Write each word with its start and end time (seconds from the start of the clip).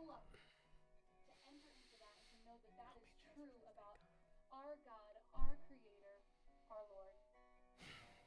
to 0.00 1.32
enter 1.44 1.68
into 1.76 1.96
that 2.00 2.16
and 2.16 2.28
to 2.32 2.38
know 2.48 2.56
that 2.56 2.72
that 2.72 2.96
is 3.04 3.12
true 3.36 3.52
about 3.68 4.00
our 4.48 4.80
God, 4.80 5.12
our 5.36 5.60
Creator, 5.68 6.16
our 6.72 6.88
Lord. 6.88 7.20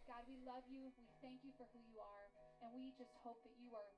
God, 0.05 0.21
we 0.29 0.37
love 0.45 0.61
you. 0.69 0.93
We 1.01 1.09
thank 1.25 1.41
you 1.41 1.49
for 1.57 1.65
who 1.73 1.81
you 1.89 1.97
are. 1.97 2.29
And 2.61 2.77
we 2.77 2.93
just 2.93 3.17
hope 3.25 3.41
that 3.41 3.57
you 3.57 3.73
are 3.73 3.89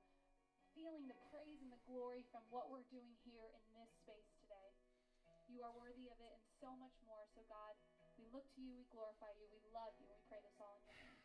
feeling 0.72 1.04
the 1.04 1.20
praise 1.28 1.60
and 1.60 1.68
the 1.68 1.82
glory 1.84 2.24
from 2.32 2.48
what 2.48 2.72
we're 2.72 2.88
doing 2.88 3.12
here 3.28 3.52
in 3.52 3.64
this 3.76 3.92
space 4.00 4.32
today. 4.40 4.72
You 5.52 5.60
are 5.60 5.74
worthy 5.76 6.08
of 6.08 6.16
it 6.16 6.32
and 6.32 6.44
so 6.56 6.72
much 6.80 6.96
more. 7.04 7.28
So, 7.36 7.44
God, 7.44 7.76
we 8.16 8.24
look 8.32 8.48
to 8.56 8.60
you, 8.64 8.72
we 8.72 8.88
glorify 8.88 9.36
you, 9.36 9.52
we 9.52 9.60
love 9.76 9.92
you, 10.00 10.08
we 10.08 10.16
pray 10.32 10.40
this 10.40 10.56
all 10.64 10.80
in 10.80 10.84
your 10.88 10.96
name. 10.96 11.15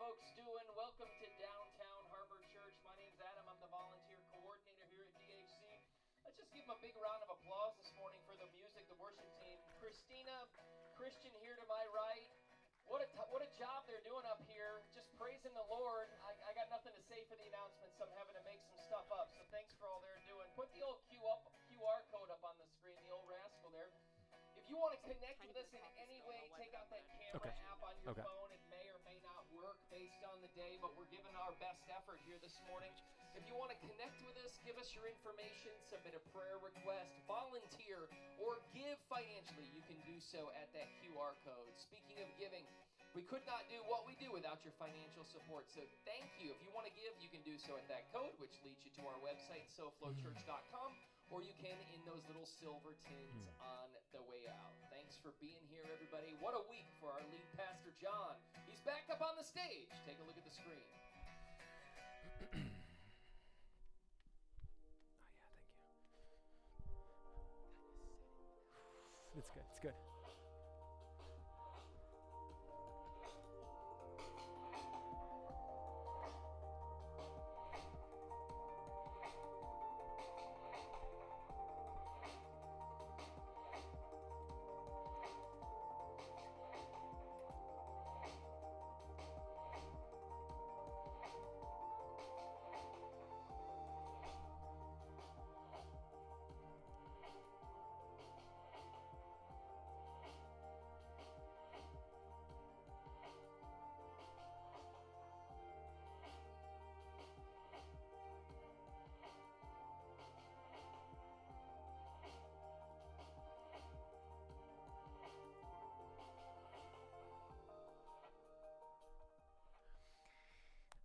Folks 0.00 0.32
doing? 0.32 0.64
Welcome 0.72 1.12
to 1.12 1.28
Downtown 1.36 2.02
Harbor 2.08 2.40
Church. 2.48 2.72
My 2.88 2.96
name's 2.96 3.20
Adam. 3.20 3.44
I'm 3.44 3.60
the 3.60 3.68
volunteer 3.68 4.16
coordinator 4.32 4.88
here 4.88 5.04
at 5.04 5.12
DHC. 5.12 5.60
Let's 6.24 6.40
just 6.40 6.48
give 6.56 6.64
them 6.64 6.72
a 6.72 6.80
big 6.80 6.96
round 6.96 7.20
of 7.20 7.28
applause 7.28 7.76
this 7.76 7.92
morning 8.00 8.16
for 8.24 8.32
the 8.40 8.48
music, 8.56 8.88
the 8.88 8.96
worship 8.96 9.28
team. 9.44 9.60
Christina, 9.76 10.48
Christian 10.96 11.36
here 11.44 11.52
to 11.52 11.68
my 11.68 11.84
right. 11.92 12.32
What 12.88 13.04
a, 13.04 13.08
t- 13.12 13.28
what 13.28 13.44
a 13.44 13.50
job 13.60 13.84
they're 13.84 14.00
doing 14.00 14.24
up 14.24 14.40
here, 14.48 14.80
just 14.96 15.12
praising 15.20 15.52
the 15.52 15.68
Lord. 15.68 16.08
I, 16.24 16.32
I 16.48 16.56
got 16.56 16.72
nothing 16.72 16.96
to 16.96 17.04
say 17.04 17.20
for 17.28 17.36
the 17.36 17.44
announcements, 17.52 18.00
so 18.00 18.08
I'm 18.08 18.16
having 18.16 18.40
to 18.40 18.44
make 18.48 18.64
some 18.72 18.80
stuff 18.80 19.04
up. 19.12 19.28
So 19.36 19.44
thanks 19.52 19.76
for 19.76 19.84
all 19.84 20.00
they're 20.00 20.24
doing. 20.24 20.48
Put 20.56 20.72
the 20.72 20.80
old 20.80 21.04
Q 21.12 21.20
up, 21.28 21.44
QR 21.68 22.08
code 22.08 22.32
up 22.32 22.40
on 22.40 22.56
the 22.56 22.64
screen, 22.72 22.79
you 24.70 24.78
want 24.78 24.94
to 24.94 25.02
connect 25.02 25.42
with 25.42 25.58
us 25.58 25.66
in 25.74 25.82
any 25.98 26.22
way, 26.22 26.46
take 26.54 26.70
out 26.78 26.86
that 26.94 27.02
camera 27.18 27.42
Okay. 27.42 27.54
app 27.66 27.82
on 27.82 27.98
your 27.98 28.14
Okay. 28.14 28.22
phone. 28.22 28.54
It 28.54 28.62
may 28.70 28.86
or 28.94 29.02
may 29.02 29.18
not 29.26 29.42
work 29.50 29.82
based 29.90 30.22
on 30.30 30.38
the 30.38 30.50
day, 30.54 30.78
but 30.78 30.94
we're 30.94 31.10
giving 31.10 31.34
our 31.34 31.50
best 31.58 31.82
effort 31.90 32.22
here 32.22 32.38
this 32.38 32.54
morning. 32.70 32.94
If 33.34 33.42
you 33.50 33.58
want 33.58 33.74
to 33.74 33.78
connect 33.82 34.22
with 34.22 34.38
us, 34.38 34.62
give 34.62 34.78
us 34.78 34.94
your 34.94 35.10
information, 35.10 35.74
submit 35.90 36.14
a 36.14 36.22
prayer 36.30 36.62
request, 36.62 37.10
volunteer, 37.26 38.06
or 38.38 38.62
give 38.70 38.94
financially, 39.10 39.66
you 39.74 39.82
can 39.90 39.98
do 40.06 40.22
so 40.22 40.54
at 40.54 40.70
that 40.70 40.86
QR 41.02 41.34
code. 41.42 41.74
Speaking 41.74 42.22
of 42.22 42.30
giving, 42.38 42.62
we 43.14 43.26
could 43.26 43.42
not 43.46 43.66
do 43.66 43.82
what 43.90 44.06
we 44.06 44.14
do 44.22 44.30
without 44.30 44.62
your 44.62 44.74
financial 44.78 45.26
support. 45.26 45.66
So 45.74 45.82
thank 46.06 46.30
you. 46.38 46.54
If 46.54 46.62
you 46.62 46.70
want 46.70 46.86
to 46.86 46.94
give, 46.94 47.10
you 47.18 47.26
can 47.26 47.42
do 47.42 47.58
so 47.58 47.74
at 47.74 47.86
that 47.90 48.06
code, 48.14 48.38
which 48.38 48.54
leads 48.62 48.86
you 48.86 48.94
to 48.98 49.06
our 49.10 49.18
website, 49.18 49.66
soflowchurch.com, 49.74 50.90
or 51.30 51.46
you 51.46 51.54
can 51.62 51.78
in 51.94 52.02
those 52.02 52.26
little 52.26 52.46
silver 52.58 52.98
tins 53.06 53.46
hmm. 53.54 53.62
on 53.62 53.88
the 54.10 54.22
way 54.26 54.50
out. 54.50 54.74
Thanks 54.90 55.14
for 55.22 55.30
being 55.38 55.62
here, 55.70 55.86
everybody. 55.86 56.34
What 56.42 56.58
a 56.58 56.64
week 56.66 56.90
for 56.98 57.14
our 57.14 57.22
lead 57.30 57.46
pastor, 57.54 57.94
John. 58.02 58.34
He's 58.66 58.82
back 58.82 59.06
up 59.06 59.22
on 59.22 59.38
the 59.38 59.46
stage. 59.46 59.88
Take 60.02 60.18
a 60.18 60.26
look 60.26 60.36
at 60.36 60.44
the 60.44 60.54
screen. 60.54 60.90
Oh, 65.40 65.54
yeah, 65.54 65.86
thank 65.94 66.18
you. 66.18 66.50
It's 69.38 69.48
good. 69.54 69.64
It's 69.70 69.80
good. 69.80 70.09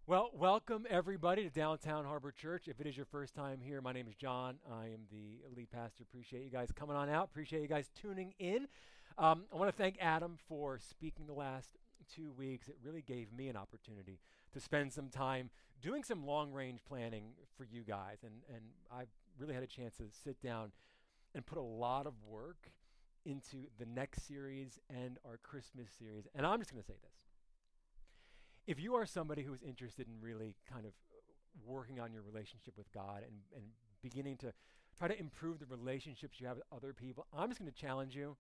Well, 0.08 0.30
welcome 0.36 0.86
everybody 0.88 1.42
to 1.46 1.50
Downtown 1.50 2.06
Harbor 2.06 2.32
Church. 2.32 2.68
If 2.68 2.80
it 2.80 2.86
is 2.86 2.96
your 2.96 3.08
first 3.08 3.34
time 3.34 3.60
here, 3.60 3.82
my 3.82 3.92
name 3.92 4.08
is 4.08 4.14
John. 4.14 4.58
I 4.72 4.86
am 4.90 5.08
the 5.12 5.40
lead 5.58 5.72
pastor. 5.72 6.04
Appreciate 6.04 6.44
you 6.44 6.52
guys 6.52 6.70
coming 6.72 6.96
on 6.96 7.10
out. 7.10 7.24
Appreciate 7.32 7.64
you 7.64 7.68
guys 7.68 7.90
tuning 8.00 8.36
in. 8.38 8.68
Um, 9.18 9.46
I 9.52 9.56
want 9.56 9.72
to 9.72 9.76
thank 9.76 9.98
Adam 10.00 10.38
for 10.48 10.78
speaking 10.78 11.26
the 11.26 11.34
last 11.34 11.70
two 12.16 12.32
weeks. 12.38 12.68
It 12.68 12.78
really 12.84 13.02
gave 13.02 13.34
me 13.34 13.48
an 13.48 13.56
opportunity 13.56 14.20
to 14.54 14.60
spend 14.60 14.94
some 14.94 15.10
time 15.10 15.50
doing 15.82 16.04
some 16.04 16.24
long 16.24 16.52
range 16.52 16.82
planning 16.88 17.32
for 17.58 17.64
you 17.64 17.82
guys. 17.82 18.20
And, 18.22 18.44
and 18.54 18.62
I've 18.96 19.10
really 19.40 19.56
had 19.56 19.64
a 19.64 19.68
chance 19.68 19.98
to 19.98 20.04
sit 20.24 20.40
down 20.40 20.72
and 21.34 21.44
put 21.44 21.58
a 21.58 21.64
lot 21.64 22.06
of 22.06 22.14
work 22.30 22.70
into 23.26 23.66
the 23.80 23.88
next 23.88 24.28
series 24.28 24.80
and 24.88 25.18
our 25.26 25.38
Christmas 25.42 25.90
series. 25.98 26.28
And 26.36 26.46
I'm 26.46 26.60
just 26.60 26.72
going 26.72 26.84
to 26.84 26.88
say 26.88 26.98
this 27.02 27.25
if 28.68 28.80
you 28.80 28.96
are 28.96 29.06
somebody 29.06 29.44
who 29.44 29.54
is 29.54 29.62
interested 29.62 30.08
in 30.08 30.14
really 30.22 30.56
kind 30.72 30.86
of 30.86 30.92
working 31.66 32.00
on 32.00 32.12
your 32.12 32.22
relationship 32.22 32.74
with 32.78 32.92
God 32.92 33.22
and, 33.24 33.38
and 33.56 33.64
beginning 34.02 34.38
to 34.38 34.54
try 34.98 35.08
to 35.08 35.20
improve 35.20 35.60
the 35.60 35.66
relationships 35.66 36.40
you 36.40 36.48
have 36.48 36.58
with 36.58 36.66
other 36.72 36.94
people, 36.94 37.28
I'm 37.36 37.50
just 37.50 37.60
going 37.60 37.72
to 37.72 37.78
challenge 37.78 38.16
you 38.16 38.36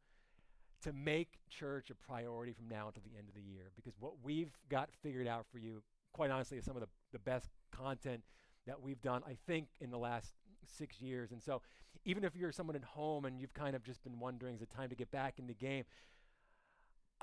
to 0.83 0.93
make 0.93 1.39
church 1.49 1.89
a 1.89 1.95
priority 1.95 2.53
from 2.53 2.67
now 2.67 2.87
until 2.87 3.03
the 3.03 3.17
end 3.17 3.27
of 3.27 3.35
the 3.35 3.41
year 3.41 3.71
because 3.75 3.93
what 3.99 4.13
we've 4.23 4.51
got 4.69 4.89
figured 5.01 5.27
out 5.27 5.45
for 5.51 5.57
you, 5.57 5.81
quite 6.13 6.31
honestly, 6.31 6.57
is 6.57 6.65
some 6.65 6.75
of 6.75 6.81
the, 6.81 6.89
the 7.11 7.19
best 7.19 7.49
content 7.71 8.21
that 8.67 8.81
we've 8.81 9.01
done, 9.01 9.21
I 9.27 9.37
think, 9.47 9.67
in 9.79 9.91
the 9.91 9.97
last 9.97 10.33
six 10.65 11.01
years. 11.01 11.31
And 11.31 11.41
so, 11.41 11.61
even 12.03 12.23
if 12.23 12.35
you're 12.35 12.51
someone 12.51 12.75
at 12.75 12.83
home 12.83 13.25
and 13.25 13.39
you've 13.39 13.53
kind 13.53 13.75
of 13.75 13.83
just 13.83 14.03
been 14.03 14.19
wondering, 14.19 14.55
is 14.55 14.61
it 14.61 14.69
time 14.69 14.89
to 14.89 14.95
get 14.95 15.09
back 15.11 15.39
in 15.39 15.47
the 15.47 15.53
game? 15.53 15.85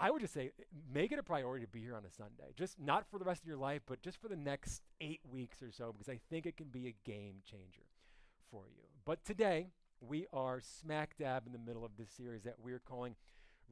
I 0.02 0.10
would 0.10 0.20
just 0.20 0.34
say 0.34 0.50
make 0.92 1.12
it 1.12 1.18
a 1.20 1.22
priority 1.22 1.64
to 1.64 1.70
be 1.70 1.80
here 1.80 1.94
on 1.94 2.04
a 2.04 2.10
Sunday. 2.10 2.52
Just 2.56 2.80
not 2.80 3.06
for 3.08 3.20
the 3.20 3.24
rest 3.24 3.42
of 3.42 3.46
your 3.46 3.56
life, 3.56 3.82
but 3.86 4.02
just 4.02 4.20
for 4.20 4.26
the 4.26 4.36
next 4.36 4.82
eight 5.00 5.20
weeks 5.30 5.62
or 5.62 5.70
so, 5.70 5.92
because 5.92 6.08
I 6.08 6.18
think 6.28 6.44
it 6.44 6.56
can 6.56 6.66
be 6.66 6.88
a 6.88 6.94
game 7.08 7.36
changer 7.48 7.86
for 8.50 8.64
you. 8.68 8.82
But 9.04 9.24
today, 9.24 9.68
we 10.00 10.26
are 10.32 10.60
smack 10.60 11.16
dab 11.18 11.46
in 11.46 11.52
the 11.52 11.58
middle 11.58 11.84
of 11.84 11.92
this 11.96 12.10
series 12.10 12.42
that 12.42 12.56
we're 12.60 12.80
calling 12.80 13.14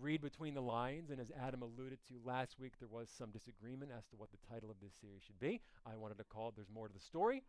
Read 0.00 0.20
Between 0.22 0.54
the 0.54 0.60
Lines. 0.60 1.10
And 1.10 1.20
as 1.20 1.32
Adam 1.36 1.62
alluded 1.62 1.98
to 2.08 2.14
last 2.24 2.60
week, 2.60 2.74
there 2.78 2.88
was 2.88 3.08
some 3.10 3.30
disagreement 3.30 3.90
as 3.96 4.06
to 4.06 4.16
what 4.16 4.30
the 4.30 4.38
title 4.48 4.70
of 4.70 4.76
this 4.80 4.92
series 5.00 5.22
should 5.26 5.40
be. 5.40 5.60
I 5.84 5.96
wanted 5.96 6.18
to 6.18 6.24
call 6.24 6.50
it 6.50 6.54
There's 6.54 6.70
More 6.72 6.86
to 6.86 6.94
the 6.94 7.00
Story. 7.00 7.42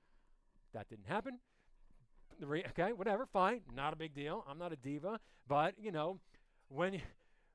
That 0.73 0.89
didn't 0.89 1.07
happen. 1.07 1.37
Re- 2.39 2.65
okay, 2.69 2.93
whatever, 2.93 3.27
fine. 3.27 3.61
Not 3.75 3.93
a 3.93 3.95
big 3.95 4.15
deal. 4.15 4.43
I'm 4.49 4.57
not 4.57 4.73
a 4.73 4.75
diva. 4.75 5.19
But, 5.47 5.75
you 5.79 5.91
know, 5.91 6.17
when 6.67 6.93
you, 6.93 7.01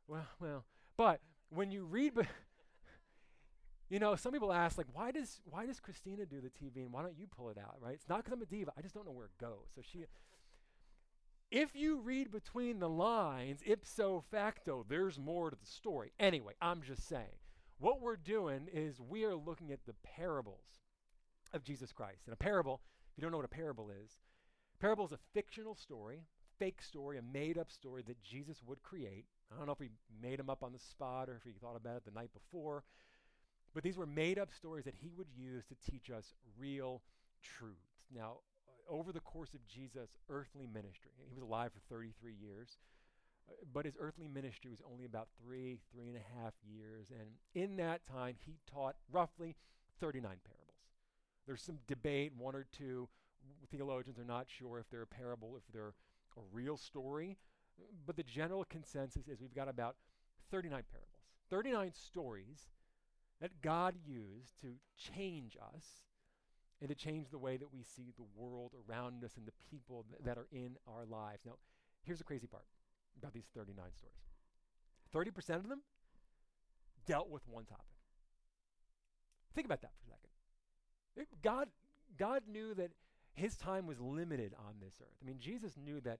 well, 0.06 0.28
well, 0.38 0.64
but 0.96 1.20
when 1.50 1.70
you 1.70 1.84
read, 1.84 2.14
be- 2.14 2.22
you 3.88 3.98
know, 3.98 4.16
some 4.16 4.32
people 4.32 4.52
ask 4.52 4.78
like, 4.78 4.86
why 4.92 5.10
does 5.10 5.40
why 5.44 5.66
does 5.66 5.80
Christina 5.80 6.26
do 6.26 6.40
the 6.40 6.48
TV 6.48 6.82
and 6.82 6.92
why 6.92 7.02
don't 7.02 7.18
you 7.18 7.26
pull 7.26 7.50
it 7.50 7.58
out? 7.58 7.76
Right? 7.80 7.94
It's 7.94 8.08
not 8.08 8.18
because 8.18 8.32
I'm 8.32 8.42
a 8.42 8.46
diva. 8.46 8.72
I 8.76 8.82
just 8.82 8.94
don't 8.94 9.06
know 9.06 9.12
where 9.12 9.26
it 9.26 9.38
goes. 9.40 9.68
So 9.74 9.82
she, 9.82 10.04
if 11.50 11.76
you 11.76 12.00
read 12.00 12.32
between 12.32 12.80
the 12.80 12.88
lines, 12.88 13.60
ipso 13.64 14.24
facto, 14.30 14.84
there's 14.88 15.18
more 15.18 15.50
to 15.50 15.56
the 15.56 15.66
story. 15.66 16.12
Anyway, 16.18 16.54
I'm 16.60 16.82
just 16.82 17.08
saying, 17.08 17.38
what 17.78 18.00
we're 18.00 18.16
doing 18.16 18.68
is 18.72 19.00
we 19.00 19.24
are 19.24 19.36
looking 19.36 19.70
at 19.70 19.84
the 19.86 19.94
parables 20.02 20.80
of 21.52 21.62
Jesus 21.62 21.92
Christ. 21.92 22.22
And 22.26 22.32
a 22.32 22.36
parable, 22.36 22.80
if 23.10 23.18
you 23.18 23.22
don't 23.22 23.30
know 23.30 23.38
what 23.38 23.46
a 23.46 23.48
parable 23.48 23.90
is, 23.90 24.18
parable 24.80 25.06
is 25.06 25.12
a 25.12 25.18
fictional 25.34 25.76
story, 25.76 26.22
fake 26.58 26.82
story, 26.82 27.18
a 27.18 27.22
made-up 27.22 27.70
story 27.70 28.02
that 28.06 28.22
Jesus 28.22 28.62
would 28.66 28.82
create 28.82 29.26
I 29.52 29.56
don't 29.56 29.66
know 29.66 29.72
if 29.72 29.78
he 29.78 29.90
made 30.22 30.38
them 30.38 30.50
up 30.50 30.62
on 30.62 30.72
the 30.72 30.78
spot 30.78 31.28
or 31.28 31.36
if 31.36 31.42
he 31.44 31.52
thought 31.60 31.76
about 31.76 31.96
it 31.96 32.04
the 32.04 32.10
night 32.10 32.30
before, 32.32 32.84
but 33.74 33.82
these 33.82 33.96
were 33.96 34.06
made 34.06 34.38
up 34.38 34.52
stories 34.52 34.84
that 34.84 34.94
he 34.94 35.12
would 35.16 35.28
use 35.36 35.64
to 35.66 35.90
teach 35.90 36.10
us 36.10 36.34
real 36.58 37.02
truths. 37.42 38.06
Now, 38.14 38.38
uh, 38.66 38.92
over 38.92 39.12
the 39.12 39.20
course 39.20 39.54
of 39.54 39.66
Jesus' 39.66 40.10
earthly 40.28 40.66
ministry, 40.66 41.12
he 41.28 41.34
was 41.34 41.42
alive 41.42 41.72
for 41.72 41.80
33 41.94 42.34
years, 42.34 42.78
uh, 43.48 43.52
but 43.72 43.84
his 43.84 43.96
earthly 44.00 44.28
ministry 44.28 44.70
was 44.70 44.82
only 44.90 45.04
about 45.04 45.28
three, 45.42 45.78
three 45.92 46.08
and 46.08 46.16
a 46.16 46.42
half 46.42 46.54
years. 46.66 47.06
And 47.10 47.28
in 47.54 47.76
that 47.76 48.06
time, 48.06 48.36
he 48.44 48.56
taught 48.72 48.96
roughly 49.12 49.56
39 50.00 50.38
parables. 50.44 50.66
There's 51.46 51.62
some 51.62 51.78
debate, 51.86 52.32
one 52.36 52.56
or 52.56 52.66
two 52.76 53.08
theologians 53.70 54.18
are 54.18 54.24
not 54.24 54.46
sure 54.48 54.78
if 54.78 54.88
they're 54.90 55.02
a 55.02 55.06
parable, 55.06 55.56
if 55.56 55.62
they're 55.72 55.94
a 56.36 56.42
real 56.52 56.76
story. 56.76 57.36
But 58.06 58.16
the 58.16 58.22
general 58.22 58.64
consensus 58.64 59.28
is 59.28 59.40
we've 59.40 59.54
got 59.54 59.68
about 59.68 59.96
39 60.50 60.82
parables, 60.90 61.20
39 61.50 61.92
stories 61.92 62.68
that 63.40 63.62
God 63.62 63.94
used 64.06 64.60
to 64.60 64.74
change 64.96 65.56
us 65.74 65.84
and 66.80 66.88
to 66.88 66.94
change 66.94 67.30
the 67.30 67.38
way 67.38 67.56
that 67.56 67.72
we 67.72 67.82
see 67.82 68.12
the 68.16 68.24
world 68.36 68.72
around 68.88 69.24
us 69.24 69.36
and 69.36 69.46
the 69.46 69.52
people 69.70 70.04
th- 70.08 70.22
that 70.24 70.38
are 70.38 70.48
in 70.52 70.76
our 70.86 71.04
lives. 71.04 71.42
Now, 71.44 71.54
here's 72.02 72.18
the 72.18 72.24
crazy 72.24 72.46
part 72.46 72.64
about 73.18 73.32
these 73.32 73.46
39 73.54 73.84
stories 73.94 74.16
30% 75.14 75.56
of 75.56 75.68
them 75.68 75.80
dealt 77.06 77.30
with 77.30 77.42
one 77.48 77.64
topic. 77.64 77.84
Think 79.54 79.66
about 79.66 79.80
that 79.82 79.92
for 79.96 80.04
a 80.04 81.24
second. 81.24 81.40
God, 81.42 81.68
God 82.18 82.42
knew 82.50 82.74
that 82.74 82.90
his 83.32 83.56
time 83.56 83.86
was 83.86 84.00
limited 84.00 84.52
on 84.58 84.74
this 84.80 84.94
earth. 85.00 85.16
I 85.22 85.26
mean, 85.26 85.38
Jesus 85.38 85.72
knew 85.82 86.00
that 86.02 86.18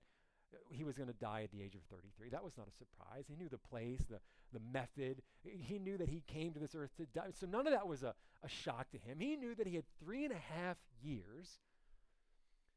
he 0.69 0.83
was 0.83 0.97
going 0.97 1.07
to 1.07 1.15
die 1.15 1.41
at 1.43 1.51
the 1.51 1.61
age 1.61 1.75
of 1.75 1.81
33. 1.89 2.29
That 2.29 2.43
was 2.43 2.57
not 2.57 2.67
a 2.67 2.71
surprise. 2.71 3.25
He 3.27 3.35
knew 3.35 3.49
the 3.49 3.57
place, 3.57 4.01
the, 4.09 4.19
the 4.53 4.59
method. 4.71 5.21
He 5.43 5.79
knew 5.79 5.97
that 5.97 6.09
he 6.09 6.23
came 6.27 6.53
to 6.53 6.59
this 6.59 6.75
earth 6.75 6.91
to 6.97 7.05
die. 7.05 7.29
So 7.33 7.47
none 7.47 7.67
of 7.67 7.73
that 7.73 7.87
was 7.87 8.03
a, 8.03 8.13
a 8.43 8.49
shock 8.49 8.89
to 8.91 8.97
him. 8.97 9.19
He 9.19 9.35
knew 9.35 9.55
that 9.55 9.67
he 9.67 9.75
had 9.75 9.85
three 9.99 10.23
and 10.23 10.33
a 10.33 10.53
half 10.53 10.77
years 11.01 11.59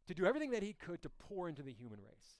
to 0.06 0.14
do 0.14 0.26
everything 0.26 0.50
that 0.50 0.62
he 0.62 0.72
could 0.72 1.02
to 1.02 1.08
pour 1.08 1.48
into 1.48 1.62
the 1.62 1.72
human 1.72 2.00
race. 2.00 2.38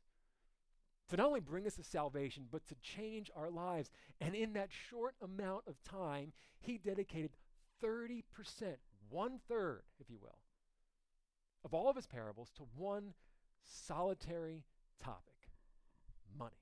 To 1.11 1.16
not 1.16 1.27
only 1.27 1.40
bring 1.40 1.66
us 1.66 1.75
to 1.75 1.83
salvation, 1.83 2.47
but 2.51 2.66
to 2.69 2.75
change 2.77 3.31
our 3.35 3.51
lives. 3.51 3.90
And 4.21 4.35
in 4.35 4.53
that 4.55 4.71
short 4.71 5.14
amount 5.23 5.64
of 5.66 5.83
time, 5.83 6.33
he 6.61 6.79
dedicated 6.79 7.31
30%, 7.83 8.23
one 9.09 9.40
third, 9.49 9.83
if 9.99 10.09
you 10.09 10.19
will, 10.21 10.38
of 11.64 11.75
all 11.75 11.88
of 11.88 11.97
his 11.97 12.07
parables 12.07 12.51
to 12.57 12.62
one 12.77 13.14
solitary 13.64 14.64
topic 15.02 15.34
money. 16.38 16.56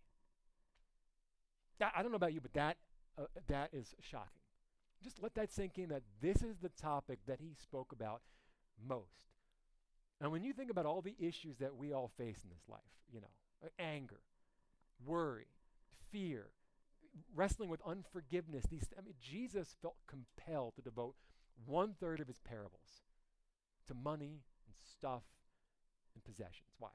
I 1.81 2.03
don't 2.03 2.11
know 2.11 2.17
about 2.17 2.33
you, 2.33 2.41
but 2.41 2.55
that, 2.55 2.77
uh, 3.17 3.25
that 3.47 3.71
is 3.73 3.95
shocking. 4.01 4.43
Just 5.03 5.23
let 5.23 5.35
that 5.37 5.53
sink 5.53 5.79
in 5.79 5.91
that 5.91 6.03
this 6.21 6.43
is 6.43 6.59
the 6.59 6.71
topic 6.71 7.21
that 7.27 7.39
he 7.41 7.55
spoke 7.55 7.93
about 7.93 8.23
most. 8.85 9.29
And 10.21 10.33
when 10.33 10.43
you 10.43 10.53
think 10.53 10.71
about 10.71 10.87
all 10.87 11.01
the 11.01 11.15
issues 11.21 11.59
that 11.59 11.77
we 11.77 11.93
all 11.93 12.11
face 12.19 12.43
in 12.43 12.51
this 12.51 12.69
life, 12.69 12.81
you 13.13 13.21
know, 13.21 13.29
uh, 13.65 13.69
anger, 13.79 14.21
worry, 15.05 15.47
fear, 16.11 16.47
wrestling 17.35 17.69
with 17.69 17.81
unforgiveness, 17.87 18.65
these 18.69 18.89
I 18.99 19.03
mean 19.03 19.15
Jesus 19.21 19.77
felt 19.81 19.97
compelled 20.09 20.75
to 20.77 20.83
devote 20.83 21.15
one 21.67 21.95
third 22.01 22.21
of 22.21 22.27
his 22.27 22.41
parables 22.41 23.03
to 23.87 23.95
money 23.95 24.43
and 24.67 24.75
stuff 24.83 25.23
and 26.15 26.25
possessions. 26.25 26.75
Why? 26.79 26.91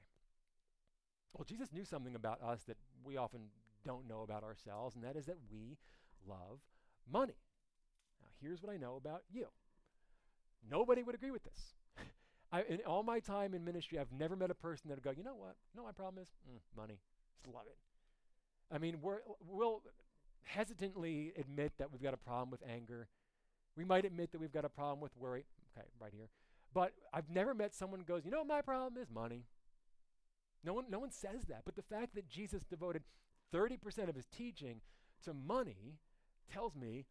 Well, 1.34 1.46
Jesus 1.46 1.74
knew 1.74 1.84
something 1.86 2.15
about 2.15 2.41
us 2.41 2.62
that 2.67 2.78
we 3.04 3.17
often 3.17 3.41
don't 3.86 4.08
know 4.08 4.22
about 4.22 4.43
ourselves, 4.43 4.96
and 4.96 5.04
that 5.04 5.15
is 5.15 5.26
that 5.26 5.38
we 5.52 5.78
love 6.28 6.60
money. 7.12 7.36
Now, 8.22 8.28
here's 8.41 8.62
what 8.62 8.72
I 8.72 8.78
know 8.78 8.96
about 8.96 9.24
you. 9.32 9.48
Nobody 10.69 11.04
would 11.04 11.15
agree 11.15 11.32
with 11.32 11.43
this. 11.43 11.74
I, 12.52 12.62
in 12.69 12.80
all 12.86 13.04
my 13.04 13.19
time 13.19 13.54
in 13.54 13.65
ministry, 13.65 14.00
I've 14.00 14.12
never 14.12 14.36
met 14.36 14.52
a 14.52 14.56
person 14.56 14.89
that 14.89 14.96
would 14.96 15.04
go, 15.04 15.12
you 15.12 15.24
know 15.24 15.36
what? 15.36 15.56
No, 15.76 15.84
my 15.84 15.91
problem 15.91 16.22
is? 16.22 16.30
Mm, 16.50 16.60
money. 16.78 17.00
Just 17.36 17.54
love 17.54 17.65
it. 17.67 17.78
I 18.74 18.78
mean, 18.78 18.98
we're, 19.02 19.19
we'll 19.48 19.82
hesitantly 20.43 21.34
admit 21.38 21.74
that 21.80 21.91
we've 21.91 22.02
got 22.02 22.13
a 22.13 22.17
problem 22.17 22.52
with 22.52 22.62
anger. 22.69 23.08
We 23.76 23.86
might 23.86 24.06
admit 24.06 24.32
that 24.32 24.41
we've 24.41 24.54
got 24.54 24.65
a 24.65 24.69
problem 24.69 25.02
with 25.02 25.12
worry. 25.17 25.46
Okay, 25.76 25.88
right 26.00 26.12
here. 26.15 26.30
But 26.74 26.93
I've 27.13 27.30
never 27.30 27.54
met 27.54 27.74
someone 27.76 28.00
who 28.00 28.06
goes, 28.06 28.24
you 28.26 28.32
know 28.32 28.39
what 28.39 28.48
my 28.48 28.62
problem 28.62 29.02
is? 29.02 29.10
Money. 29.10 29.43
No 30.63 30.73
one, 30.73 30.86
no 30.89 30.99
one 30.99 31.12
says 31.12 31.45
that. 31.49 31.62
But 31.65 31.76
the 31.76 31.82
fact 31.82 32.15
that 32.15 32.30
Jesus 32.30 32.63
devoted 32.63 33.04
30% 33.54 34.10
of 34.10 34.15
his 34.15 34.28
teaching 34.28 34.82
to 35.23 35.34
money 35.34 35.99
tells 36.52 36.76
me 36.76 37.06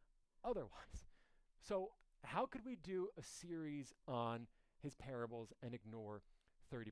otherwise. 0.45 1.07
So, 1.61 1.91
how 2.25 2.47
could 2.47 2.65
we 2.65 2.77
do 2.77 3.09
a 3.19 3.23
series 3.23 3.93
on 4.07 4.47
his 4.83 4.95
parables 4.95 5.53
and 5.63 5.75
ignore 5.75 6.23
30%? 6.73 6.91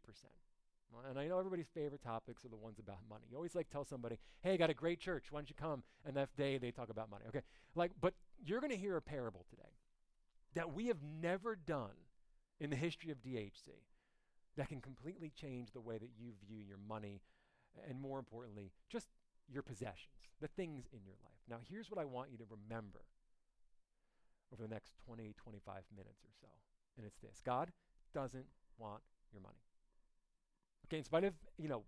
And 1.08 1.18
I 1.18 1.28
know 1.28 1.38
everybody's 1.38 1.68
favorite 1.68 2.02
topics 2.02 2.44
are 2.44 2.48
the 2.48 2.56
ones 2.56 2.80
about 2.80 2.98
money. 3.08 3.24
You 3.30 3.36
always 3.36 3.54
like 3.54 3.70
tell 3.70 3.84
somebody, 3.84 4.18
"Hey, 4.40 4.54
I 4.54 4.56
got 4.56 4.70
a 4.70 4.74
great 4.74 4.98
church. 4.98 5.30
Why 5.30 5.38
don't 5.38 5.48
you 5.48 5.54
come?" 5.54 5.84
And 6.04 6.16
that 6.16 6.34
day 6.36 6.58
they 6.58 6.72
talk 6.72 6.88
about 6.90 7.08
money. 7.08 7.24
Okay, 7.28 7.42
like, 7.76 7.92
but 8.00 8.14
you're 8.44 8.60
going 8.60 8.72
to 8.72 8.76
hear 8.76 8.96
a 8.96 9.02
parable 9.02 9.46
today 9.48 9.78
that 10.54 10.72
we 10.72 10.88
have 10.88 11.00
never 11.02 11.54
done 11.54 11.94
in 12.58 12.70
the 12.70 12.76
history 12.76 13.10
of 13.10 13.22
DHC 13.22 13.70
that 14.56 14.68
can 14.68 14.80
completely 14.80 15.30
change 15.34 15.72
the 15.72 15.80
way 15.80 15.98
that 15.98 16.10
you 16.18 16.32
view 16.46 16.58
your 16.66 16.78
money 16.88 17.20
and 17.88 18.00
more 18.00 18.18
importantly, 18.18 18.72
just 18.88 19.08
your 19.48 19.62
possessions, 19.62 20.30
the 20.40 20.48
things 20.48 20.86
in 20.92 21.00
your 21.04 21.14
life. 21.22 21.40
Now, 21.48 21.58
here's 21.68 21.90
what 21.90 22.00
I 22.00 22.04
want 22.04 22.30
you 22.30 22.38
to 22.38 22.44
remember 22.50 23.04
over 24.52 24.62
the 24.62 24.68
next 24.68 24.94
20, 25.06 25.34
25 25.36 25.82
minutes 25.96 26.24
or 26.24 26.32
so. 26.40 26.48
And 26.96 27.06
it's 27.06 27.18
this 27.18 27.40
God 27.44 27.70
doesn't 28.12 28.46
want 28.78 29.02
your 29.32 29.42
money. 29.42 29.62
Okay, 30.86 30.98
in 30.98 31.04
spite 31.04 31.24
of, 31.24 31.34
you 31.56 31.68
know, 31.68 31.84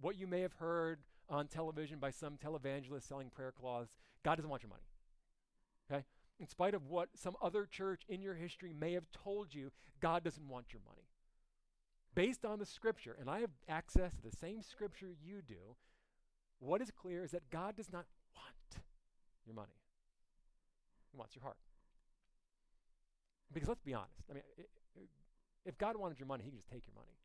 what 0.00 0.18
you 0.18 0.26
may 0.26 0.40
have 0.40 0.52
heard 0.54 0.98
on 1.28 1.46
television 1.46 1.98
by 1.98 2.10
some 2.10 2.36
televangelist 2.36 3.08
selling 3.08 3.30
prayer 3.30 3.52
cloths, 3.52 3.92
God 4.22 4.36
doesn't 4.36 4.50
want 4.50 4.62
your 4.62 4.70
money. 4.70 4.82
Okay? 5.90 6.04
In 6.38 6.46
spite 6.46 6.74
of 6.74 6.86
what 6.86 7.08
some 7.14 7.36
other 7.40 7.66
church 7.66 8.02
in 8.08 8.20
your 8.20 8.34
history 8.34 8.72
may 8.78 8.92
have 8.92 9.06
told 9.12 9.54
you, 9.54 9.70
God 10.00 10.24
doesn't 10.24 10.48
want 10.48 10.72
your 10.72 10.82
money. 10.86 11.06
Based 12.14 12.44
on 12.44 12.58
the 12.58 12.66
scripture, 12.66 13.16
and 13.18 13.30
I 13.30 13.40
have 13.40 13.50
access 13.68 14.12
to 14.14 14.22
the 14.22 14.36
same 14.36 14.62
scripture 14.62 15.08
you 15.24 15.40
do, 15.46 15.76
what 16.58 16.82
is 16.82 16.90
clear 16.90 17.24
is 17.24 17.30
that 17.30 17.48
God 17.50 17.76
does 17.76 17.90
not 17.90 18.04
want 18.36 18.84
your 19.46 19.54
money. 19.54 19.72
He 21.10 21.16
wants 21.16 21.34
your 21.34 21.42
heart. 21.42 21.56
Because 23.52 23.68
let's 23.68 23.80
be 23.80 23.94
honest. 23.94 24.24
I 24.30 24.34
mean, 24.34 24.42
if 25.64 25.78
God 25.78 25.96
wanted 25.96 26.18
your 26.18 26.26
money, 26.26 26.42
he 26.44 26.50
could 26.50 26.58
just 26.58 26.70
take 26.70 26.84
your 26.86 26.94
money. 26.94 27.16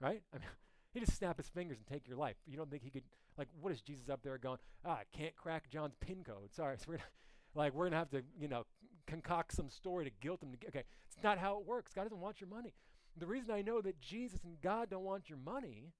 Right? 0.00 0.22
I 0.34 0.38
mean, 0.38 0.48
he 0.92 1.00
just 1.00 1.16
snap 1.16 1.36
his 1.36 1.48
fingers 1.48 1.78
and 1.78 1.86
take 1.86 2.06
your 2.08 2.16
life. 2.16 2.36
You 2.46 2.56
don't 2.56 2.70
think 2.70 2.82
he 2.82 2.90
could, 2.90 3.04
like, 3.38 3.48
what 3.60 3.72
is 3.72 3.80
Jesus 3.80 4.08
up 4.08 4.20
there 4.22 4.38
going, 4.38 4.58
ah, 4.84 4.98
I 4.98 5.16
can't 5.16 5.34
crack 5.36 5.70
John's 5.70 5.94
pin 6.00 6.24
code. 6.24 6.52
Sorry. 6.54 6.76
So 6.80 6.86
we're 6.88 6.96
gonna, 6.96 7.08
like, 7.54 7.74
we're 7.74 7.84
going 7.84 7.92
to 7.92 7.98
have 7.98 8.10
to, 8.10 8.22
you 8.38 8.48
know, 8.48 8.64
concoct 9.06 9.52
some 9.54 9.70
story 9.70 10.04
to 10.04 10.10
guilt 10.20 10.42
him. 10.42 10.52
To, 10.52 10.68
okay, 10.68 10.84
it's 11.06 11.22
not 11.22 11.38
how 11.38 11.58
it 11.58 11.66
works. 11.66 11.92
God 11.94 12.02
doesn't 12.02 12.20
want 12.20 12.40
your 12.40 12.50
money. 12.50 12.74
The 13.18 13.26
reason 13.26 13.50
I 13.50 13.62
know 13.62 13.80
that 13.80 14.00
Jesus 14.00 14.40
and 14.44 14.60
God 14.60 14.90
don't 14.90 15.04
want 15.04 15.30
your 15.30 15.38
money 15.38 15.92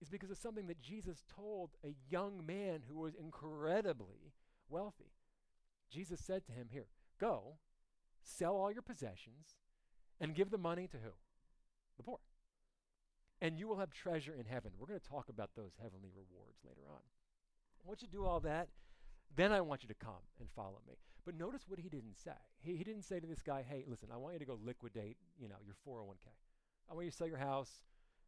is 0.00 0.08
because 0.08 0.30
of 0.30 0.38
something 0.38 0.66
that 0.68 0.80
Jesus 0.80 1.24
told 1.34 1.70
a 1.84 1.94
young 2.08 2.46
man 2.46 2.82
who 2.88 2.98
was 2.98 3.14
incredibly 3.14 4.32
wealthy. 4.68 5.12
Jesus 5.90 6.20
said 6.20 6.46
to 6.46 6.52
him, 6.52 6.68
Here, 6.70 6.86
go, 7.20 7.56
sell 8.22 8.56
all 8.56 8.72
your 8.72 8.82
possessions, 8.82 9.56
and 10.20 10.34
give 10.34 10.50
the 10.50 10.58
money 10.58 10.86
to 10.88 10.98
who? 10.98 11.10
The 11.96 12.02
poor. 12.02 12.18
And 13.42 13.58
you 13.58 13.66
will 13.66 13.78
have 13.78 13.90
treasure 13.90 14.34
in 14.38 14.46
heaven. 14.46 14.72
We're 14.78 14.86
going 14.86 15.00
to 15.00 15.08
talk 15.08 15.28
about 15.28 15.50
those 15.56 15.72
heavenly 15.82 16.10
rewards 16.14 16.58
later 16.64 16.82
on. 16.88 17.00
Once 17.84 18.02
you 18.02 18.08
do 18.08 18.24
all 18.24 18.40
that, 18.40 18.68
then 19.34 19.52
I 19.52 19.60
want 19.60 19.82
you 19.82 19.88
to 19.88 19.94
come 19.94 20.22
and 20.38 20.48
follow 20.50 20.80
me. 20.86 20.94
But 21.24 21.38
notice 21.38 21.62
what 21.68 21.78
he 21.78 21.88
didn't 21.88 22.18
say. 22.18 22.32
He, 22.62 22.76
he 22.76 22.84
didn't 22.84 23.02
say 23.02 23.20
to 23.20 23.26
this 23.26 23.42
guy, 23.42 23.64
hey, 23.68 23.84
listen, 23.86 24.08
I 24.12 24.16
want 24.16 24.34
you 24.34 24.38
to 24.40 24.44
go 24.44 24.58
liquidate, 24.64 25.16
you 25.38 25.48
know, 25.48 25.56
your 25.64 25.74
401k. 25.86 26.30
I 26.90 26.94
want 26.94 27.04
you 27.04 27.10
to 27.10 27.16
sell 27.16 27.28
your 27.28 27.36
house, 27.36 27.80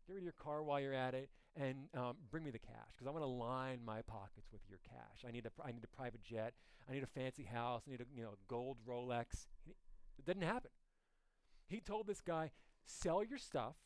get 0.07 0.15
rid 0.15 0.21
of 0.21 0.25
your 0.25 0.35
car 0.35 0.63
while 0.63 0.81
you're 0.81 0.95
at 0.95 1.15
it, 1.15 1.31
and 1.57 1.89
um, 1.97 2.17
bring 2.31 2.45
me 2.45 2.51
the 2.51 2.59
cash 2.59 2.93
because 2.95 3.07
I 3.07 3.11
want 3.11 3.25
to 3.25 3.29
line 3.29 3.81
my 3.85 4.03
pockets 4.03 4.49
with 4.53 4.63
your 4.69 4.79
cash. 4.89 5.25
I 5.27 5.33
need 5.33 5.47
a, 5.47 5.51
I 5.63 5.73
need 5.73 5.85
a 5.85 5.97
private 5.97 6.23
jet. 6.23 6.55
I 6.89 6.93
need 6.93 7.03
a 7.03 7.07
fancy 7.07 7.45
house. 7.45 7.83
I 7.87 7.91
need 7.91 8.01
a 8.01 8.05
you 8.15 8.23
know 8.23 8.35
gold 8.49 8.79
Rolex. 8.89 9.47
It 9.67 10.25
didn't 10.27 10.43
happen. 10.43 10.71
He 11.69 11.81
told 11.81 12.07
this 12.07 12.21
guy, 12.21 12.51
sell 12.85 13.25
your 13.25 13.39
stuff 13.39 13.77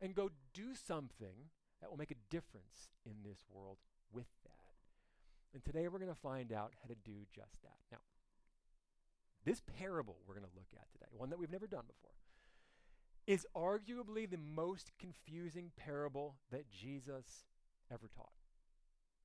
and 0.00 0.14
go 0.14 0.30
do 0.52 0.74
something 0.74 1.50
that 1.80 1.90
will 1.90 1.98
make 1.98 2.10
a 2.10 2.16
difference 2.30 2.90
in 3.04 3.12
this 3.24 3.38
world 3.48 3.78
with 4.12 4.26
that. 4.44 4.63
And 5.54 5.64
today 5.64 5.86
we're 5.88 6.00
going 6.00 6.12
to 6.12 6.20
find 6.20 6.52
out 6.52 6.72
how 6.82 6.88
to 6.88 6.96
do 6.96 7.12
just 7.32 7.62
that. 7.62 7.78
Now, 7.92 7.98
this 9.44 9.62
parable 9.78 10.16
we're 10.26 10.34
going 10.34 10.46
to 10.46 10.56
look 10.56 10.66
at 10.74 10.90
today, 10.92 11.06
one 11.16 11.30
that 11.30 11.38
we've 11.38 11.50
never 11.50 11.68
done 11.68 11.84
before, 11.86 12.10
is 13.26 13.46
arguably 13.56 14.28
the 14.28 14.36
most 14.36 14.90
confusing 14.98 15.70
parable 15.76 16.34
that 16.50 16.68
Jesus 16.68 17.46
ever 17.90 18.10
taught. 18.14 18.32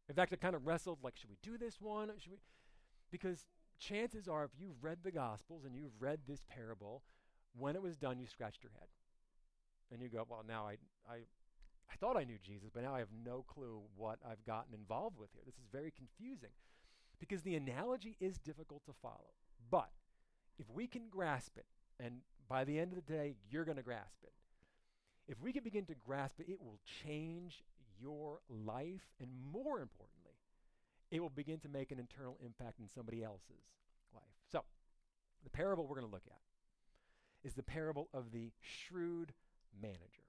In 0.07 0.15
fact, 0.15 0.31
I 0.31 0.35
kind 0.35 0.55
of 0.55 0.65
wrestled 0.65 0.99
like, 1.03 1.17
should 1.17 1.29
we 1.29 1.37
do 1.41 1.57
this 1.57 1.81
one? 1.81 2.09
Should 2.19 2.31
we? 2.31 2.37
Because 3.11 3.45
chances 3.79 4.27
are, 4.27 4.43
if 4.43 4.51
you've 4.59 4.83
read 4.83 4.99
the 5.03 5.11
Gospels 5.11 5.65
and 5.65 5.75
you've 5.75 5.99
read 5.99 6.19
this 6.27 6.41
parable, 6.47 7.01
when 7.57 7.75
it 7.75 7.81
was 7.81 7.97
done, 7.97 8.19
you 8.19 8.27
scratched 8.27 8.63
your 8.63 8.71
head. 8.77 8.87
And 9.91 10.01
you 10.01 10.09
go, 10.09 10.25
well, 10.29 10.43
now 10.47 10.67
I, 10.67 10.77
I, 11.11 11.17
I 11.91 11.95
thought 11.95 12.17
I 12.17 12.23
knew 12.23 12.37
Jesus, 12.43 12.69
but 12.73 12.83
now 12.83 12.95
I 12.95 12.99
have 12.99 13.09
no 13.25 13.43
clue 13.47 13.81
what 13.95 14.19
I've 14.29 14.45
gotten 14.45 14.73
involved 14.73 15.17
with 15.17 15.29
here. 15.33 15.41
This 15.45 15.55
is 15.55 15.67
very 15.71 15.91
confusing 15.91 16.53
because 17.19 17.41
the 17.41 17.55
analogy 17.55 18.15
is 18.19 18.37
difficult 18.37 18.85
to 18.85 18.93
follow. 19.01 19.33
But 19.69 19.89
if 20.57 20.69
we 20.69 20.87
can 20.87 21.09
grasp 21.09 21.57
it, 21.57 21.65
and 21.99 22.21
by 22.47 22.63
the 22.63 22.79
end 22.79 22.93
of 22.93 23.05
the 23.05 23.13
day, 23.13 23.35
you're 23.49 23.65
going 23.65 23.77
to 23.77 23.83
grasp 23.83 24.23
it. 24.23 24.33
If 25.27 25.41
we 25.41 25.53
can 25.53 25.63
begin 25.63 25.85
to 25.85 25.95
grasp 25.95 26.39
it, 26.39 26.49
it 26.49 26.59
will 26.59 26.79
change 27.03 27.63
your 28.01 28.39
life, 28.49 29.11
and 29.19 29.29
more 29.51 29.81
importantly, 29.81 30.37
it 31.11 31.19
will 31.19 31.29
begin 31.29 31.59
to 31.59 31.69
make 31.69 31.91
an 31.91 31.99
internal 31.99 32.37
impact 32.43 32.79
in 32.79 32.87
somebody 32.87 33.23
else's 33.23 33.65
life. 34.13 34.23
So, 34.51 34.63
The 35.43 35.49
parable 35.49 35.85
we're 35.85 35.99
going 35.99 36.07
to 36.07 36.13
look 36.13 36.27
at 36.27 37.47
is 37.47 37.53
the 37.53 37.63
parable 37.63 38.09
of 38.13 38.31
the 38.31 38.51
shrewd 38.61 39.33
manager. 39.81 40.28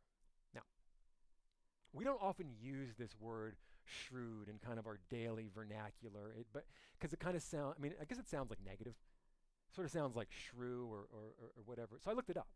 We 1.92 2.04
don't 2.04 2.22
often 2.22 2.46
use 2.60 2.94
this 2.98 3.14
word 3.20 3.56
shrewd 3.84 4.48
in 4.48 4.58
kind 4.64 4.78
of 4.78 4.86
our 4.86 4.98
daily 5.10 5.48
vernacular, 5.52 6.32
it, 6.38 6.46
but 6.52 6.64
because 6.98 7.12
it 7.12 7.18
kind 7.18 7.36
of 7.36 7.42
sounds, 7.42 7.74
I 7.78 7.82
mean, 7.82 7.94
I 8.00 8.04
guess 8.04 8.18
it 8.18 8.28
sounds 8.28 8.50
like 8.50 8.60
negative. 8.64 8.94
Sort 9.74 9.86
of 9.86 9.92
sounds 9.92 10.16
like 10.16 10.28
shrew 10.30 10.88
or, 10.90 11.06
or, 11.12 11.32
or 11.56 11.62
whatever. 11.64 11.98
So 12.02 12.10
I 12.10 12.14
looked 12.14 12.30
it 12.30 12.36
up. 12.36 12.48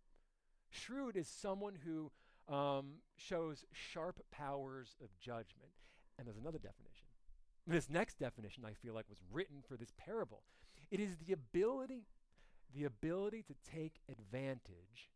Shrewd 0.71 1.17
is 1.17 1.29
someone 1.29 1.79
who 1.85 2.11
um, 2.53 2.95
shows 3.17 3.65
sharp 3.73 4.21
powers 4.33 4.97
of 5.03 5.09
judgment. 5.21 5.71
And 6.19 6.27
there's 6.27 6.39
another 6.39 6.59
definition. 6.59 7.07
This 7.67 7.89
next 7.89 8.19
definition, 8.19 8.65
I 8.65 8.73
feel 8.75 8.95
like, 8.95 9.07
was 9.09 9.23
written 9.33 9.63
for 9.67 9.77
this 9.77 9.93
parable. 9.97 10.43
It 10.91 11.01
is 11.01 11.17
the 11.17 11.33
ability, 11.33 12.07
the 12.75 12.85
ability 12.85 13.43
to 13.45 13.55
take 13.71 13.95
advantage 14.11 15.11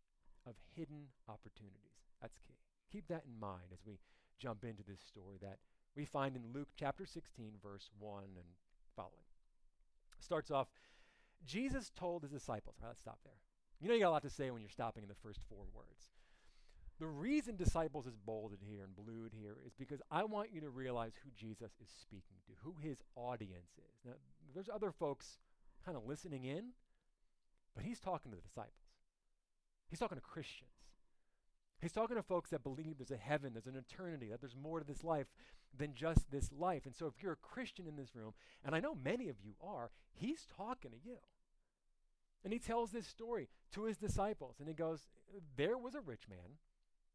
of 0.46 0.54
hidden 0.74 1.08
opportunities. 1.28 1.98
That's 2.20 2.38
key. 2.38 2.57
Keep 2.92 3.08
that 3.08 3.24
in 3.26 3.38
mind 3.38 3.72
as 3.72 3.80
we 3.86 3.98
jump 4.38 4.64
into 4.64 4.82
this 4.82 5.00
story 5.00 5.36
that 5.42 5.58
we 5.96 6.04
find 6.04 6.36
in 6.36 6.42
Luke 6.54 6.68
chapter 6.76 7.04
16, 7.04 7.52
verse 7.62 7.90
1 7.98 8.22
and 8.24 8.46
following. 8.94 9.12
Starts 10.20 10.50
off, 10.50 10.68
Jesus 11.44 11.90
told 11.94 12.22
his 12.22 12.32
disciples, 12.32 12.76
all 12.80 12.86
right, 12.86 12.90
let's 12.90 13.00
stop 13.00 13.18
there. 13.24 13.40
You 13.80 13.88
know, 13.88 13.94
you 13.94 14.00
got 14.00 14.08
a 14.08 14.10
lot 14.10 14.22
to 14.22 14.30
say 14.30 14.50
when 14.50 14.62
you're 14.62 14.70
stopping 14.70 15.02
in 15.02 15.08
the 15.08 15.14
first 15.14 15.40
four 15.48 15.64
words. 15.74 16.10
The 16.98 17.06
reason 17.06 17.56
disciples 17.56 18.06
is 18.06 18.16
bolded 18.16 18.58
here 18.60 18.82
and 18.82 18.94
blued 18.94 19.32
here 19.32 19.56
is 19.64 19.72
because 19.78 20.02
I 20.10 20.24
want 20.24 20.52
you 20.52 20.60
to 20.62 20.68
realize 20.68 21.12
who 21.22 21.30
Jesus 21.36 21.70
is 21.80 21.88
speaking 22.00 22.38
to, 22.46 22.52
who 22.64 22.74
his 22.80 23.02
audience 23.14 23.70
is. 23.78 24.00
Now, 24.04 24.14
there's 24.52 24.68
other 24.68 24.90
folks 24.90 25.38
kind 25.84 25.96
of 25.96 26.06
listening 26.06 26.44
in, 26.44 26.70
but 27.76 27.84
he's 27.84 28.00
talking 28.00 28.32
to 28.32 28.36
the 28.36 28.42
disciples. 28.42 28.74
He's 29.88 30.00
talking 30.00 30.18
to 30.18 30.22
Christians. 30.22 30.70
He's 31.80 31.92
talking 31.92 32.16
to 32.16 32.22
folks 32.22 32.50
that 32.50 32.64
believe 32.64 32.98
there's 32.98 33.10
a 33.10 33.16
heaven, 33.16 33.52
there's 33.52 33.66
an 33.66 33.76
eternity, 33.76 34.28
that 34.30 34.40
there's 34.40 34.56
more 34.56 34.80
to 34.80 34.86
this 34.86 35.04
life 35.04 35.26
than 35.76 35.94
just 35.94 36.30
this 36.30 36.50
life. 36.52 36.86
And 36.86 36.94
so 36.94 37.06
if 37.06 37.22
you're 37.22 37.32
a 37.32 37.36
Christian 37.36 37.86
in 37.86 37.96
this 37.96 38.16
room, 38.16 38.32
and 38.64 38.74
I 38.74 38.80
know 38.80 38.96
many 38.96 39.28
of 39.28 39.36
you 39.44 39.54
are, 39.62 39.90
he's 40.12 40.46
talking 40.56 40.90
to 40.90 40.96
you. 41.04 41.18
And 42.44 42.52
he 42.52 42.58
tells 42.58 42.90
this 42.90 43.06
story 43.06 43.48
to 43.72 43.84
his 43.84 43.96
disciples. 43.96 44.56
And 44.58 44.68
he 44.68 44.74
goes, 44.74 45.06
There 45.56 45.78
was 45.78 45.94
a 45.94 46.00
rich 46.00 46.28
man 46.28 46.58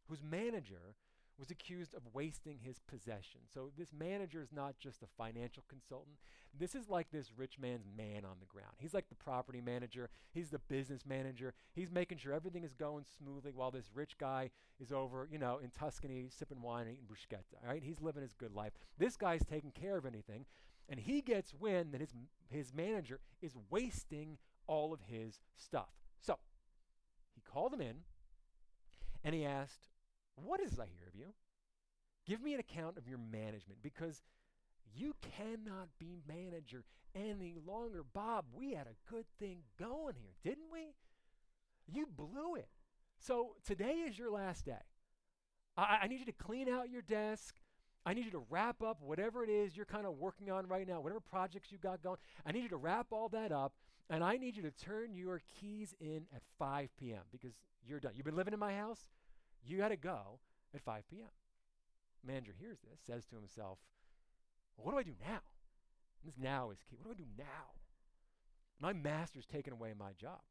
whose 0.08 0.24
manager 0.24 0.96
was 1.44 1.52
accused 1.52 1.94
of 1.94 2.04
wasting 2.14 2.58
his 2.64 2.80
possession. 2.80 3.42
So 3.54 3.70
this 3.78 3.92
manager 3.92 4.42
is 4.42 4.54
not 4.54 4.80
just 4.80 5.04
a 5.04 5.08
financial 5.18 5.66
consultant. 5.68 6.16
This 6.58 6.74
is 6.74 6.88
like 6.88 7.12
this 7.12 7.34
rich 7.36 7.60
man's 7.60 7.86
man 7.98 8.24
on 8.24 8.38
the 8.40 8.46
ground. 8.46 8.76
He's 8.78 8.94
like 8.94 9.10
the 9.10 9.16
property 9.16 9.60
manager, 9.60 10.10
he's 10.32 10.52
the 10.52 10.60
business 10.60 11.02
manager. 11.06 11.54
He's 11.74 11.92
making 11.92 12.20
sure 12.20 12.32
everything 12.32 12.64
is 12.64 12.74
going 12.74 13.04
smoothly 13.18 13.52
while 13.54 13.72
this 13.72 13.90
rich 13.94 14.18
guy 14.18 14.52
is 14.80 14.94
over, 14.94 15.28
you 15.30 15.38
know, 15.38 15.60
in 15.62 15.70
Tuscany 15.72 16.30
sipping 16.30 16.62
wine 16.62 16.88
and 16.88 16.92
eating 16.94 17.08
bruschetta, 17.12 17.68
right? 17.68 17.84
He's 17.84 18.00
living 18.00 18.22
his 18.22 18.34
good 18.34 18.54
life. 18.54 18.72
This 18.98 19.18
guy's 19.18 19.44
taking 19.44 19.72
care 19.72 19.98
of 19.98 20.06
anything, 20.06 20.46
and 20.88 20.98
he 20.98 21.20
gets 21.20 21.54
wind 21.54 21.92
that 21.92 22.00
his 22.00 22.14
his 22.48 22.74
manager 22.74 23.20
is 23.42 23.58
wasting 23.70 24.38
all 24.66 24.94
of 24.94 25.02
his 25.08 25.42
stuff. 25.58 25.90
So, 26.22 26.38
he 27.36 27.42
called 27.42 27.74
him 27.74 27.82
in 27.82 27.96
and 29.26 29.36
he 29.36 29.44
asked, 29.44 29.90
what 30.36 30.60
is 30.60 30.80
I 30.80 30.86
hear 30.86 31.08
of 31.08 31.16
you? 31.16 31.34
Give 32.26 32.42
me 32.42 32.54
an 32.54 32.60
account 32.60 32.98
of 32.98 33.08
your 33.08 33.18
management 33.18 33.82
because 33.82 34.22
you 34.96 35.16
cannot 35.38 35.90
be 36.00 36.18
manager 36.28 36.84
any 37.16 37.56
longer. 37.66 38.04
Bob, 38.14 38.46
we 38.54 38.74
had 38.74 38.88
a 38.88 39.12
good 39.12 39.26
thing 39.40 39.60
going 39.80 40.16
here, 40.16 40.36
didn't 40.44 40.72
we? 40.72 40.94
You 41.88 42.08
blew 42.08 42.56
it. 42.56 42.70
So 43.20 43.56
today 43.66 44.04
is 44.08 44.18
your 44.18 44.32
last 44.32 44.66
day. 44.66 44.82
I, 45.78 46.00
I 46.04 46.08
need 46.08 46.20
you 46.20 46.26
to 46.26 46.32
clean 46.32 46.70
out 46.70 46.90
your 46.90 47.02
desk. 47.02 47.56
I 48.06 48.14
need 48.14 48.26
you 48.26 48.32
to 48.32 48.44
wrap 48.50 48.82
up 48.84 48.98
whatever 49.02 49.44
it 49.44 49.50
is 49.50 49.78
you're 49.78 49.86
kind 49.86 50.06
of 50.06 50.18
working 50.18 50.52
on 50.52 50.68
right 50.68 50.88
now, 50.88 51.00
whatever 51.00 51.22
projects 51.22 51.72
you 51.72 51.78
got 51.78 52.04
going. 52.04 52.18
I 52.46 52.52
need 52.52 52.64
you 52.64 52.70
to 52.70 52.78
wrap 52.78 53.08
all 53.12 53.30
that 53.30 53.52
up, 53.52 53.74
and 54.10 54.24
I 54.24 54.36
need 54.38 54.58
you 54.58 54.64
to 54.64 54.72
turn 54.72 55.14
your 55.14 55.42
keys 55.60 55.96
in 56.02 56.26
at 56.36 56.42
5 56.60 56.90
p.m. 57.00 57.22
because 57.32 57.54
you're 57.86 58.02
done. 58.02 58.12
You've 58.16 58.26
been 58.26 58.36
living 58.36 58.54
in 58.54 58.60
my 58.60 58.76
house. 58.76 59.08
You 59.66 59.78
got 59.78 59.90
to 59.90 59.96
go 59.96 60.40
at 60.74 60.82
5 60.82 61.04
p.m. 61.10 61.30
Manager 62.26 62.54
hears 62.58 62.80
this, 62.80 63.00
says 63.06 63.26
to 63.26 63.36
himself, 63.36 63.80
well, 64.78 64.86
What 64.86 64.92
do 64.94 64.98
I 65.00 65.04
do 65.04 65.16
now? 65.22 65.42
This 66.26 66.36
now 66.38 66.72
is 66.72 66.80
key. 66.90 66.98
What 67.02 67.18
do 67.18 67.24
I 67.24 67.26
do 67.26 67.30
now? 67.38 67.74
My 68.80 68.94
master's 68.94 69.46
taken 69.46 69.74
away 69.74 69.94
my 69.98 70.12
job. 70.14 70.42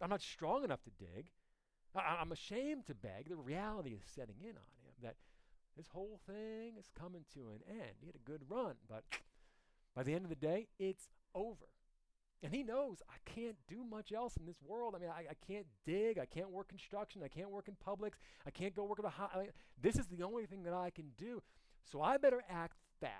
I'm 0.00 0.10
not 0.10 0.22
strong 0.22 0.64
enough 0.64 0.82
to 0.84 0.90
dig. 0.90 1.30
I- 1.94 2.18
I'm 2.20 2.32
ashamed 2.32 2.86
to 2.86 2.94
beg. 2.94 3.28
The 3.28 3.36
reality 3.36 3.90
is 3.90 4.04
setting 4.04 4.40
in 4.40 4.56
on 4.56 4.70
him 4.84 4.94
that 5.02 5.16
this 5.76 5.88
whole 5.88 6.20
thing 6.26 6.76
is 6.76 6.88
coming 6.98 7.24
to 7.34 7.50
an 7.50 7.62
end. 7.68 7.96
He 8.00 8.06
had 8.06 8.16
a 8.16 8.18
good 8.18 8.48
run, 8.48 8.76
but 8.88 9.04
by 9.94 10.02
the 10.02 10.14
end 10.14 10.24
of 10.24 10.30
the 10.30 10.36
day, 10.36 10.68
it's 10.78 11.08
over. 11.34 11.68
And 12.42 12.52
he 12.52 12.64
knows 12.64 13.00
I 13.08 13.30
can't 13.30 13.56
do 13.68 13.84
much 13.84 14.12
else 14.12 14.36
in 14.36 14.46
this 14.46 14.60
world. 14.66 14.94
I 14.96 14.98
mean, 14.98 15.10
I, 15.10 15.30
I 15.30 15.34
can't 15.46 15.66
dig. 15.86 16.18
I 16.18 16.26
can't 16.26 16.50
work 16.50 16.68
construction. 16.68 17.22
I 17.24 17.28
can't 17.28 17.50
work 17.50 17.68
in 17.68 17.76
Publix. 17.76 18.14
I 18.44 18.50
can't 18.50 18.74
go 18.74 18.84
work 18.84 18.98
at 18.98 19.04
a 19.04 19.10
high. 19.10 19.28
I 19.34 19.38
mean, 19.38 19.48
this 19.80 19.96
is 19.96 20.06
the 20.06 20.24
only 20.24 20.46
thing 20.46 20.64
that 20.64 20.74
I 20.74 20.90
can 20.90 21.12
do. 21.16 21.40
So 21.90 22.02
I 22.02 22.16
better 22.16 22.42
act 22.50 22.78
fast. 23.00 23.12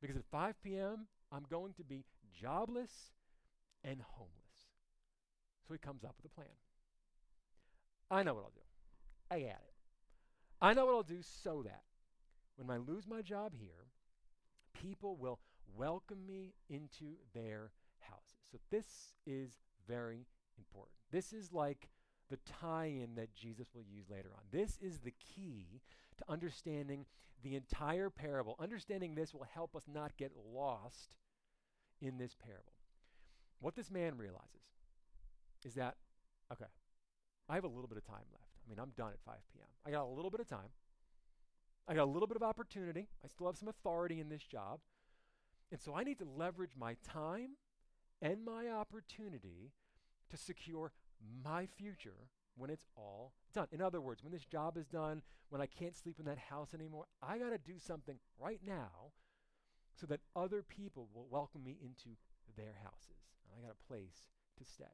Because 0.00 0.16
at 0.16 0.24
5 0.30 0.54
p.m., 0.62 1.06
I'm 1.32 1.44
going 1.50 1.72
to 1.74 1.84
be 1.84 2.04
jobless 2.40 3.12
and 3.82 4.00
homeless. 4.02 4.32
So 5.66 5.74
he 5.74 5.78
comes 5.78 6.04
up 6.04 6.14
with 6.22 6.30
a 6.30 6.34
plan. 6.34 6.48
I 8.10 8.22
know 8.22 8.34
what 8.34 8.44
I'll 8.44 8.52
do. 8.54 8.60
I 9.30 9.40
got 9.40 9.48
it. 9.48 9.74
I 10.60 10.74
know 10.74 10.86
what 10.86 10.94
I'll 10.94 11.02
do 11.02 11.22
so 11.22 11.62
that 11.64 11.82
when 12.56 12.70
I 12.70 12.76
lose 12.76 13.06
my 13.08 13.22
job 13.22 13.52
here, 13.58 13.86
people 14.80 15.16
will 15.16 15.40
welcome 15.76 16.26
me 16.26 16.54
into 16.68 17.16
their 17.34 17.70
houses. 18.02 18.38
So 18.50 18.58
this 18.70 19.14
is 19.26 19.58
very 19.88 20.26
important. 20.58 20.94
This 21.10 21.32
is 21.32 21.52
like 21.52 21.88
the 22.30 22.38
tie 22.60 22.86
in 22.86 23.14
that 23.16 23.34
Jesus 23.34 23.68
will 23.74 23.84
use 23.84 24.08
later 24.10 24.30
on. 24.34 24.42
This 24.50 24.78
is 24.80 25.00
the 25.00 25.12
key 25.12 25.80
to 26.18 26.24
understanding 26.28 27.06
the 27.42 27.56
entire 27.56 28.10
parable. 28.10 28.56
Understanding 28.58 29.14
this 29.14 29.34
will 29.34 29.46
help 29.54 29.76
us 29.76 29.84
not 29.92 30.16
get 30.16 30.32
lost 30.52 31.10
in 32.00 32.18
this 32.18 32.34
parable. 32.34 32.72
What 33.60 33.74
this 33.74 33.90
man 33.90 34.16
realizes 34.16 34.48
is 35.64 35.74
that, 35.74 35.96
okay, 36.52 36.64
I 37.48 37.54
have 37.54 37.64
a 37.64 37.68
little 37.68 37.88
bit 37.88 37.98
of 37.98 38.04
time 38.04 38.24
left. 38.32 38.50
I 38.64 38.68
mean, 38.68 38.78
I'm 38.78 38.92
done 38.96 39.12
at 39.12 39.20
5 39.24 39.34
p.m. 39.52 39.66
I 39.86 39.90
got 39.90 40.04
a 40.04 40.12
little 40.12 40.30
bit 40.30 40.40
of 40.40 40.48
time. 40.48 40.70
I 41.86 41.94
got 41.94 42.04
a 42.04 42.10
little 42.10 42.28
bit 42.28 42.36
of 42.36 42.42
opportunity. 42.42 43.08
I 43.24 43.28
still 43.28 43.46
have 43.46 43.56
some 43.56 43.68
authority 43.68 44.20
in 44.20 44.28
this 44.28 44.42
job. 44.42 44.80
And 45.70 45.80
so 45.80 45.94
I 45.94 46.04
need 46.04 46.18
to 46.18 46.24
leverage 46.24 46.72
my 46.78 46.96
time 47.04 47.50
and 48.22 48.44
my 48.44 48.68
opportunity 48.68 49.72
to 50.30 50.36
secure 50.36 50.92
my 51.44 51.66
future 51.66 52.30
when 52.56 52.70
it's 52.70 52.86
all 52.96 53.32
done. 53.52 53.66
In 53.72 53.82
other 53.82 54.00
words, 54.00 54.22
when 54.22 54.32
this 54.32 54.44
job 54.44 54.76
is 54.76 54.86
done, 54.86 55.22
when 55.50 55.60
I 55.60 55.66
can't 55.66 55.96
sleep 55.96 56.16
in 56.18 56.24
that 56.26 56.38
house 56.38 56.72
anymore, 56.72 57.06
I 57.22 57.38
got 57.38 57.50
to 57.50 57.58
do 57.58 57.78
something 57.78 58.16
right 58.40 58.60
now 58.66 59.12
so 59.98 60.06
that 60.06 60.20
other 60.34 60.62
people 60.62 61.08
will 61.12 61.26
welcome 61.28 61.64
me 61.64 61.76
into 61.82 62.16
their 62.56 62.74
houses. 62.82 63.34
And 63.44 63.52
I 63.58 63.66
got 63.66 63.76
a 63.78 63.88
place 63.88 64.28
to 64.58 64.64
stay. 64.64 64.84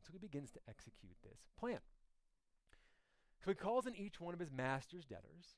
So 0.00 0.12
he 0.12 0.18
begins 0.18 0.50
to 0.52 0.60
execute 0.68 1.16
this 1.22 1.40
plan. 1.58 1.80
So 3.44 3.50
he 3.50 3.54
calls 3.54 3.86
in 3.86 3.96
each 3.96 4.20
one 4.20 4.32
of 4.32 4.40
his 4.40 4.50
master's 4.50 5.04
debtors, 5.04 5.56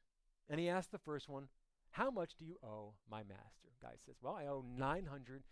and 0.49 0.59
he 0.59 0.69
asks 0.69 0.91
the 0.91 0.99
first 0.99 1.29
one, 1.29 1.49
How 1.91 2.11
much 2.11 2.33
do 2.39 2.45
you 2.45 2.57
owe 2.63 2.95
my 3.11 3.19
master? 3.19 3.69
Guy 3.81 3.95
says, 4.05 4.17
Well, 4.21 4.35
I 4.35 4.47
owe 4.47 4.65
900 4.77 5.43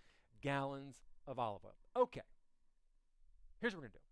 gallons 0.43 1.03
of 1.27 1.39
olive 1.39 1.63
oil. 1.65 1.75
Okay. 1.97 2.23
Here's 3.61 3.75
what 3.75 3.79
we're 3.79 3.89
going 3.89 3.93
to 3.93 3.99
do. 3.99 4.05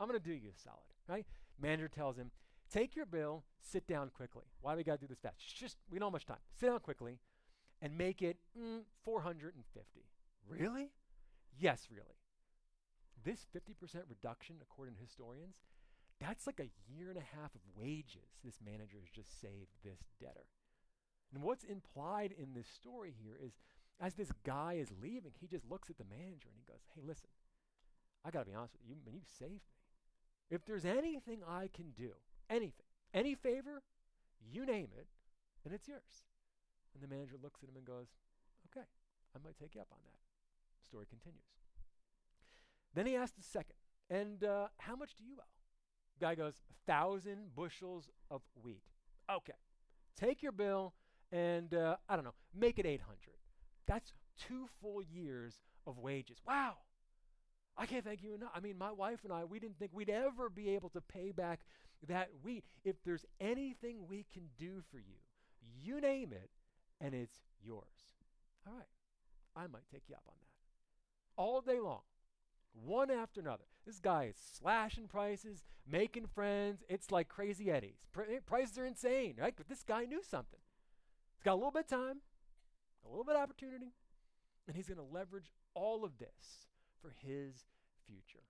I'm 0.00 0.08
going 0.08 0.20
to 0.20 0.24
do 0.24 0.32
you 0.32 0.50
a 0.50 0.60
solid, 0.60 0.78
right? 1.08 1.26
Manager 1.60 1.88
tells 1.88 2.16
him, 2.16 2.30
take 2.72 2.96
your 2.96 3.06
bill, 3.06 3.44
sit 3.60 3.86
down 3.86 4.10
quickly. 4.14 4.44
Why 4.60 4.72
do 4.72 4.78
we 4.78 4.84
got 4.84 5.00
to 5.00 5.00
do 5.00 5.06
this 5.06 5.20
fast? 5.20 5.36
Just, 5.54 5.76
we 5.90 5.98
don't 5.98 6.06
have 6.08 6.12
much 6.12 6.26
time. 6.26 6.38
Sit 6.58 6.66
down 6.66 6.80
quickly 6.80 7.18
and 7.80 7.96
make 7.96 8.22
it 8.22 8.38
mm, 8.58 8.80
450. 9.04 10.00
Really? 10.48 10.90
Yes, 11.58 11.88
really. 11.90 12.18
This 13.24 13.46
50% 13.54 14.02
reduction, 14.08 14.56
according 14.62 14.94
to 14.94 15.00
historians, 15.00 15.56
that's 16.20 16.46
like 16.46 16.60
a 16.60 16.70
year 16.92 17.08
and 17.08 17.18
a 17.18 17.36
half 17.36 17.54
of 17.54 17.60
wages 17.76 18.38
this 18.44 18.58
manager 18.64 18.98
has 19.00 19.10
just 19.10 19.40
saved 19.40 19.70
this 19.84 20.00
debtor. 20.20 20.46
And 21.34 21.42
what's 21.42 21.64
implied 21.64 22.34
in 22.36 22.54
this 22.54 22.68
story 22.68 23.14
here 23.22 23.36
is 23.44 23.52
as 24.02 24.14
this 24.14 24.32
guy 24.44 24.74
is 24.78 24.88
leaving, 25.00 25.30
he 25.40 25.46
just 25.46 25.64
looks 25.70 25.88
at 25.88 25.96
the 25.96 26.04
manager 26.04 26.48
and 26.50 26.58
he 26.58 26.64
goes, 26.66 26.80
Hey, 26.94 27.02
listen, 27.06 27.28
I 28.24 28.30
got 28.30 28.40
to 28.40 28.50
be 28.50 28.54
honest 28.54 28.74
with 28.74 28.88
you, 28.88 28.96
man, 29.06 29.14
you 29.14 29.22
saved 29.38 29.52
me. 29.52 29.78
If 30.50 30.64
there's 30.64 30.84
anything 30.84 31.38
I 31.48 31.70
can 31.72 31.92
do, 31.96 32.10
anything, 32.50 32.84
any 33.14 33.36
favor, 33.36 33.82
you 34.44 34.66
name 34.66 34.88
it, 34.98 35.06
then 35.64 35.72
it's 35.72 35.86
yours. 35.86 36.26
And 36.92 37.02
the 37.02 37.14
manager 37.14 37.36
looks 37.40 37.62
at 37.62 37.68
him 37.68 37.76
and 37.76 37.86
goes, 37.86 38.08
Okay, 38.66 38.86
I 39.34 39.38
might 39.42 39.56
take 39.56 39.76
you 39.76 39.80
up 39.80 39.88
on 39.92 39.98
that. 40.04 40.18
Story 40.84 41.06
continues. 41.08 41.46
Then 42.94 43.06
he 43.06 43.14
asked 43.14 43.36
the 43.36 43.44
second, 43.44 43.76
and 44.10 44.42
uh, 44.44 44.66
how 44.78 44.96
much 44.96 45.14
do 45.14 45.24
you 45.24 45.36
owe? 45.38 45.48
Guy 46.20 46.34
goes, 46.34 46.60
a 46.70 46.92
thousand 46.92 47.54
bushels 47.54 48.10
of 48.30 48.42
wheat. 48.62 48.82
Okay, 49.30 49.54
take 50.16 50.42
your 50.42 50.52
bill 50.52 50.92
and 51.30 51.72
uh, 51.72 51.96
I 52.08 52.16
don't 52.16 52.24
know, 52.24 52.34
make 52.54 52.78
it 52.78 52.84
800. 52.84 53.16
That's 53.86 54.12
two 54.38 54.68
full 54.80 55.02
years 55.02 55.60
of 55.86 55.98
wages. 55.98 56.38
Wow. 56.46 56.74
I 57.76 57.86
can't 57.86 58.04
thank 58.04 58.22
you 58.22 58.34
enough. 58.34 58.50
I 58.54 58.60
mean, 58.60 58.76
my 58.76 58.92
wife 58.92 59.20
and 59.24 59.32
I, 59.32 59.44
we 59.44 59.58
didn't 59.58 59.78
think 59.78 59.92
we'd 59.94 60.10
ever 60.10 60.50
be 60.50 60.70
able 60.70 60.90
to 60.90 61.00
pay 61.00 61.32
back 61.32 61.60
that 62.06 62.28
wheat. 62.42 62.64
If 62.84 62.96
there's 63.04 63.24
anything 63.40 64.06
we 64.08 64.26
can 64.32 64.42
do 64.58 64.82
for 64.90 64.98
you, 64.98 65.16
you 65.82 66.00
name 66.00 66.32
it, 66.32 66.50
and 67.00 67.14
it's 67.14 67.38
yours. 67.64 67.84
All 68.66 68.74
right, 68.74 68.86
I 69.56 69.66
might 69.68 69.88
take 69.90 70.02
you 70.08 70.14
up 70.14 70.24
on 70.28 70.34
that. 70.38 71.42
All 71.42 71.60
day 71.60 71.80
long, 71.80 72.02
one 72.84 73.10
after 73.10 73.40
another. 73.40 73.64
This 73.86 73.98
guy 73.98 74.24
is 74.24 74.36
slashing 74.36 75.08
prices, 75.08 75.64
making 75.90 76.26
friends. 76.26 76.82
It's 76.88 77.10
like 77.10 77.28
crazy 77.28 77.70
Eddie's. 77.70 78.04
Pr- 78.12 78.22
prices 78.46 78.78
are 78.78 78.86
insane, 78.86 79.36
right? 79.40 79.54
But 79.56 79.68
this 79.68 79.82
guy 79.82 80.04
knew 80.04 80.22
something. 80.22 80.60
He's 81.34 81.42
got 81.42 81.54
a 81.54 81.56
little 81.56 81.72
bit 81.72 81.84
of 81.84 81.88
time, 81.88 82.18
a 83.04 83.08
little 83.08 83.24
bit 83.24 83.36
of 83.36 83.42
opportunity, 83.42 83.92
and 84.66 84.76
he's 84.76 84.86
going 84.88 84.98
to 84.98 85.14
leverage 85.14 85.52
all 85.74 86.04
of 86.04 86.18
this 86.18 86.66
for 87.00 87.12
his 87.24 87.66
future. 88.06 88.44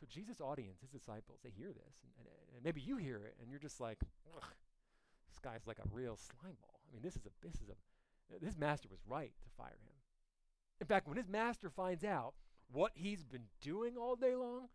So 0.00 0.06
Jesus' 0.08 0.40
audience, 0.40 0.80
his 0.80 0.90
disciples, 0.90 1.40
they 1.44 1.50
hear 1.50 1.68
this, 1.68 1.94
and, 2.02 2.12
and, 2.18 2.28
and 2.56 2.64
maybe 2.64 2.80
you 2.80 2.96
hear 2.96 3.16
it, 3.16 3.36
and 3.40 3.50
you're 3.50 3.60
just 3.60 3.80
like, 3.80 3.98
this 5.28 5.38
guy's 5.42 5.66
like 5.66 5.78
a 5.78 5.88
real 5.92 6.16
slime 6.16 6.56
ball. 6.60 6.80
I 6.88 6.92
mean, 6.92 7.02
this 7.02 7.16
is 7.16 7.24
a 7.26 7.30
this 7.42 7.54
is 7.54 7.68
a 7.70 8.38
this 8.44 8.58
master 8.58 8.88
was 8.90 9.00
right 9.06 9.32
to 9.42 9.48
fire 9.56 9.78
him. 9.84 9.96
In 10.80 10.86
fact, 10.86 11.06
when 11.06 11.16
his 11.16 11.28
master 11.28 11.70
finds 11.70 12.04
out 12.04 12.34
what 12.70 12.92
he's 12.94 13.22
been 13.22 13.44
doing 13.60 13.96
all 13.96 14.16
day 14.16 14.34
long, 14.34 14.68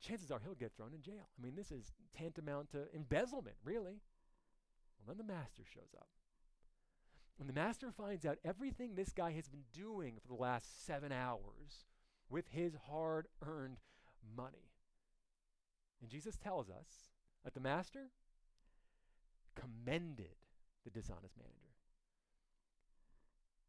chances 0.00 0.30
are 0.30 0.40
he'll 0.44 0.54
get 0.54 0.72
thrown 0.76 0.92
in 0.94 1.02
jail. 1.02 1.28
I 1.38 1.42
mean, 1.42 1.54
this 1.56 1.70
is 1.70 1.92
tantamount 2.16 2.70
to 2.72 2.84
embezzlement, 2.94 3.56
really. 3.64 4.02
Well, 4.98 5.16
then 5.16 5.18
the 5.18 5.32
master 5.32 5.62
shows 5.64 5.94
up. 5.96 6.08
When 7.36 7.48
the 7.48 7.52
master 7.52 7.90
finds 7.90 8.24
out 8.24 8.38
everything 8.44 8.94
this 8.94 9.12
guy 9.12 9.32
has 9.32 9.48
been 9.48 9.64
doing 9.72 10.14
for 10.20 10.28
the 10.28 10.40
last 10.40 10.86
seven 10.86 11.10
hours 11.10 11.86
with 12.30 12.48
his 12.50 12.74
hard 12.88 13.26
earned 13.44 13.78
money. 14.36 14.70
And 16.00 16.10
Jesus 16.10 16.36
tells 16.36 16.68
us 16.70 17.10
that 17.44 17.54
the 17.54 17.60
master 17.60 18.10
commended 19.54 20.36
the 20.84 20.90
dishonest 20.90 21.36
manager 21.36 21.74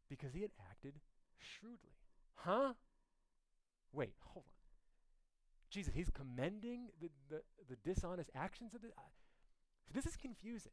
because 0.08 0.32
he 0.32 0.42
had 0.42 0.50
acted 0.70 0.94
shrewdly. 1.38 1.96
Huh? 2.34 2.74
Wait, 3.92 4.14
hold 4.20 4.44
on. 4.46 4.52
Jesus, 5.70 5.94
he's 5.94 6.10
commending 6.10 6.88
the, 7.00 7.10
the, 7.28 7.42
the 7.68 7.76
dishonest 7.84 8.30
actions 8.34 8.74
of 8.74 8.82
the. 8.82 8.88
Uh, 8.88 9.02
this 9.92 10.06
is 10.06 10.16
confusing 10.16 10.72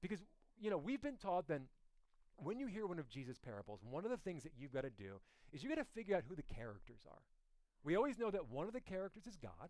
because, 0.00 0.20
you 0.60 0.70
know, 0.70 0.78
we've 0.78 1.02
been 1.02 1.16
taught 1.16 1.48
then 1.48 1.62
when 2.36 2.58
you 2.58 2.66
hear 2.66 2.86
one 2.86 2.98
of 2.98 3.08
Jesus' 3.08 3.38
parables, 3.38 3.80
one 3.88 4.04
of 4.04 4.10
the 4.10 4.16
things 4.16 4.42
that 4.42 4.52
you've 4.58 4.72
got 4.72 4.82
to 4.82 4.90
do 4.90 5.20
is 5.52 5.62
you've 5.62 5.74
got 5.74 5.80
to 5.80 5.88
figure 5.94 6.16
out 6.16 6.24
who 6.28 6.34
the 6.34 6.42
characters 6.42 7.00
are. 7.08 7.22
We 7.84 7.96
always 7.96 8.18
know 8.18 8.30
that 8.30 8.48
one 8.48 8.66
of 8.66 8.72
the 8.72 8.80
characters 8.80 9.26
is 9.26 9.36
God, 9.36 9.68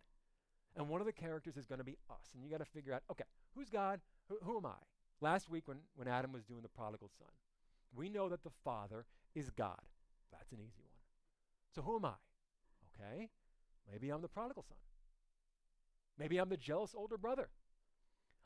and 0.75 0.89
one 0.89 1.01
of 1.01 1.07
the 1.07 1.13
characters 1.13 1.57
is 1.57 1.65
going 1.65 1.79
to 1.79 1.85
be 1.85 1.97
us. 2.09 2.31
And 2.33 2.43
you 2.43 2.49
got 2.49 2.59
to 2.59 2.65
figure 2.65 2.93
out, 2.93 3.03
okay, 3.11 3.23
who's 3.55 3.69
God? 3.69 3.99
Who, 4.29 4.37
who 4.41 4.57
am 4.57 4.65
I? 4.65 4.77
Last 5.21 5.49
week, 5.49 5.67
when, 5.67 5.77
when 5.95 6.07
Adam 6.07 6.31
was 6.31 6.43
doing 6.43 6.61
the 6.61 6.69
prodigal 6.69 7.09
son, 7.17 7.29
we 7.95 8.09
know 8.09 8.29
that 8.29 8.43
the 8.43 8.51
Father 8.63 9.05
is 9.33 9.49
God. 9.49 9.81
That's 10.31 10.51
an 10.51 10.59
easy 10.59 10.81
one. 10.81 11.01
So 11.73 11.81
who 11.81 11.95
am 11.97 12.05
I? 12.05 12.13
Okay, 12.93 13.29
maybe 13.91 14.09
I'm 14.09 14.21
the 14.21 14.27
prodigal 14.27 14.63
son. 14.67 14.77
Maybe 16.17 16.37
I'm 16.37 16.49
the 16.49 16.57
jealous 16.57 16.93
older 16.95 17.17
brother. 17.17 17.49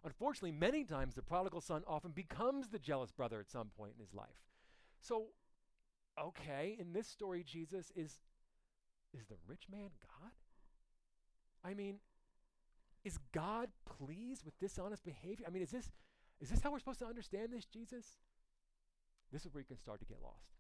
Unfortunately, 0.04 0.52
many 0.52 0.86
times 0.86 1.16
the 1.16 1.22
prodigal 1.22 1.62
son 1.62 1.84
often 1.86 2.12
becomes 2.12 2.70
the 2.70 2.80
jealous 2.80 3.12
brother 3.12 3.40
at 3.40 3.50
some 3.50 3.70
point 3.78 3.94
in 3.96 4.00
his 4.00 4.14
life. 4.14 4.28
So, 5.02 5.28
okay, 6.20 6.78
in 6.80 6.94
this 6.94 7.08
story, 7.08 7.44
Jesus 7.44 7.92
is 7.96 8.20
is 9.14 9.26
the 9.26 9.36
rich 9.48 9.64
man 9.72 9.90
God? 10.02 10.32
I 11.64 11.74
mean, 11.74 11.98
is 13.04 13.18
God 13.34 13.70
pleased 13.86 14.46
with 14.46 14.58
dishonest 14.60 15.04
behavior? 15.04 15.46
I 15.48 15.52
mean, 15.52 15.64
is 15.64 15.72
this 15.72 15.92
is 16.40 16.50
this 16.50 16.62
how 16.62 16.72
we're 16.72 16.80
supposed 16.80 17.00
to 17.00 17.06
understand 17.06 17.52
this, 17.52 17.66
Jesus? 17.66 18.06
This 19.32 19.46
is 19.46 19.54
where 19.54 19.62
you 19.62 19.68
can 19.68 19.78
start 19.78 20.00
to 20.00 20.06
get 20.06 20.18
lost. 20.22 20.56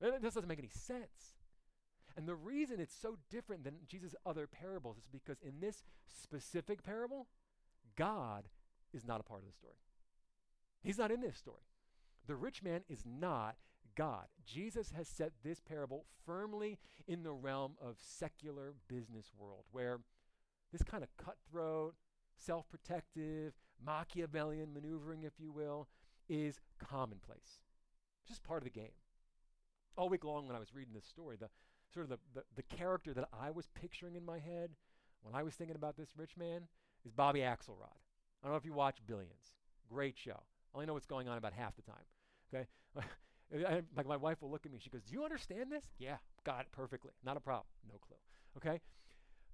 This 0.00 0.34
doesn't 0.34 0.48
make 0.48 0.58
any 0.58 0.68
sense. 0.68 1.36
And 2.16 2.28
the 2.28 2.34
reason 2.34 2.80
it's 2.80 2.94
so 2.94 3.16
different 3.30 3.64
than 3.64 3.74
Jesus' 3.88 4.14
other 4.24 4.46
parables 4.46 4.98
is 4.98 5.08
because 5.10 5.38
in 5.40 5.60
this 5.60 5.82
specific 6.06 6.84
parable, 6.84 7.26
God 7.96 8.44
is 8.94 9.04
not 9.04 9.20
a 9.20 9.24
part 9.24 9.40
of 9.40 9.46
the 9.46 9.52
story. 9.52 9.74
He's 10.82 10.98
not 10.98 11.10
in 11.10 11.20
this 11.20 11.36
story. 11.36 11.62
The 12.26 12.36
rich 12.36 12.62
man 12.62 12.82
is 12.88 13.04
not 13.04 13.56
God. 13.96 14.26
Jesus 14.46 14.92
has 14.96 15.08
set 15.08 15.32
this 15.42 15.60
parable 15.60 16.04
firmly 16.26 16.78
in 17.06 17.22
the 17.22 17.32
realm 17.32 17.72
of 17.80 17.96
secular 18.00 18.74
business 18.88 19.30
world 19.36 19.64
where 19.72 20.00
this 20.72 20.82
kind 20.82 21.02
of 21.04 21.16
cutthroat, 21.16 21.94
self-protective, 22.36 23.52
Machiavellian 23.84 24.72
maneuvering, 24.72 25.24
if 25.24 25.34
you 25.38 25.52
will, 25.52 25.88
is 26.28 26.60
commonplace. 26.78 27.60
It's 28.22 28.30
just 28.30 28.42
part 28.42 28.62
of 28.62 28.64
the 28.64 28.70
game. 28.70 28.94
All 29.96 30.08
week 30.08 30.24
long 30.24 30.46
when 30.46 30.56
I 30.56 30.58
was 30.60 30.74
reading 30.74 30.94
this 30.94 31.06
story, 31.06 31.36
the 31.38 31.50
sort 31.92 32.04
of 32.04 32.10
the, 32.10 32.18
the, 32.34 32.44
the 32.56 32.76
character 32.76 33.12
that 33.14 33.28
I 33.38 33.50
was 33.50 33.68
picturing 33.74 34.16
in 34.16 34.24
my 34.24 34.38
head 34.38 34.70
when 35.22 35.34
I 35.34 35.42
was 35.42 35.54
thinking 35.54 35.76
about 35.76 35.96
this 35.96 36.08
rich 36.16 36.36
man 36.36 36.62
is 37.04 37.12
Bobby 37.12 37.40
Axelrod. 37.40 38.00
I 38.44 38.46
don't 38.46 38.52
know 38.52 38.58
if 38.58 38.66
you 38.66 38.74
watch 38.74 38.98
Billions. 39.06 39.56
Great 39.88 40.18
show. 40.18 40.32
I 40.74 40.76
only 40.76 40.86
know 40.86 40.92
what's 40.92 41.06
going 41.06 41.28
on 41.28 41.38
about 41.38 41.54
half 41.54 41.74
the 41.76 41.82
time. 41.82 42.04
Okay? 42.54 42.66
Like 43.96 44.08
my 44.08 44.16
wife 44.16 44.42
will 44.42 44.50
look 44.50 44.66
at 44.66 44.72
me. 44.72 44.78
She 44.80 44.90
goes, 44.90 45.02
"Do 45.04 45.12
you 45.12 45.22
understand 45.22 45.70
this?" 45.70 45.84
Yeah, 45.98 46.16
got 46.44 46.62
it 46.62 46.72
perfectly. 46.72 47.12
Not 47.24 47.36
a 47.36 47.40
problem. 47.40 47.66
No 47.86 47.98
clue. 47.98 48.16
Okay? 48.56 48.80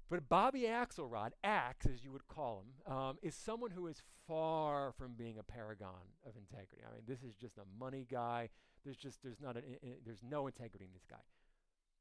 But 0.08 0.28
Bobby 0.28 0.62
Axelrod, 0.62 1.30
Axe 1.44 1.86
as 1.86 2.02
you 2.02 2.10
would 2.12 2.26
call 2.26 2.62
him, 2.62 2.92
um, 2.92 3.18
is 3.20 3.34
someone 3.34 3.72
who 3.72 3.88
is 3.88 4.00
far 4.26 4.92
from 4.92 5.12
being 5.18 5.38
a 5.38 5.42
paragon 5.42 6.14
of 6.24 6.34
integrity. 6.36 6.82
I 6.88 6.94
mean, 6.94 7.02
this 7.06 7.22
is 7.22 7.34
just 7.34 7.58
a 7.58 7.62
money 7.78 8.06
guy. 8.10 8.48
There's 8.84 8.96
just 8.96 9.22
there's 9.22 9.40
not 9.40 9.56
there's 10.04 10.22
no 10.22 10.46
integrity 10.46 10.86
in 10.86 10.92
this 10.92 11.06
guy. 11.10 11.22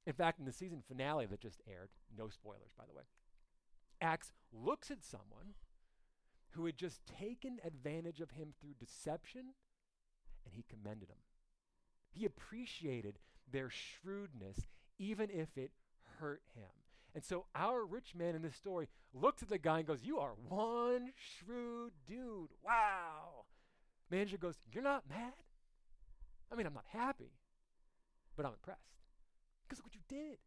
In 0.06 0.14
fact, 0.14 0.40
in 0.40 0.46
the 0.46 0.54
season 0.54 0.82
finale 0.88 1.26
that 1.26 1.42
just 1.42 1.62
aired, 1.68 1.90
no 2.18 2.30
spoilers 2.30 2.72
by 2.78 2.86
the 2.88 2.96
way, 2.96 3.04
Axe 4.00 4.32
looks 4.54 4.90
at 4.90 5.04
someone 5.04 5.56
who 6.52 6.66
had 6.66 6.78
just 6.78 7.02
taken 7.06 7.60
advantage 7.64 8.22
of 8.22 8.32
him 8.32 8.54
through 8.60 8.74
deception, 8.80 9.54
and 10.46 10.54
he 10.54 10.66
commended 10.70 11.10
him. 11.10 11.18
He 12.12 12.26
appreciated 12.26 13.20
their 13.52 13.70
shrewdness, 13.70 14.68
even 14.98 15.30
if 15.30 15.58
it 15.58 15.72
hurt 16.20 16.42
him. 16.56 16.70
And 17.16 17.24
so 17.24 17.46
our 17.56 17.86
rich 17.86 18.14
man 18.16 18.36
in 18.36 18.42
this 18.42 18.56
story 18.56 18.88
looks 19.14 19.42
at 19.42 19.50
the 19.50 19.58
guy 19.58 19.80
and 19.80 19.88
goes, 19.88 20.04
You 20.04 20.20
are 20.20 20.34
one 20.48 21.12
shrewd 21.16 21.94
dude. 22.08 22.50
Wow. 22.64 23.46
Manager 24.10 24.38
goes, 24.38 24.56
You're 24.72 24.84
not 24.84 25.10
mad? 25.10 25.34
I 26.52 26.56
mean, 26.56 26.66
I'm 26.66 26.74
not 26.74 26.86
happy, 26.92 27.32
but 28.36 28.46
I'm 28.46 28.54
impressed. 28.54 28.82
Because 29.64 29.80
look 29.80 29.88
what 29.88 29.96
you 29.96 30.02
did. 30.08 30.38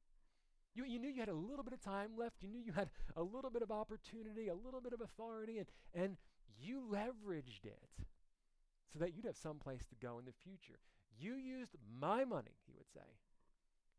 You, 0.74 0.84
you 0.84 0.98
knew 0.98 1.08
you 1.08 1.20
had 1.20 1.28
a 1.28 1.34
little 1.34 1.64
bit 1.64 1.74
of 1.74 1.80
time 1.80 2.10
left. 2.16 2.36
You 2.40 2.48
knew 2.48 2.60
you 2.64 2.72
had 2.72 2.90
a 3.16 3.22
little 3.22 3.50
bit 3.50 3.62
of 3.62 3.70
opportunity, 3.70 4.48
a 4.48 4.54
little 4.54 4.80
bit 4.80 4.92
of 4.92 5.00
authority, 5.00 5.58
and, 5.58 5.66
and 5.94 6.16
you 6.60 6.82
leveraged 6.90 7.64
it 7.64 7.88
so 8.92 8.98
that 8.98 9.14
you'd 9.14 9.26
have 9.26 9.36
some 9.36 9.58
place 9.58 9.84
to 9.86 9.94
go 10.00 10.18
in 10.18 10.24
the 10.24 10.32
future. 10.32 10.78
You 11.18 11.34
used 11.34 11.76
my 12.00 12.24
money, 12.24 12.56
he 12.66 12.72
would 12.76 12.88
say, 12.92 13.18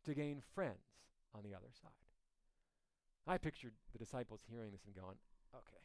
to 0.06 0.14
gain 0.14 0.42
friends 0.54 0.98
on 1.36 1.44
the 1.44 1.56
other 1.56 1.70
side. 1.82 1.92
I 3.26 3.38
pictured 3.38 3.74
the 3.92 4.00
disciples 4.00 4.42
hearing 4.50 4.72
this 4.72 4.82
and 4.86 4.96
going, 4.96 5.18
okay, 5.56 5.82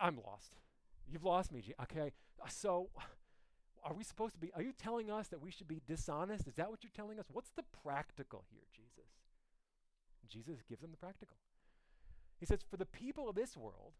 I'm 0.00 0.18
lost. 0.26 0.52
You've 1.10 1.24
lost 1.24 1.52
me. 1.52 1.62
Okay, 1.82 2.12
uh, 2.42 2.48
so 2.48 2.90
are 3.82 3.94
we 3.94 4.04
supposed 4.04 4.34
to 4.34 4.40
be, 4.40 4.50
are 4.54 4.62
you 4.62 4.72
telling 4.72 5.10
us 5.10 5.28
that 5.28 5.40
we 5.40 5.50
should 5.50 5.68
be 5.68 5.80
dishonest? 5.86 6.46
Is 6.46 6.54
that 6.56 6.70
what 6.70 6.82
you're 6.82 6.92
telling 6.94 7.18
us? 7.18 7.26
What's 7.32 7.50
the 7.56 7.64
practical 7.82 8.44
here, 8.50 8.64
Jesus? 8.74 9.08
Jesus 10.28 10.62
gives 10.68 10.80
them 10.80 10.90
the 10.90 10.96
practical. 10.96 11.36
He 12.38 12.46
says, 12.46 12.60
For 12.70 12.76
the 12.76 12.86
people 12.86 13.28
of 13.28 13.34
this 13.34 13.56
world 13.56 13.94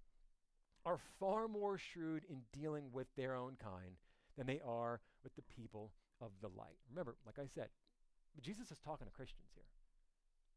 are 0.84 0.98
far 1.18 1.48
more 1.48 1.76
shrewd 1.78 2.22
in 2.28 2.42
dealing 2.52 2.86
with 2.92 3.08
their 3.16 3.34
own 3.34 3.56
kind 3.62 3.96
than 4.36 4.46
they 4.46 4.60
are 4.64 5.00
with 5.22 5.34
the 5.34 5.42
people 5.42 5.92
of 6.20 6.30
the 6.40 6.48
light. 6.48 6.78
Remember, 6.90 7.16
like 7.26 7.38
I 7.38 7.46
said, 7.52 7.68
Jesus 8.40 8.70
is 8.70 8.78
talking 8.78 9.06
to 9.06 9.12
Christians 9.12 9.50
here. 9.54 9.64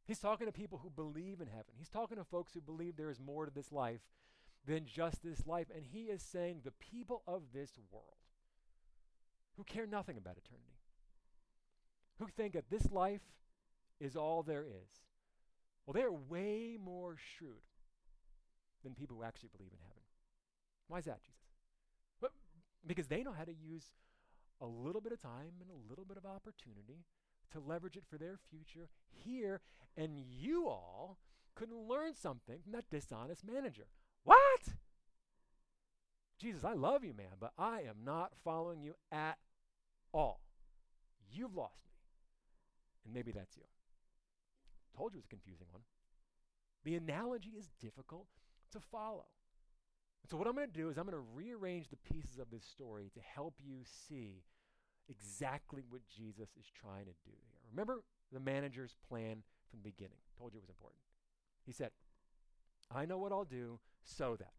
He's 0.06 0.20
talking 0.20 0.48
to 0.48 0.54
people 0.54 0.80
who 0.82 0.90
believe 0.90 1.42
in 1.42 1.48
heaven. 1.48 1.74
He's 1.78 1.90
talking 1.90 2.18
to 2.18 2.24
folks 2.24 2.54
who 2.54 2.62
believe 2.62 2.96
there 2.96 3.12
is 3.12 3.20
more 3.20 3.46
to 3.46 3.52
this 3.52 3.72
life 3.72 4.02
than 4.68 4.86
just 4.86 5.24
this 5.24 5.48
life. 5.48 5.68
And 5.74 5.84
he 5.86 6.04
is 6.04 6.22
saying 6.22 6.62
the 6.64 6.72
people 6.72 7.24
of 7.28 7.44
this 7.54 7.72
world 7.92 8.06
who 9.58 9.64
care 9.64 9.88
nothing 9.88 10.18
about 10.18 10.38
eternity, 10.38 10.80
who 12.20 12.28
think 12.28 12.54
that 12.54 12.70
this 12.70 12.92
life 12.92 13.22
is 14.00 14.16
all 14.16 14.44
there 14.44 14.66
is, 14.66 14.90
Well, 15.92 16.02
they're 16.02 16.12
way 16.30 16.78
more 16.82 17.18
shrewd 17.18 17.68
than 18.82 18.94
people 18.94 19.18
who 19.18 19.24
actually 19.24 19.50
believe 19.54 19.74
in 19.74 19.80
heaven. 19.86 20.04
Why 20.88 21.00
is 21.00 21.06
that, 21.06 21.22
Jesus? 21.22 21.42
Well, 22.22 22.32
because 22.88 23.10
they 23.10 23.24
know 23.24 23.34
how 23.34 23.44
to 23.44 23.52
use 23.52 23.92
a 24.62 24.66
little 24.66 25.02
bit 25.02 25.12
of 25.12 25.22
time 25.22 25.52
and 25.60 25.70
a 25.70 25.90
little 25.90 26.06
bit 26.06 26.16
of 26.16 26.26
opportunity 26.26 27.04
to 27.52 27.60
leverage 27.60 27.98
it 27.98 28.06
for 28.10 28.18
their 28.18 28.40
future 28.50 28.88
here, 29.10 29.60
and 29.98 30.18
you 30.18 30.70
all 30.70 31.18
could 31.56 31.74
learn 31.74 32.16
something 32.16 32.60
from 32.64 32.72
that 32.72 32.90
dishonest 32.90 33.44
manager. 33.46 33.88
What? 34.24 34.76
Jesus, 36.40 36.64
I 36.64 36.72
love 36.72 37.04
you, 37.04 37.14
man, 37.14 37.36
but 37.38 37.52
I 37.58 37.82
am 37.82 38.06
not 38.06 38.32
following 38.46 38.82
you 38.82 38.94
at 39.12 39.40
all. 40.14 40.40
You've 41.34 41.54
lost 41.54 41.84
me. 41.84 41.92
And 43.04 43.14
maybe 43.14 43.34
that's 43.34 43.58
you. 43.58 43.64
Told 44.96 45.14
you 45.14 45.18
it 45.18 45.22
was 45.22 45.26
a 45.26 45.30
confusing 45.30 45.68
one. 45.72 45.82
The 46.84 46.96
analogy 46.96 47.52
is 47.58 47.70
difficult 47.80 48.28
to 48.72 48.80
follow. 48.80 49.26
so, 50.30 50.38
what 50.38 50.48
I'm 50.48 50.56
going 50.56 50.68
to 50.68 50.74
do 50.74 50.90
is 50.90 50.98
I'm 50.98 51.06
going 51.06 51.18
to 51.18 51.28
rearrange 51.34 51.90
the 51.90 51.98
pieces 51.98 52.40
of 52.40 52.50
this 52.50 52.66
story 52.66 53.12
to 53.14 53.20
help 53.22 53.56
you 53.64 53.82
see 54.08 54.44
exactly 55.10 55.84
what 55.90 56.02
Jesus 56.08 56.50
is 56.58 56.66
trying 56.74 57.06
to 57.06 57.12
do 57.26 57.32
here. 57.32 57.60
Remember 57.72 58.04
the 58.32 58.40
manager's 58.40 58.96
plan 59.08 59.44
from 59.70 59.80
the 59.80 59.90
beginning. 59.90 60.18
Told 60.38 60.54
you 60.54 60.60
it 60.60 60.64
was 60.64 60.70
important. 60.70 61.02
He 61.66 61.72
said, 61.72 61.92
I 62.94 63.06
know 63.06 63.18
what 63.18 63.32
I'll 63.32 63.46
do 63.46 63.80
so 64.04 64.36
that. 64.38 64.54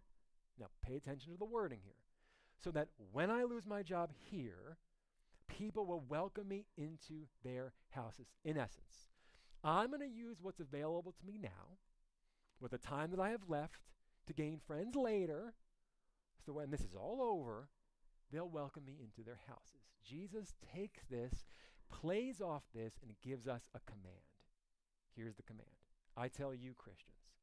Now, 0.58 0.66
pay 0.82 0.96
attention 0.96 1.32
to 1.32 1.38
the 1.38 1.44
wording 1.44 1.80
here. 1.82 1.94
So 2.62 2.70
that 2.72 2.88
when 3.12 3.30
I 3.30 3.42
lose 3.44 3.66
my 3.66 3.82
job 3.82 4.10
here, 4.30 4.76
people 5.48 5.86
will 5.86 6.04
welcome 6.08 6.48
me 6.48 6.66
into 6.76 7.26
their 7.44 7.72
houses. 7.90 8.28
In 8.44 8.56
essence, 8.56 9.11
I'm 9.64 9.88
going 9.88 10.00
to 10.00 10.06
use 10.06 10.38
what's 10.42 10.60
available 10.60 11.12
to 11.12 11.26
me 11.26 11.38
now 11.40 11.78
with 12.60 12.72
the 12.72 12.78
time 12.78 13.10
that 13.10 13.20
I 13.20 13.30
have 13.30 13.48
left 13.48 13.80
to 14.26 14.32
gain 14.32 14.58
friends 14.66 14.96
later. 14.96 15.54
So 16.44 16.52
when 16.52 16.70
this 16.70 16.80
is 16.80 16.94
all 16.94 17.20
over, 17.22 17.68
they'll 18.32 18.48
welcome 18.48 18.84
me 18.84 18.98
into 19.00 19.24
their 19.24 19.40
houses. 19.48 19.82
Jesus 20.04 20.54
takes 20.74 21.04
this, 21.10 21.46
plays 21.90 22.40
off 22.40 22.62
this, 22.74 22.94
and 23.02 23.12
gives 23.22 23.46
us 23.46 23.68
a 23.74 23.80
command. 23.90 24.16
Here's 25.14 25.36
the 25.36 25.42
command 25.42 25.68
I 26.16 26.28
tell 26.28 26.54
you, 26.54 26.74
Christians, 26.76 27.34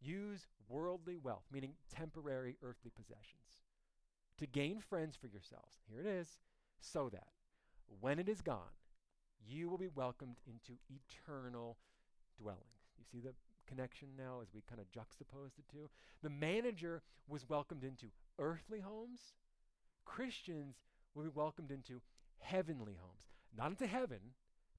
use 0.00 0.46
worldly 0.68 1.16
wealth, 1.16 1.44
meaning 1.52 1.74
temporary 1.94 2.56
earthly 2.62 2.90
possessions, 2.94 3.62
to 4.38 4.46
gain 4.46 4.80
friends 4.80 5.16
for 5.16 5.26
yourselves. 5.26 5.78
Here 5.88 6.00
it 6.00 6.06
is, 6.06 6.38
so 6.80 7.08
that 7.10 7.28
when 8.00 8.18
it 8.18 8.28
is 8.28 8.40
gone, 8.40 8.72
you 9.46 9.68
will 9.68 9.78
be 9.78 9.88
welcomed 9.94 10.36
into 10.46 10.78
eternal 10.88 11.76
dwellings. 12.40 12.62
You 12.98 13.04
see 13.10 13.20
the 13.20 13.34
connection 13.66 14.08
now 14.16 14.40
as 14.42 14.48
we 14.54 14.62
kind 14.68 14.80
of 14.80 14.90
juxtapose 14.90 15.54
the 15.56 15.62
two? 15.70 15.88
The 16.22 16.30
manager 16.30 17.02
was 17.28 17.48
welcomed 17.48 17.84
into 17.84 18.06
earthly 18.38 18.80
homes. 18.80 19.34
Christians 20.04 20.76
will 21.14 21.24
be 21.24 21.30
welcomed 21.34 21.70
into 21.70 22.00
heavenly 22.38 22.96
homes. 23.00 23.28
Not 23.56 23.70
into 23.70 23.86
heaven, 23.86 24.18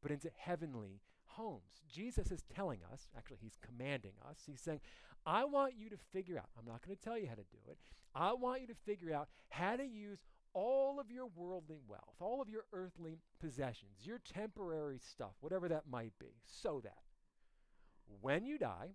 but 0.01 0.11
into 0.11 0.29
heavenly 0.37 1.01
homes. 1.25 1.81
Jesus 1.91 2.31
is 2.31 2.43
telling 2.53 2.79
us, 2.91 3.07
actually, 3.17 3.37
he's 3.41 3.57
commanding 3.61 4.13
us, 4.27 4.37
he's 4.45 4.61
saying, 4.61 4.81
I 5.25 5.45
want 5.45 5.73
you 5.77 5.89
to 5.89 5.97
figure 6.11 6.37
out, 6.37 6.49
I'm 6.57 6.65
not 6.65 6.85
going 6.85 6.97
to 6.97 7.01
tell 7.01 7.17
you 7.17 7.27
how 7.27 7.35
to 7.35 7.41
do 7.41 7.57
it, 7.69 7.77
I 8.13 8.33
want 8.33 8.61
you 8.61 8.67
to 8.67 8.75
figure 8.85 9.13
out 9.13 9.29
how 9.49 9.75
to 9.75 9.83
use 9.83 10.19
all 10.53 10.99
of 10.99 11.11
your 11.11 11.27
worldly 11.35 11.79
wealth, 11.87 12.15
all 12.19 12.41
of 12.41 12.49
your 12.49 12.65
earthly 12.73 13.19
possessions, 13.39 13.91
your 14.01 14.19
temporary 14.19 14.99
stuff, 14.99 15.33
whatever 15.39 15.67
that 15.69 15.89
might 15.89 16.13
be, 16.19 16.35
so 16.45 16.81
that 16.83 17.03
when 18.21 18.45
you 18.45 18.57
die 18.57 18.91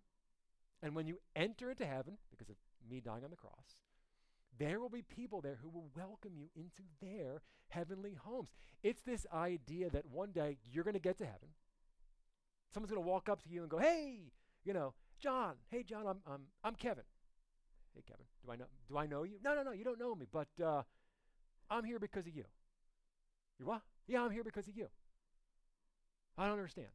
and 0.82 0.94
when 0.94 1.06
you 1.06 1.18
enter 1.34 1.70
into 1.70 1.84
heaven, 1.84 2.18
because 2.30 2.48
of 2.48 2.56
me 2.88 3.00
dying 3.00 3.24
on 3.24 3.30
the 3.30 3.36
cross, 3.36 3.82
there 4.58 4.80
will 4.80 4.88
be 4.88 5.02
people 5.02 5.40
there 5.40 5.58
who 5.62 5.68
will 5.68 5.90
welcome 5.96 6.32
you 6.34 6.48
into 6.56 6.82
their 7.00 7.42
heavenly 7.68 8.14
homes. 8.14 8.48
It's 8.82 9.02
this 9.02 9.26
idea 9.32 9.90
that 9.90 10.06
one 10.06 10.32
day 10.32 10.58
you're 10.70 10.84
going 10.84 10.94
to 10.94 11.00
get 11.00 11.18
to 11.18 11.24
heaven. 11.24 11.48
Someone's 12.72 12.92
going 12.92 13.02
to 13.02 13.08
walk 13.08 13.28
up 13.28 13.42
to 13.42 13.48
you 13.48 13.62
and 13.62 13.70
go, 13.70 13.78
"Hey, 13.78 14.32
you 14.64 14.72
know, 14.72 14.94
John. 15.18 15.54
Hey, 15.70 15.82
John. 15.82 16.06
I'm 16.06 16.18
I'm 16.26 16.42
I'm 16.62 16.74
Kevin. 16.74 17.04
Hey, 17.94 18.02
Kevin. 18.06 18.26
Do 18.44 18.52
I 18.52 18.56
know 18.56 18.66
Do 18.88 18.98
I 18.98 19.06
know 19.06 19.22
you? 19.22 19.38
No, 19.42 19.54
no, 19.54 19.62
no. 19.62 19.72
You 19.72 19.84
don't 19.84 19.98
know 19.98 20.14
me, 20.14 20.26
but 20.30 20.48
uh, 20.64 20.82
I'm 21.70 21.84
here 21.84 21.98
because 21.98 22.26
of 22.26 22.34
you. 22.34 22.44
You 23.58 23.66
what? 23.66 23.82
Yeah, 24.06 24.22
I'm 24.22 24.30
here 24.30 24.44
because 24.44 24.68
of 24.68 24.76
you. 24.76 24.86
I 26.36 26.44
don't 26.44 26.58
understand. 26.58 26.88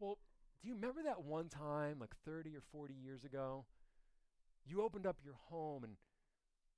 Well, 0.00 0.18
do 0.60 0.68
you 0.68 0.74
remember 0.74 1.02
that 1.04 1.22
one 1.22 1.48
time, 1.48 1.98
like 2.00 2.14
30 2.24 2.56
or 2.56 2.62
40 2.72 2.94
years 2.94 3.24
ago? 3.24 3.64
You 4.66 4.82
opened 4.82 5.06
up 5.06 5.16
your 5.24 5.34
home 5.50 5.84
and 5.84 5.94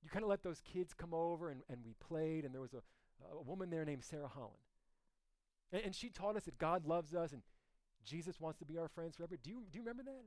you 0.02 0.10
kind 0.10 0.22
of 0.22 0.28
let 0.28 0.42
those 0.42 0.60
kids 0.60 0.94
come 0.94 1.12
over 1.12 1.50
and, 1.50 1.62
and 1.68 1.80
we 1.84 1.94
played, 1.94 2.44
and 2.44 2.54
there 2.54 2.60
was 2.60 2.74
a, 2.74 2.82
a 3.36 3.42
woman 3.42 3.70
there 3.70 3.84
named 3.84 4.04
Sarah 4.04 4.28
Holland. 4.28 4.54
And, 5.72 5.82
and 5.86 5.94
she 5.94 6.08
taught 6.10 6.36
us 6.36 6.44
that 6.44 6.58
God 6.58 6.86
loves 6.86 7.14
us 7.14 7.32
and 7.32 7.42
Jesus 8.04 8.40
wants 8.40 8.58
to 8.58 8.64
be 8.64 8.78
our 8.78 8.88
friends 8.88 9.16
forever. 9.16 9.36
Do 9.42 9.50
you, 9.50 9.62
do 9.70 9.78
you 9.78 9.82
remember 9.82 10.02
that? 10.04 10.24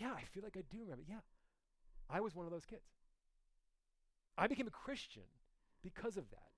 Yeah, 0.00 0.12
I 0.12 0.22
feel 0.32 0.42
like 0.42 0.56
I 0.56 0.62
do 0.70 0.80
remember. 0.80 1.04
Yeah. 1.08 1.20
I 2.08 2.20
was 2.20 2.34
one 2.34 2.46
of 2.46 2.52
those 2.52 2.64
kids. 2.64 2.82
I 4.38 4.46
became 4.46 4.66
a 4.66 4.70
Christian 4.70 5.22
because 5.82 6.16
of 6.16 6.30
that. 6.30 6.50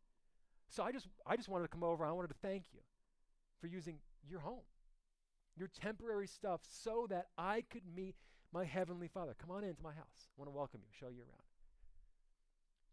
So 0.68 0.82
I 0.82 0.92
just 0.92 1.06
I 1.26 1.36
just 1.36 1.48
wanted 1.48 1.64
to 1.64 1.68
come 1.68 1.82
over. 1.82 2.04
I 2.04 2.12
wanted 2.12 2.28
to 2.28 2.36
thank 2.42 2.64
you 2.72 2.80
for 3.60 3.66
using 3.66 3.98
your 4.28 4.40
home, 4.40 4.66
your 5.56 5.68
temporary 5.68 6.26
stuff, 6.26 6.60
so 6.68 7.06
that 7.08 7.26
I 7.36 7.62
could 7.70 7.82
meet 7.94 8.16
my 8.52 8.64
heavenly 8.64 9.08
Father. 9.08 9.34
Come 9.38 9.50
on 9.50 9.64
into 9.64 9.82
my 9.82 9.92
house. 9.92 10.28
I 10.28 10.34
want 10.36 10.50
to 10.50 10.56
welcome 10.56 10.80
you, 10.82 10.90
show 10.98 11.08
you 11.08 11.20
around. 11.22 11.42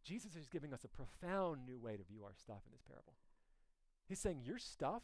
Jesus 0.04 0.36
is 0.36 0.48
giving 0.48 0.74
us 0.74 0.84
a 0.84 0.88
profound 0.88 1.66
new 1.66 1.80
way 1.80 1.98
to 1.98 2.04
view 2.04 2.24
our 2.24 2.36
stuff 2.36 2.62
in 2.66 2.72
this 2.72 2.84
parable. 2.88 3.14
He's 4.08 4.20
saying 4.20 4.42
your 4.44 4.60
stuff 4.60 5.02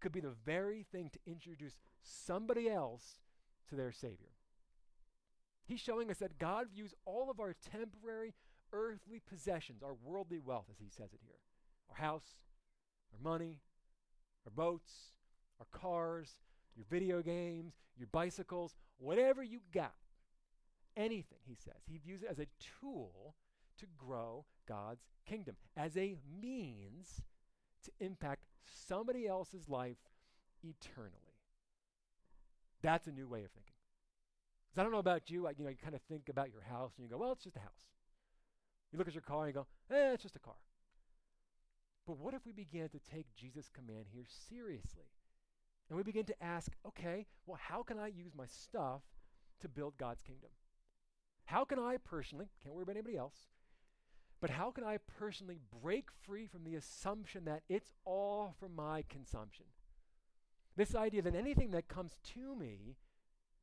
could 0.00 0.12
be 0.12 0.20
the 0.20 0.34
very 0.44 0.84
thing 0.92 1.10
to 1.10 1.18
introduce 1.26 1.78
somebody 2.02 2.68
else 2.68 3.20
to 3.70 3.74
their 3.74 3.92
Savior. 3.92 4.34
He's 5.64 5.80
showing 5.80 6.10
us 6.10 6.18
that 6.18 6.38
God 6.38 6.66
views 6.72 6.94
all 7.06 7.30
of 7.30 7.40
our 7.40 7.54
temporary 7.72 8.34
earthly 8.72 9.20
possessions, 9.28 9.82
our 9.82 9.94
worldly 10.04 10.38
wealth, 10.38 10.66
as 10.70 10.78
he 10.78 10.88
says 10.88 11.12
it 11.12 11.20
here 11.24 11.36
our 11.88 11.96
house, 11.96 12.36
our 13.12 13.30
money, 13.30 13.60
our 14.44 14.52
boats, 14.52 14.92
our 15.60 15.66
cars, 15.78 16.40
your 16.74 16.86
video 16.90 17.22
games, 17.22 17.74
your 17.96 18.08
bicycles, 18.12 18.74
whatever 18.98 19.42
you 19.42 19.60
got, 19.72 19.94
anything, 20.96 21.38
he 21.46 21.54
says. 21.54 21.82
He 21.86 21.98
views 21.98 22.22
it 22.22 22.28
as 22.30 22.38
a 22.38 22.46
tool 22.80 23.34
to 23.78 23.86
grow 23.96 24.44
God's 24.68 25.04
kingdom, 25.26 25.56
as 25.76 25.96
a 25.96 26.16
means 26.40 27.22
to 27.84 27.90
impact 28.00 28.42
somebody 28.64 29.26
else's 29.26 29.68
life 29.68 29.98
eternally. 30.62 31.12
That's 32.82 33.06
a 33.06 33.12
new 33.12 33.28
way 33.28 33.44
of 33.44 33.50
thinking. 33.50 33.72
Because 34.68 34.80
I 34.80 34.82
don't 34.82 34.92
know 34.92 34.98
about 34.98 35.30
you, 35.30 35.46
I, 35.46 35.50
you 35.56 35.64
know, 35.64 35.70
you 35.70 35.76
kind 35.76 35.94
of 35.94 36.02
think 36.02 36.28
about 36.28 36.50
your 36.50 36.62
house 36.62 36.92
and 36.96 37.04
you 37.04 37.10
go, 37.10 37.18
well, 37.18 37.32
it's 37.32 37.44
just 37.44 37.56
a 37.56 37.60
house. 37.60 37.84
You 38.96 38.98
look 38.98 39.08
at 39.08 39.14
your 39.14 39.20
car 39.20 39.44
and 39.44 39.54
you 39.54 39.60
go, 39.60 39.66
eh, 39.94 40.14
it's 40.14 40.22
just 40.22 40.36
a 40.36 40.38
car. 40.38 40.56
But 42.06 42.16
what 42.16 42.32
if 42.32 42.46
we 42.46 42.52
began 42.52 42.88
to 42.88 42.98
take 43.12 43.26
Jesus' 43.36 43.68
command 43.68 44.06
here 44.10 44.24
seriously? 44.48 45.04
And 45.90 45.98
we 45.98 46.02
begin 46.02 46.24
to 46.24 46.42
ask, 46.42 46.72
okay, 46.86 47.26
well, 47.44 47.58
how 47.60 47.82
can 47.82 47.98
I 47.98 48.06
use 48.06 48.32
my 48.34 48.46
stuff 48.46 49.02
to 49.60 49.68
build 49.68 49.98
God's 49.98 50.22
kingdom? 50.22 50.48
How 51.44 51.62
can 51.66 51.78
I 51.78 51.98
personally, 51.98 52.46
can't 52.62 52.74
worry 52.74 52.84
about 52.84 52.96
anybody 52.96 53.18
else, 53.18 53.36
but 54.40 54.48
how 54.48 54.70
can 54.70 54.82
I 54.82 54.96
personally 55.18 55.58
break 55.82 56.08
free 56.24 56.46
from 56.46 56.64
the 56.64 56.76
assumption 56.76 57.44
that 57.44 57.64
it's 57.68 57.92
all 58.06 58.54
for 58.58 58.70
my 58.70 59.04
consumption? 59.10 59.66
This 60.74 60.94
idea 60.94 61.20
that 61.20 61.34
anything 61.34 61.72
that 61.72 61.86
comes 61.86 62.16
to 62.32 62.56
me 62.56 62.96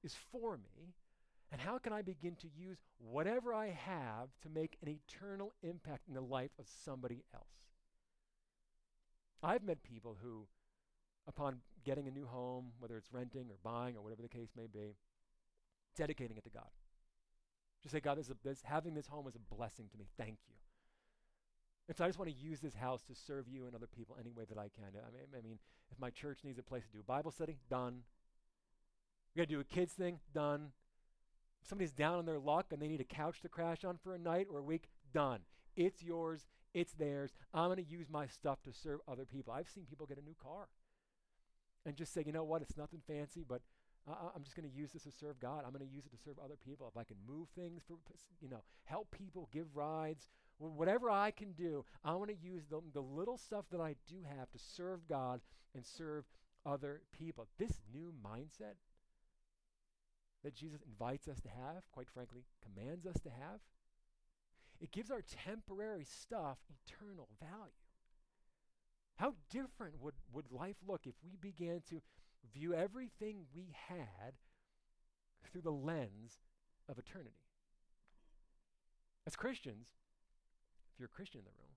is 0.04 0.16
for 0.32 0.58
me, 0.58 0.94
and 1.54 1.62
how 1.62 1.78
can 1.78 1.94
I 1.94 2.02
begin 2.02 2.36
to 2.38 2.48
use 2.48 2.80
whatever 2.98 3.54
I 3.54 3.68
have 3.68 4.30
to 4.42 4.50
make 4.50 4.76
an 4.82 4.90
eternal 4.90 5.54
impact 5.62 6.08
in 6.08 6.16
the 6.16 6.22
life 6.22 6.50
of 6.58 6.66
somebody 6.84 7.24
else? 7.32 7.46
I've 9.44 9.62
met 9.62 9.84
people 9.84 10.18
who, 10.20 10.48
upon 11.28 11.58
getting 11.86 12.08
a 12.08 12.12
new 12.12 12.26
home, 12.26 12.72
whether 12.80 12.98
it's 12.98 13.14
renting 13.14 13.52
or 13.52 13.58
buying 13.64 13.96
or 13.96 14.02
whatever 14.02 14.24
the 14.24 14.30
case 14.30 14.50
may 14.58 14.66
be, 14.66 14.96
dedicating 15.96 16.38
it 16.38 16.44
to 16.46 16.50
God. 16.50 16.72
Just 17.84 17.94
say, 17.94 18.00
God, 18.00 18.18
this, 18.18 18.32
this 18.44 18.62
having 18.64 18.96
this 18.96 19.06
home 19.06 19.28
is 19.28 19.36
a 19.36 19.56
blessing 19.56 19.86
to 19.92 19.98
me. 20.00 20.06
Thank 20.18 20.40
you. 20.48 20.56
And 21.88 21.96
so 21.96 22.04
I 22.04 22.08
just 22.08 22.18
want 22.18 22.32
to 22.32 22.36
use 22.36 22.62
this 22.62 22.74
house 22.74 23.04
to 23.04 23.14
serve 23.14 23.48
you 23.48 23.68
and 23.68 23.76
other 23.76 23.86
people 23.86 24.18
any 24.20 24.32
way 24.32 24.46
that 24.50 24.58
I 24.58 24.70
can. 24.76 24.86
I 24.86 25.12
mean, 25.12 25.28
I 25.38 25.42
mean, 25.48 25.60
if 25.92 26.00
my 26.00 26.10
church 26.10 26.40
needs 26.44 26.58
a 26.58 26.64
place 26.64 26.84
to 26.88 26.94
do 26.94 27.02
a 27.02 27.04
Bible 27.04 27.30
study, 27.30 27.58
done. 27.70 28.00
We 29.36 29.42
got 29.42 29.50
to 29.50 29.54
do 29.54 29.60
a 29.60 29.64
kids 29.64 29.94
thing, 29.94 30.20
done. 30.34 30.72
Somebody's 31.64 31.92
down 31.92 32.20
on 32.20 32.26
their 32.26 32.40
luck 32.40 32.68
and 32.72 32.82
they 32.82 32.88
need 32.88 33.02
a 33.02 33.06
couch 33.06 33.42
to 33.42 33.50
crash 33.50 33.84
on 33.84 33.98
for 34.04 34.14
a 34.14 34.20
night 34.20 34.48
or 34.52 34.60
a 34.60 34.64
week, 34.64 34.90
done. 35.14 35.40
It's 35.76 36.04
yours. 36.04 36.46
It's 36.74 36.94
theirs. 36.94 37.34
I'm 37.54 37.68
going 37.68 37.84
to 37.84 37.92
use 37.92 38.08
my 38.10 38.28
stuff 38.28 38.62
to 38.64 38.74
serve 38.74 39.00
other 39.08 39.26
people. 39.26 39.54
I've 39.54 39.70
seen 39.70 39.86
people 39.86 40.06
get 40.06 40.18
a 40.18 40.26
new 40.26 40.36
car 40.42 40.68
and 41.86 41.96
just 41.96 42.14
say, 42.14 42.24
you 42.26 42.32
know 42.32 42.44
what, 42.44 42.62
it's 42.62 42.78
nothing 42.78 43.02
fancy, 43.08 43.44
but 43.48 43.62
Uh, 44.06 44.36
I'm 44.36 44.44
just 44.44 44.58
going 44.58 44.70
to 44.70 44.76
use 44.76 44.92
this 44.92 45.04
to 45.04 45.12
serve 45.12 45.40
God. 45.40 45.64
I'm 45.64 45.72
going 45.72 45.88
to 45.88 45.96
use 45.96 46.06
it 46.06 46.12
to 46.12 46.24
serve 46.26 46.38
other 46.38 46.58
people. 46.58 46.92
If 46.92 46.98
I 46.98 47.06
can 47.06 47.16
move 47.26 47.48
things 47.56 47.84
for, 47.88 47.96
you 48.42 48.50
know, 48.50 48.62
help 48.84 49.08
people, 49.12 49.48
give 49.54 49.68
rides, 49.74 50.28
whatever 50.58 51.10
I 51.10 51.32
can 51.32 51.54
do, 51.54 51.86
I 52.04 52.14
want 52.16 52.30
to 52.30 52.36
use 52.36 52.66
the, 52.70 52.82
the 52.92 53.00
little 53.20 53.38
stuff 53.38 53.66
that 53.72 53.80
I 53.80 53.96
do 54.14 54.18
have 54.38 54.52
to 54.52 54.60
serve 54.60 55.08
God 55.08 55.40
and 55.74 55.86
serve 55.86 56.26
other 56.66 57.02
people. 57.18 57.48
This 57.58 57.80
new 57.94 58.12
mindset 58.22 58.76
that 60.44 60.56
Jesus 60.56 60.82
invites 60.86 61.28
us 61.28 61.40
to 61.42 61.50
have, 61.50 61.84
quite 61.92 62.10
frankly, 62.10 62.44
commands 62.62 63.06
us 63.06 63.20
to 63.22 63.30
have, 63.30 63.60
it 64.80 64.92
gives 64.92 65.10
our 65.10 65.22
temporary 65.22 66.04
stuff 66.04 66.58
eternal 66.86 67.30
value. 67.40 67.72
How 69.16 69.36
different 69.50 70.02
would, 70.02 70.16
would 70.34 70.52
life 70.52 70.76
look 70.86 71.02
if 71.06 71.14
we 71.24 71.38
began 71.40 71.82
to 71.90 72.02
view 72.54 72.74
everything 72.74 73.46
we 73.56 73.74
had 73.88 74.34
through 75.46 75.62
the 75.62 75.72
lens 75.72 76.40
of 76.90 76.98
eternity? 76.98 77.38
As 79.26 79.36
Christians, 79.36 79.88
if 80.92 81.00
you're 81.00 81.06
a 81.06 81.16
Christian 81.16 81.40
in 81.40 81.46
the 81.46 81.52
room, 81.52 81.76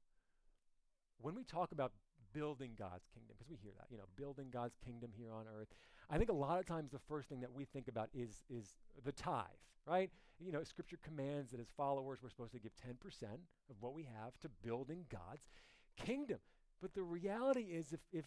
when 1.21 1.35
we 1.35 1.45
talk 1.45 1.71
about 1.71 1.93
building 2.37 2.73
God's 2.79 3.07
kingdom, 3.15 3.35
because 3.37 3.49
we 3.49 3.57
hear 3.57 3.73
that, 3.79 3.87
you 3.91 3.97
know, 3.97 4.05
building 4.15 4.49
God's 4.53 4.77
kingdom 4.85 5.11
here 5.17 5.33
on 5.33 5.47
earth, 5.59 5.69
I 6.11 6.19
think 6.19 6.29
a 6.29 6.35
lot 6.35 6.59
of 6.59 6.67
times 6.67 6.91
the 6.93 6.99
first 7.09 7.29
thing 7.29 7.41
that 7.41 7.53
we 7.53 7.65
think 7.65 7.89
about 7.89 8.11
is, 8.13 8.43
is 8.51 8.75
the 9.05 9.13
tithe, 9.13 9.47
right? 9.87 10.11
You 10.39 10.53
know, 10.53 10.63
Scripture 10.63 10.99
commands 11.03 11.53
that 11.53 11.61
as 11.61 11.69
followers 11.77 12.19
we're 12.23 12.29
supposed 12.29 12.53
to 12.53 12.59
give 12.59 12.73
10% 12.77 13.23
of 13.71 13.77
what 13.81 13.95
we 13.95 14.03
have 14.03 14.39
to 14.43 14.51
building 14.63 15.07
God's 15.11 15.49
kingdom. 15.97 16.39
But 16.83 16.95
the 16.95 17.03
reality 17.03 17.63
is, 17.73 17.93
if, 17.93 18.01
if 18.13 18.27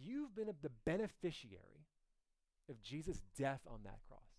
you've 0.00 0.34
been 0.34 0.48
the 0.62 0.70
beneficiary 0.86 1.86
of 2.70 2.80
Jesus' 2.80 3.22
death 3.38 3.60
on 3.70 3.80
that 3.84 3.98
cross, 4.08 4.35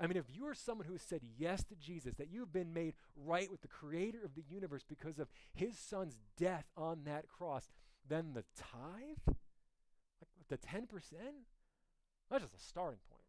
I 0.00 0.06
mean, 0.06 0.16
if 0.16 0.34
you 0.34 0.46
are 0.46 0.54
someone 0.54 0.86
who 0.86 0.94
has 0.94 1.02
said 1.02 1.20
yes 1.36 1.62
to 1.64 1.74
Jesus, 1.74 2.14
that 2.14 2.30
you've 2.32 2.52
been 2.52 2.72
made 2.72 2.94
right 3.14 3.50
with 3.50 3.60
the 3.60 3.68
creator 3.68 4.18
of 4.24 4.34
the 4.34 4.44
universe 4.48 4.82
because 4.88 5.18
of 5.18 5.28
his 5.52 5.78
son's 5.78 6.16
death 6.38 6.64
on 6.74 7.04
that 7.04 7.28
cross, 7.28 7.68
then 8.08 8.32
the 8.32 8.44
tithe, 8.56 9.18
like 9.26 10.48
the 10.48 10.56
10%, 10.56 10.86
that's 12.30 12.42
just 12.42 12.54
a 12.54 12.66
starting 12.66 13.00
point. 13.10 13.20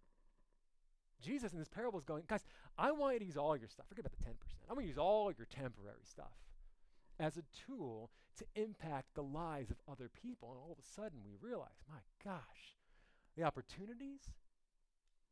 Jesus 1.21 1.51
in 1.51 1.59
this 1.59 1.67
parable 1.67 1.99
is 1.99 2.05
going, 2.05 2.23
guys, 2.27 2.45
I 2.77 2.91
want 2.93 3.15
you 3.15 3.19
to 3.19 3.25
use 3.25 3.37
all 3.37 3.57
your 3.57 3.67
stuff. 3.67 3.87
Forget 3.89 4.05
about 4.05 4.17
the 4.17 4.23
10%. 4.23 4.33
I'm 4.69 4.75
going 4.75 4.85
to 4.85 4.89
use 4.89 4.97
all 4.97 5.31
your 5.37 5.47
temporary 5.47 6.05
stuff 6.09 6.31
as 7.19 7.37
a 7.37 7.43
tool 7.67 8.09
to 8.37 8.45
impact 8.55 9.13
the 9.13 9.23
lives 9.23 9.69
of 9.69 9.77
other 9.91 10.09
people. 10.09 10.49
And 10.49 10.57
all 10.57 10.71
of 10.71 10.79
a 10.79 10.95
sudden 10.95 11.19
we 11.23 11.33
realize, 11.39 11.83
my 11.89 11.99
gosh, 12.23 12.77
the 13.37 13.43
opportunities 13.43 14.31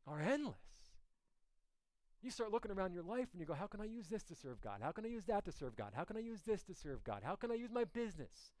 are 0.06 0.20
endless. 0.20 0.79
You 2.22 2.30
start 2.30 2.52
looking 2.52 2.70
around 2.70 2.92
your 2.92 3.02
life 3.02 3.28
and 3.32 3.40
you 3.40 3.46
go, 3.46 3.54
How 3.54 3.66
can 3.66 3.80
I 3.80 3.84
use 3.84 4.08
this 4.08 4.22
to 4.24 4.34
serve 4.34 4.60
God? 4.60 4.80
How 4.82 4.92
can 4.92 5.04
I 5.04 5.08
use 5.08 5.24
that 5.26 5.44
to 5.46 5.52
serve 5.52 5.76
God? 5.76 5.92
How 5.94 6.04
can 6.04 6.16
I 6.16 6.20
use 6.20 6.42
this 6.46 6.62
to 6.64 6.74
serve 6.74 7.02
God? 7.02 7.22
How 7.24 7.34
can 7.34 7.50
I 7.50 7.54
use 7.54 7.70
my 7.72 7.84
business 7.84 8.52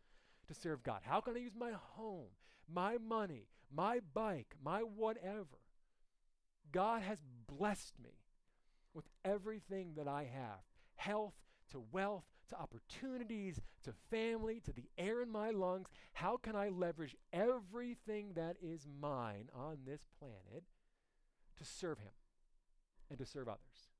to 0.48 0.54
serve 0.54 0.82
God? 0.82 1.00
How 1.02 1.20
can 1.20 1.36
I 1.36 1.40
use 1.40 1.54
my 1.58 1.72
home, 1.72 2.28
my 2.72 2.96
money, 2.98 3.48
my 3.74 4.00
bike, 4.14 4.54
my 4.62 4.80
whatever? 4.80 5.60
God 6.72 7.02
has 7.02 7.18
blessed 7.46 7.98
me 8.02 8.14
with 8.94 9.04
everything 9.24 9.92
that 9.96 10.08
I 10.08 10.24
have 10.32 10.60
health 10.96 11.34
to 11.70 11.82
wealth 11.92 12.24
to 12.48 12.56
opportunities 12.58 13.60
to 13.84 13.92
family 14.10 14.60
to 14.60 14.72
the 14.72 14.88
air 14.98 15.22
in 15.22 15.30
my 15.30 15.50
lungs. 15.50 15.88
How 16.12 16.36
can 16.36 16.56
I 16.56 16.68
leverage 16.68 17.16
everything 17.32 18.32
that 18.34 18.56
is 18.60 18.86
mine 19.00 19.48
on 19.54 19.78
this 19.86 20.02
planet 20.18 20.64
to 21.58 21.64
serve 21.64 21.98
Him? 21.98 22.12
And 23.10 23.18
to 23.18 23.26
serve 23.26 23.48
others. 23.48 23.90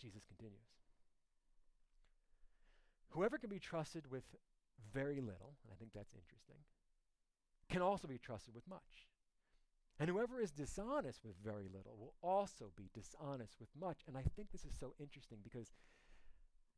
Jesus 0.00 0.22
continues. 0.24 0.68
Whoever 3.10 3.38
can 3.38 3.48
be 3.48 3.58
trusted 3.58 4.10
with 4.10 4.24
very 4.92 5.20
little, 5.20 5.56
and 5.64 5.72
I 5.72 5.76
think 5.78 5.92
that's 5.94 6.12
interesting, 6.12 6.56
can 7.70 7.82
also 7.82 8.06
be 8.06 8.18
trusted 8.18 8.54
with 8.54 8.68
much. 8.68 9.08
And 9.98 10.10
whoever 10.10 10.40
is 10.40 10.50
dishonest 10.50 11.24
with 11.24 11.36
very 11.42 11.68
little 11.72 11.96
will 11.98 12.12
also 12.22 12.70
be 12.76 12.90
dishonest 12.92 13.56
with 13.58 13.70
much. 13.80 14.04
And 14.06 14.16
I 14.16 14.22
think 14.36 14.52
this 14.52 14.66
is 14.66 14.74
so 14.78 14.92
interesting 15.00 15.38
because, 15.42 15.72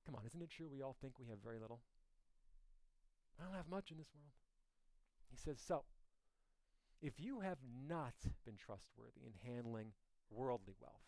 come 0.07 0.15
on, 0.15 0.23
isn't 0.25 0.41
it 0.41 0.51
true 0.51 0.69
we 0.71 0.83
all 0.83 0.97
think 1.01 1.19
we 1.19 1.27
have 1.27 1.43
very 1.43 1.59
little? 1.59 1.81
I 3.39 3.45
don't 3.45 3.57
have 3.57 3.69
much 3.69 3.91
in 3.91 3.99
this 3.99 4.15
world. 4.15 4.33
He 5.31 5.37
says, 5.37 5.59
so, 5.61 5.83
if 7.03 7.19
you 7.19 7.41
have 7.41 7.59
not 7.89 8.15
been 8.45 8.57
trustworthy 8.57 9.27
in 9.27 9.33
handling 9.45 9.93
worldly 10.31 10.75
wealth. 10.81 11.07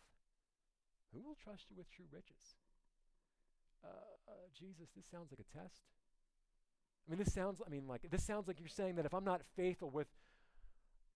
Who 1.13 1.21
will 1.21 1.35
trust 1.35 1.65
you 1.69 1.75
with 1.77 1.89
true 1.91 2.05
riches? 2.11 2.55
Uh, 3.83 3.87
uh, 4.27 4.33
Jesus, 4.57 4.89
this 4.95 5.05
sounds 5.09 5.31
like 5.31 5.39
a 5.39 5.57
test. 5.57 5.81
I 7.07 7.11
mean, 7.11 7.19
this 7.19 7.33
sounds. 7.33 7.61
I 7.65 7.69
mean, 7.69 7.87
like 7.87 8.09
this 8.09 8.23
sounds 8.23 8.47
like 8.47 8.59
you're 8.59 8.69
saying 8.69 8.95
that 8.95 9.05
if 9.05 9.13
I'm 9.13 9.25
not 9.25 9.41
faithful 9.55 9.89
with 9.89 10.07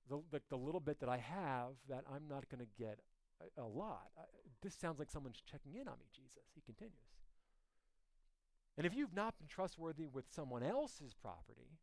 the 0.10 0.22
the, 0.32 0.42
the 0.50 0.58
little 0.58 0.80
bit 0.82 1.00
that 1.00 1.10
I 1.10 1.18
have, 1.18 1.78
that 1.90 2.04
I'm 2.12 2.28
not 2.28 2.50
going 2.50 2.66
to 2.66 2.84
get 2.84 3.00
a, 3.40 3.62
a 3.62 3.68
lot. 3.68 4.10
I, 4.18 4.24
this 4.62 4.76
sounds 4.76 5.00
like 5.00 5.12
someone's 5.12 5.42
checking 5.50 5.76
in 5.76 5.88
on 5.88 6.00
me. 6.00 6.06
Jesus, 6.14 6.50
he 6.56 6.62
continues. 6.62 6.98
And 8.78 8.86
if 8.86 8.96
you've 8.96 9.14
not 9.14 9.38
been 9.38 9.48
trustworthy 9.48 10.08
with 10.08 10.26
someone 10.34 10.64
else's 10.64 11.14
property, 11.14 11.80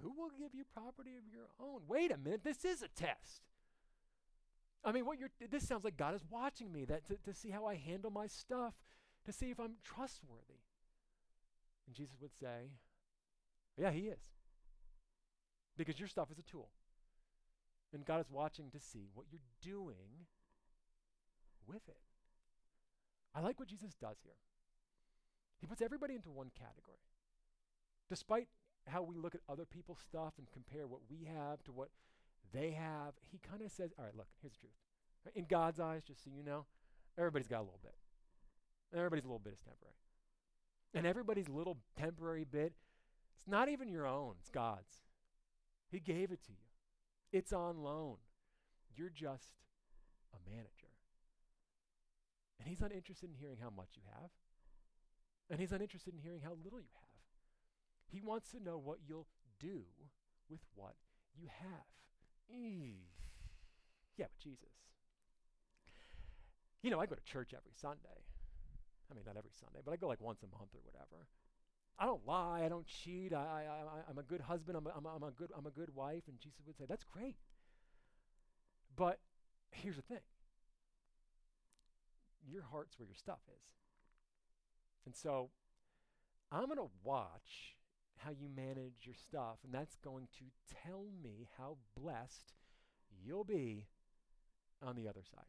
who 0.00 0.12
will 0.12 0.30
give 0.38 0.54
you 0.54 0.64
property 0.72 1.16
of 1.16 1.24
your 1.32 1.48
own? 1.58 1.80
Wait 1.88 2.12
a 2.12 2.16
minute, 2.16 2.44
this 2.44 2.64
is 2.64 2.82
a 2.82 2.88
test. 2.88 3.42
I 4.84 4.92
mean, 4.92 5.04
what 5.04 5.18
you're, 5.18 5.30
this 5.50 5.66
sounds 5.66 5.84
like 5.84 5.96
God 5.96 6.14
is 6.14 6.22
watching 6.30 6.72
me 6.72 6.84
that 6.86 7.06
to, 7.08 7.16
to 7.24 7.34
see 7.34 7.50
how 7.50 7.66
I 7.66 7.74
handle 7.74 8.10
my 8.10 8.26
stuff, 8.26 8.74
to 9.26 9.32
see 9.32 9.50
if 9.50 9.58
I'm 9.58 9.74
trustworthy. 9.82 10.62
And 11.86 11.96
Jesus 11.96 12.16
would 12.20 12.34
say, 12.38 12.70
Yeah, 13.76 13.90
He 13.90 14.02
is. 14.02 14.20
Because 15.76 15.98
your 15.98 16.08
stuff 16.08 16.30
is 16.30 16.38
a 16.38 16.42
tool. 16.42 16.70
And 17.92 18.04
God 18.04 18.20
is 18.20 18.30
watching 18.30 18.70
to 18.70 18.80
see 18.80 19.08
what 19.14 19.26
you're 19.30 19.40
doing 19.62 20.26
with 21.66 21.88
it. 21.88 21.96
I 23.34 23.40
like 23.40 23.58
what 23.58 23.68
Jesus 23.68 23.94
does 24.00 24.16
here. 24.22 24.34
He 25.60 25.66
puts 25.66 25.82
everybody 25.82 26.14
into 26.14 26.30
one 26.30 26.50
category. 26.58 26.98
Despite 28.08 28.48
how 28.86 29.02
we 29.02 29.16
look 29.16 29.34
at 29.34 29.40
other 29.48 29.64
people's 29.64 29.98
stuff 30.02 30.34
and 30.38 30.46
compare 30.50 30.86
what 30.86 31.00
we 31.10 31.26
have 31.26 31.62
to 31.64 31.72
what 31.72 31.90
they 32.52 32.70
have, 32.72 33.14
he 33.30 33.38
kind 33.38 33.62
of 33.62 33.70
says, 33.70 33.92
all 33.98 34.04
right, 34.04 34.16
look, 34.16 34.28
here's 34.40 34.52
the 34.52 34.58
truth. 34.58 35.34
In 35.34 35.44
God's 35.44 35.80
eyes, 35.80 36.02
just 36.04 36.24
so 36.24 36.30
you 36.34 36.42
know, 36.42 36.64
everybody's 37.18 37.48
got 37.48 37.58
a 37.58 37.66
little 37.66 37.80
bit. 37.82 37.94
Everybody's 38.94 39.24
little 39.24 39.38
bit 39.38 39.52
is 39.52 39.60
temporary. 39.60 39.94
And 40.94 41.06
everybody's 41.06 41.48
little 41.48 41.76
temporary 41.98 42.44
bit, 42.44 42.72
it's 43.36 43.48
not 43.48 43.68
even 43.68 43.88
your 43.88 44.06
own, 44.06 44.34
it's 44.40 44.50
God's. 44.50 45.02
He 45.90 46.00
gave 46.00 46.30
it 46.32 46.42
to 46.44 46.52
you. 46.52 46.68
It's 47.32 47.52
on 47.52 47.82
loan. 47.82 48.16
You're 48.96 49.10
just 49.10 49.54
a 50.32 50.50
manager. 50.50 50.92
And 52.58 52.68
he's 52.68 52.80
not 52.80 52.92
interested 52.92 53.28
in 53.28 53.36
hearing 53.36 53.58
how 53.62 53.70
much 53.70 53.90
you 53.94 54.02
have. 54.20 54.30
And 55.50 55.60
he's 55.60 55.70
not 55.70 55.80
interested 55.82 56.14
in 56.14 56.20
hearing 56.20 56.40
how 56.42 56.56
little 56.64 56.80
you 56.80 56.92
have. 56.94 57.08
He 58.10 58.20
wants 58.20 58.50
to 58.52 58.62
know 58.62 58.78
what 58.78 58.98
you'll 59.06 59.26
do 59.60 59.82
with 60.48 60.60
what 60.74 60.94
you 61.34 61.48
have. 61.60 61.86
Yeah, 64.18 64.26
but 64.26 64.38
Jesus. 64.42 64.74
You 66.82 66.90
know, 66.90 66.98
I 66.98 67.06
go 67.06 67.14
to 67.14 67.22
church 67.22 67.54
every 67.54 67.70
Sunday. 67.80 68.26
I 69.08 69.14
mean, 69.14 69.22
not 69.24 69.36
every 69.36 69.52
Sunday, 69.54 69.78
but 69.84 69.92
I 69.92 69.96
go 69.96 70.08
like 70.08 70.20
once 70.20 70.42
a 70.42 70.46
month 70.46 70.74
or 70.74 70.80
whatever. 70.84 71.28
I 71.98 72.06
don't 72.06 72.26
lie. 72.26 72.62
I 72.64 72.68
don't 72.68 72.86
cheat. 72.86 73.32
I, 73.32 73.38
I, 73.38 74.10
I'm 74.10 74.18
a 74.18 74.22
good 74.22 74.40
husband. 74.40 74.76
I'm 74.76 74.86
a, 74.86 74.90
I'm, 74.96 75.06
a, 75.06 75.08
I'm, 75.14 75.22
a 75.22 75.30
good, 75.30 75.50
I'm 75.56 75.66
a 75.66 75.70
good 75.70 75.94
wife. 75.94 76.22
And 76.28 76.38
Jesus 76.40 76.60
would 76.66 76.76
say, 76.76 76.84
that's 76.88 77.04
great. 77.04 77.36
But 78.96 79.20
here's 79.70 79.96
the 79.96 80.02
thing 80.02 80.20
your 82.50 82.62
heart's 82.62 82.98
where 82.98 83.06
your 83.06 83.14
stuff 83.14 83.40
is. 83.48 83.66
And 85.06 85.14
so 85.14 85.50
I'm 86.50 86.66
going 86.66 86.78
to 86.78 86.90
watch 87.04 87.76
how 88.24 88.30
you 88.30 88.48
manage 88.54 89.04
your 89.04 89.14
stuff, 89.14 89.58
and 89.64 89.72
that's 89.72 89.96
going 89.96 90.28
to 90.38 90.44
tell 90.84 91.06
me 91.22 91.48
how 91.58 91.76
blessed 92.00 92.52
you'll 93.24 93.44
be 93.44 93.86
on 94.82 94.96
the 94.96 95.08
other 95.08 95.22
side. 95.22 95.44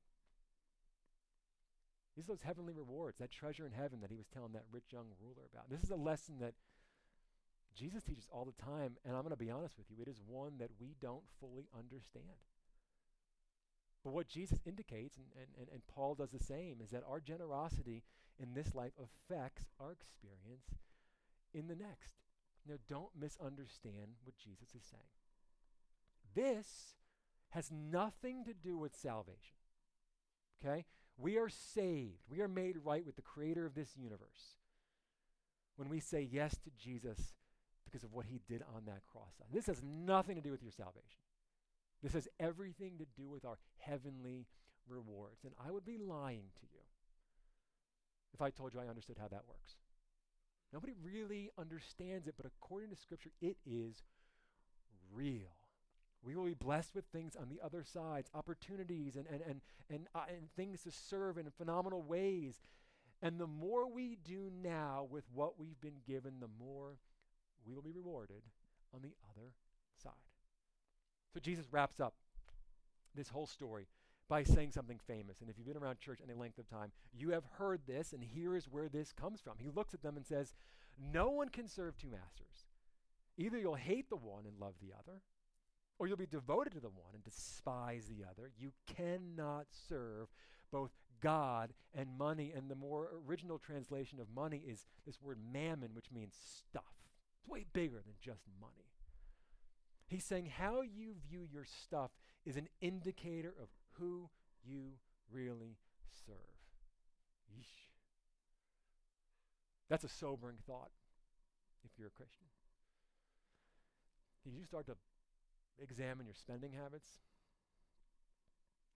These 2.16 2.26
are 2.26 2.34
those 2.34 2.42
heavenly 2.42 2.74
rewards, 2.74 3.18
that 3.20 3.32
treasure 3.32 3.66
in 3.66 3.72
heaven 3.72 4.02
that 4.02 4.10
he 4.10 4.18
was 4.18 4.28
telling 4.28 4.52
that 4.54 4.66
rich 4.72 4.92
young 4.92 5.06
ruler 5.22 5.48
about. 5.54 5.70
This 5.70 5.84
is 5.84 5.92
a 5.92 5.96
lesson 5.96 6.36
that 6.42 6.54
Jesus 7.76 8.04
teaches 8.04 8.28
all 8.32 8.46
the 8.46 8.64
time, 8.64 8.98
and 9.06 9.16
I'm 9.16 9.22
going 9.22 9.32
to 9.32 9.38
be 9.38 9.52
honest 9.52 9.78
with 9.78 9.88
you, 9.90 9.98
it 10.02 10.10
is 10.10 10.20
one 10.28 10.58
that 10.60 10.72
we 10.80 10.96
don't 11.02 11.24
fully 11.40 11.68
understand. 11.78 12.26
But 14.04 14.14
what 14.14 14.28
Jesus 14.28 14.60
indicates, 14.66 15.18
and, 15.18 15.28
and, 15.38 15.48
and, 15.60 15.68
and 15.72 15.82
Paul 15.88 16.16
does 16.16 16.32
the 16.32 16.44
same, 16.44 16.78
is 16.84 16.90
that 16.92 17.04
our 17.08 17.20
generosity 17.20 18.04
in 18.40 18.54
this 18.54 18.74
life 18.74 18.94
affects 18.98 19.64
our 19.80 19.92
experience 19.92 20.76
in 21.54 21.68
the 21.68 21.76
next. 21.76 22.16
Now, 22.68 22.76
don't 22.88 23.10
misunderstand 23.20 24.18
what 24.24 24.36
Jesus 24.38 24.76
is 24.76 24.84
saying. 24.90 25.04
This 26.36 26.96
has 27.50 27.72
nothing 27.72 28.46
to 28.46 28.54
do 28.54 28.78
with 28.78 28.96
salvation. 28.96 29.56
Okay? 30.64 30.86
We 31.18 31.38
are 31.38 31.50
saved. 31.50 32.24
We 32.30 32.42
are 32.42 32.48
made 32.48 32.78
right 32.84 33.06
with 33.06 33.16
the 33.16 33.22
creator 33.22 33.66
of 33.66 33.76
this 33.76 33.96
universe 33.98 34.58
when 35.76 35.90
we 35.90 36.00
say 36.00 36.28
yes 36.30 36.58
to 36.64 36.70
Jesus 36.78 37.34
because 37.86 38.04
of 38.04 38.14
what 38.14 38.26
he 38.26 38.42
did 38.48 38.62
on 38.76 38.84
that 38.86 39.02
cross. 39.12 39.34
This 39.52 39.68
has 39.68 39.82
nothing 39.82 40.36
to 40.36 40.42
do 40.42 40.52
with 40.52 40.62
your 40.62 40.72
salvation. 40.72 41.24
This 42.04 42.14
has 42.14 42.28
everything 42.40 42.98
to 43.00 43.06
do 43.18 43.30
with 43.30 43.46
our 43.46 43.58
heavenly 43.78 44.46
rewards. 44.88 45.44
And 45.44 45.54
I 45.66 45.72
would 45.72 45.86
be 45.86 45.98
lying 45.98 46.46
to 46.60 46.68
you 46.72 46.80
if 48.34 48.42
I 48.42 48.50
told 48.50 48.74
you 48.74 48.80
I 48.80 48.88
understood 48.88 49.18
how 49.20 49.28
that 49.28 49.48
works. 49.48 49.76
Nobody 50.72 50.94
really 51.04 51.50
understands 51.58 52.28
it, 52.28 52.36
but 52.38 52.46
according 52.46 52.90
to 52.90 52.96
Scripture, 52.96 53.32
it 53.42 53.58
is 53.66 54.04
real. 55.14 55.56
We 56.22 56.36
will 56.36 56.46
be 56.46 56.54
blessed 56.54 56.96
with 56.96 57.06
things 57.06 57.36
on 57.36 57.48
the 57.50 57.64
other 57.64 57.84
sides, 57.84 58.30
opportunities 58.36 59.16
and, 59.16 59.26
and, 59.32 59.42
and, 59.48 59.62
and, 59.90 60.08
uh, 60.14 60.24
and 60.28 60.52
things 60.56 60.84
to 60.84 60.92
serve 60.92 61.38
in 61.38 61.50
phenomenal 61.58 62.02
ways. 62.02 62.60
And 63.22 63.40
the 63.40 63.48
more 63.48 63.90
we 63.90 64.18
do 64.24 64.52
now 64.64 65.08
with 65.10 65.24
what 65.34 65.58
we've 65.60 65.80
been 65.82 66.02
given, 66.06 66.34
the 66.40 66.50
more 66.64 66.98
we 67.66 67.74
will 67.74 67.82
be 67.82 67.92
rewarded 67.92 68.44
on 68.94 69.02
the 69.02 69.14
other 69.32 69.54
side. 70.04 70.12
So 71.34 71.40
Jesus 71.40 71.68
wraps 71.72 72.00
up 72.00 72.14
this 73.16 73.30
whole 73.30 73.48
story 73.48 73.88
by 74.30 74.44
saying 74.44 74.72
something 74.72 75.00
famous. 75.08 75.42
And 75.42 75.50
if 75.50 75.58
you've 75.58 75.68
been 75.68 75.76
around 75.76 76.00
church 76.00 76.20
any 76.24 76.36
length 76.36 76.60
of 76.60 76.70
time, 76.70 76.92
you 77.12 77.32
have 77.32 77.44
heard 77.58 77.82
this, 77.88 78.14
and 78.14 78.24
here 78.24 78.56
is 78.56 78.70
where 78.70 78.88
this 78.88 79.12
comes 79.12 79.42
from. 79.42 79.56
He 79.58 79.70
looks 79.70 79.94
at 79.94 80.04
them 80.04 80.16
and 80.16 80.26
says, 80.26 80.54
No 81.12 81.30
one 81.30 81.50
can 81.50 81.68
serve 81.68 81.98
two 81.98 82.10
masters. 82.10 82.68
Either 83.38 83.58
you'll 83.58 83.76
hate 83.76 84.10
the 84.10 84.16
one 84.16 84.46
and 84.46 84.60
love 84.60 84.76
the 84.82 84.94
other, 84.94 85.22
or 85.98 86.08
you'll 86.08 86.18
be 86.18 86.28
devoted 86.28 86.74
to 86.74 86.80
the 86.80 86.90
one 86.90 87.16
and 87.16 87.24
despise 87.24 88.06
the 88.06 88.24
other. 88.24 88.52
You 88.58 88.72
cannot 88.96 89.66
serve 89.90 90.28
both 90.72 90.92
God 91.22 91.74
and 91.94 92.18
money. 92.18 92.54
And 92.56 92.70
the 92.70 92.76
more 92.76 93.10
original 93.28 93.58
translation 93.58 94.20
of 94.20 94.28
money 94.34 94.62
is 94.66 94.86
this 95.06 95.22
word 95.22 95.40
mammon, 95.52 95.90
which 95.94 96.12
means 96.14 96.36
stuff. 96.38 96.84
It's 97.36 97.48
way 97.50 97.66
bigger 97.74 98.02
than 98.06 98.14
just 98.22 98.44
money. 98.62 98.90
He's 100.08 100.26
saying 100.26 100.52
how 100.58 100.82
you 100.82 101.16
view 101.30 101.48
your 101.52 101.66
stuff 101.66 102.12
is 102.46 102.58
an 102.58 102.68
indicator 102.82 103.54
of 103.62 103.70
who 104.00 104.30
you 104.64 104.94
really 105.32 105.78
serve. 106.26 106.36
Yeesh. 107.52 107.88
That's 109.90 110.04
a 110.04 110.10
sobering 110.10 110.58
thought 110.66 110.92
if 111.84 111.92
you're 111.98 112.08
a 112.08 112.12
Christian. 112.12 112.48
Did 114.44 114.54
you 114.54 114.64
start 114.64 114.86
to 114.88 114.96
examine 115.82 116.26
your 116.26 116.36
spending 116.36 116.72
habits? 116.74 117.20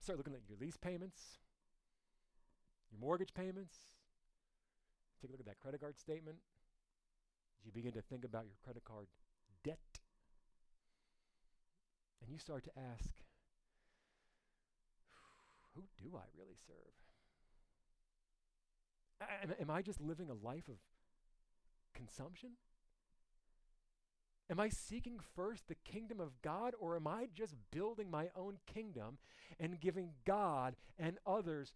Start 0.00 0.18
looking 0.18 0.34
at 0.34 0.48
your 0.48 0.58
lease 0.58 0.76
payments, 0.76 1.38
your 2.90 3.00
mortgage 3.00 3.34
payments. 3.34 3.76
Take 5.20 5.30
a 5.30 5.32
look 5.32 5.40
at 5.40 5.46
that 5.46 5.58
credit 5.58 5.80
card 5.80 5.98
statement. 5.98 6.38
As 7.58 7.66
you 7.66 7.72
begin 7.72 7.92
to 7.92 8.02
think 8.02 8.24
about 8.24 8.44
your 8.44 8.56
credit 8.62 8.84
card 8.84 9.06
debt, 9.62 9.78
and 12.20 12.30
you 12.30 12.38
start 12.38 12.64
to 12.64 12.70
ask, 12.78 13.14
who 15.74 15.82
do 16.02 16.16
I 16.16 16.24
really 16.38 16.56
serve? 16.66 16.76
Am, 19.42 19.54
am 19.60 19.70
I 19.70 19.82
just 19.82 20.00
living 20.00 20.28
a 20.30 20.34
life 20.34 20.68
of 20.68 20.76
consumption? 21.94 22.50
Am 24.50 24.60
I 24.60 24.68
seeking 24.68 25.18
first 25.34 25.68
the 25.68 25.74
kingdom 25.74 26.20
of 26.20 26.42
God, 26.42 26.74
or 26.78 26.96
am 26.96 27.06
I 27.06 27.28
just 27.34 27.54
building 27.70 28.10
my 28.10 28.28
own 28.36 28.58
kingdom 28.66 29.16
and 29.58 29.80
giving 29.80 30.10
God 30.26 30.76
and 30.98 31.18
others 31.26 31.72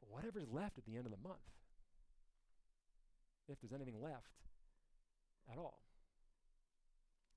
whatever's 0.00 0.48
left 0.50 0.78
at 0.78 0.84
the 0.84 0.96
end 0.96 1.06
of 1.06 1.12
the 1.12 1.28
month? 1.28 1.38
If 3.48 3.60
there's 3.60 3.72
anything 3.72 4.00
left 4.00 4.32
at 5.50 5.58
all. 5.58 5.80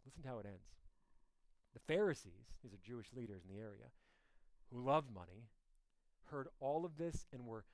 Listen 0.06 0.22
to 0.24 0.28
how 0.30 0.40
it 0.40 0.46
ends. 0.46 0.70
The 1.74 1.94
Pharisees, 1.94 2.56
these 2.64 2.74
are 2.74 2.80
Jewish 2.84 3.08
leaders 3.14 3.44
in 3.48 3.54
the 3.54 3.62
area, 3.62 3.92
who 4.72 4.84
loved 4.84 5.14
money, 5.14 5.50
heard 6.26 6.48
all 6.60 6.86
of 6.86 6.98
this 6.98 7.28
and 7.34 7.46
were 7.46 7.66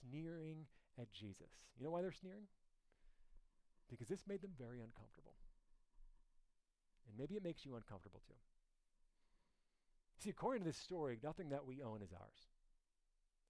sneering 0.00 0.66
at 0.98 1.12
Jesus. 1.12 1.50
You 1.78 1.84
know 1.84 1.90
why 1.90 2.02
they're 2.02 2.12
sneering? 2.12 2.44
Because 3.90 4.08
this 4.08 4.26
made 4.26 4.42
them 4.42 4.52
very 4.58 4.78
uncomfortable. 4.80 5.34
And 7.08 7.18
maybe 7.18 7.34
it 7.34 7.44
makes 7.44 7.64
you 7.64 7.76
uncomfortable 7.76 8.22
too. 8.26 8.34
See, 10.18 10.30
according 10.30 10.62
to 10.62 10.68
this 10.68 10.76
story, 10.76 11.18
nothing 11.22 11.48
that 11.48 11.66
we 11.66 11.82
own 11.82 12.02
is 12.02 12.12
ours. 12.12 12.48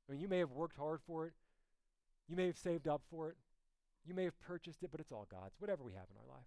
I 0.08 0.12
mean, 0.12 0.20
you 0.20 0.28
may 0.28 0.38
have 0.38 0.52
worked 0.52 0.76
hard 0.76 1.00
for 1.06 1.26
it, 1.26 1.32
you 2.28 2.36
may 2.36 2.46
have 2.46 2.56
saved 2.56 2.88
up 2.88 3.02
for 3.10 3.28
it, 3.28 3.36
you 4.06 4.14
may 4.14 4.24
have 4.24 4.40
purchased 4.40 4.82
it, 4.82 4.90
but 4.90 5.00
it's 5.00 5.12
all 5.12 5.26
God's, 5.30 5.54
whatever 5.58 5.82
we 5.82 5.92
have 5.92 6.06
in 6.10 6.16
our 6.16 6.34
life. 6.34 6.46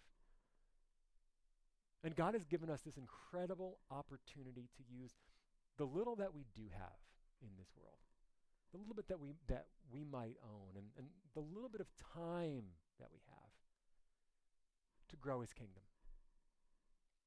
And 2.03 2.15
God 2.15 2.33
has 2.33 2.43
given 2.45 2.69
us 2.69 2.81
this 2.81 2.97
incredible 2.97 3.77
opportunity 3.91 4.69
to 4.75 4.83
use 4.89 5.13
the 5.77 5.85
little 5.85 6.15
that 6.17 6.33
we 6.33 6.45
do 6.55 6.63
have 6.71 6.99
in 7.41 7.49
this 7.57 7.69
world, 7.77 7.97
the 8.71 8.77
little 8.77 8.95
bit 8.95 9.07
that 9.07 9.19
we 9.19 9.33
that 9.47 9.65
we 9.91 10.03
might 10.03 10.37
own, 10.43 10.75
and, 10.75 10.85
and 10.97 11.07
the 11.33 11.41
little 11.41 11.69
bit 11.69 11.81
of 11.81 11.87
time 12.13 12.63
that 12.99 13.09
we 13.11 13.19
have 13.29 13.51
to 15.09 15.15
grow 15.17 15.41
his 15.41 15.53
kingdom 15.53 15.83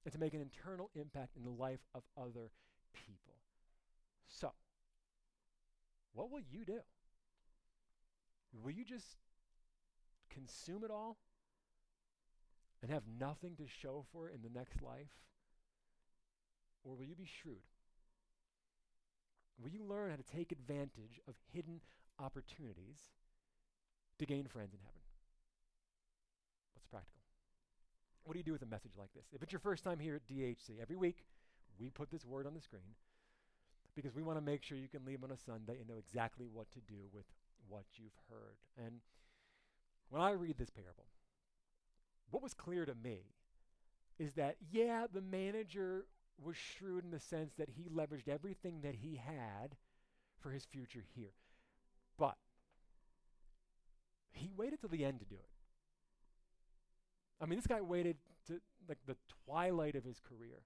and 0.05 0.13
to 0.13 0.21
make 0.21 0.35
an 0.35 0.41
internal 0.41 0.91
impact 0.95 1.37
in 1.37 1.43
the 1.43 1.51
life 1.51 1.81
of 1.95 2.03
other 2.17 2.51
people. 2.95 3.35
So, 4.29 4.53
what 6.13 6.31
will 6.31 6.43
you 6.51 6.65
do? 6.65 6.79
Will 8.63 8.71
you 8.71 8.85
just 8.85 9.17
consume 10.31 10.85
it 10.85 10.91
all 10.91 11.19
and 12.83 12.91
have 12.91 13.03
nothing 13.19 13.57
to 13.57 13.65
show 13.67 14.05
for 14.13 14.29
it 14.29 14.35
in 14.35 14.43
the 14.43 14.59
next 14.59 14.83
life? 14.83 15.11
Or 16.85 16.95
will 16.95 17.05
you 17.05 17.17
be 17.17 17.27
shrewd? 17.27 17.63
Will 19.59 19.71
you 19.71 19.85
learn 19.85 20.11
how 20.11 20.17
to 20.17 20.23
take 20.23 20.53
advantage 20.53 21.21
of 21.29 21.35
hidden 21.53 21.81
opportunities 22.19 22.99
to 24.19 24.27
gain 24.27 24.47
friends 24.47 24.75
in 24.75 24.81
heaven? 24.81 25.01
What's 26.75 26.87
practical? 26.87 27.23
What 28.25 28.35
do 28.35 28.39
you 28.39 28.45
do 28.45 28.53
with 28.53 28.63
a 28.63 28.67
message 28.67 28.93
like 28.99 29.13
this? 29.15 29.27
If 29.33 29.43
it's 29.43 29.53
your 29.53 29.61
first 29.61 29.85
time 29.85 29.99
here 29.99 30.15
at 30.17 30.27
DHC, 30.27 30.81
every 30.81 30.97
week 30.97 31.25
we 31.79 31.91
put 31.91 32.11
this 32.11 32.25
word 32.25 32.47
on 32.47 32.55
the 32.55 32.61
screen 32.61 32.97
because 33.95 34.15
we 34.15 34.23
want 34.23 34.37
to 34.37 34.45
make 34.45 34.63
sure 34.63 34.77
you 34.77 34.89
can 34.89 35.05
leave 35.05 35.25
on 35.25 35.31
a 35.31 35.37
Sunday 35.37 35.79
and 35.79 35.89
know 35.89 35.99
exactly 35.99 36.47
what 36.53 36.71
to 36.73 36.81
do 36.81 37.09
with 37.13 37.25
what 37.69 37.85
you've 37.95 38.19
heard. 38.29 38.59
And 38.85 39.01
when 40.11 40.21
I 40.21 40.33
read 40.33 40.59
this 40.59 40.71
parable, 40.71 41.07
what 42.31 42.43
was 42.43 42.55
clear 42.55 42.85
to 42.85 42.95
me 42.95 43.21
is 44.19 44.35
that, 44.35 44.57
yeah, 44.71 45.07
the 45.13 45.21
manager 45.21 46.07
was 46.43 46.57
shrewd 46.57 47.05
in 47.05 47.11
the 47.11 47.21
sense 47.21 47.53
that 47.59 47.71
he 47.71 47.89
leveraged 47.89 48.29
everything 48.29 48.81
that 48.83 48.97
he 48.97 49.17
had 49.17 49.77
for 50.41 50.51
his 50.51 50.65
future 50.65 51.05
here. 51.15 51.33
But 52.19 52.37
he 54.33 54.53
waited 54.57 54.81
till 54.81 54.89
the 54.89 55.05
end 55.05 55.21
to 55.21 55.27
do 55.27 55.37
it. 55.37 55.51
I 57.41 57.47
mean, 57.47 57.59
this 57.59 57.67
guy 57.67 57.81
waited 57.81 58.17
to 58.49 58.61
like 58.89 58.99
the 59.07 59.17
twilight 59.45 59.97
of 59.97 60.05
his 60.05 60.21
career. 60.21 60.63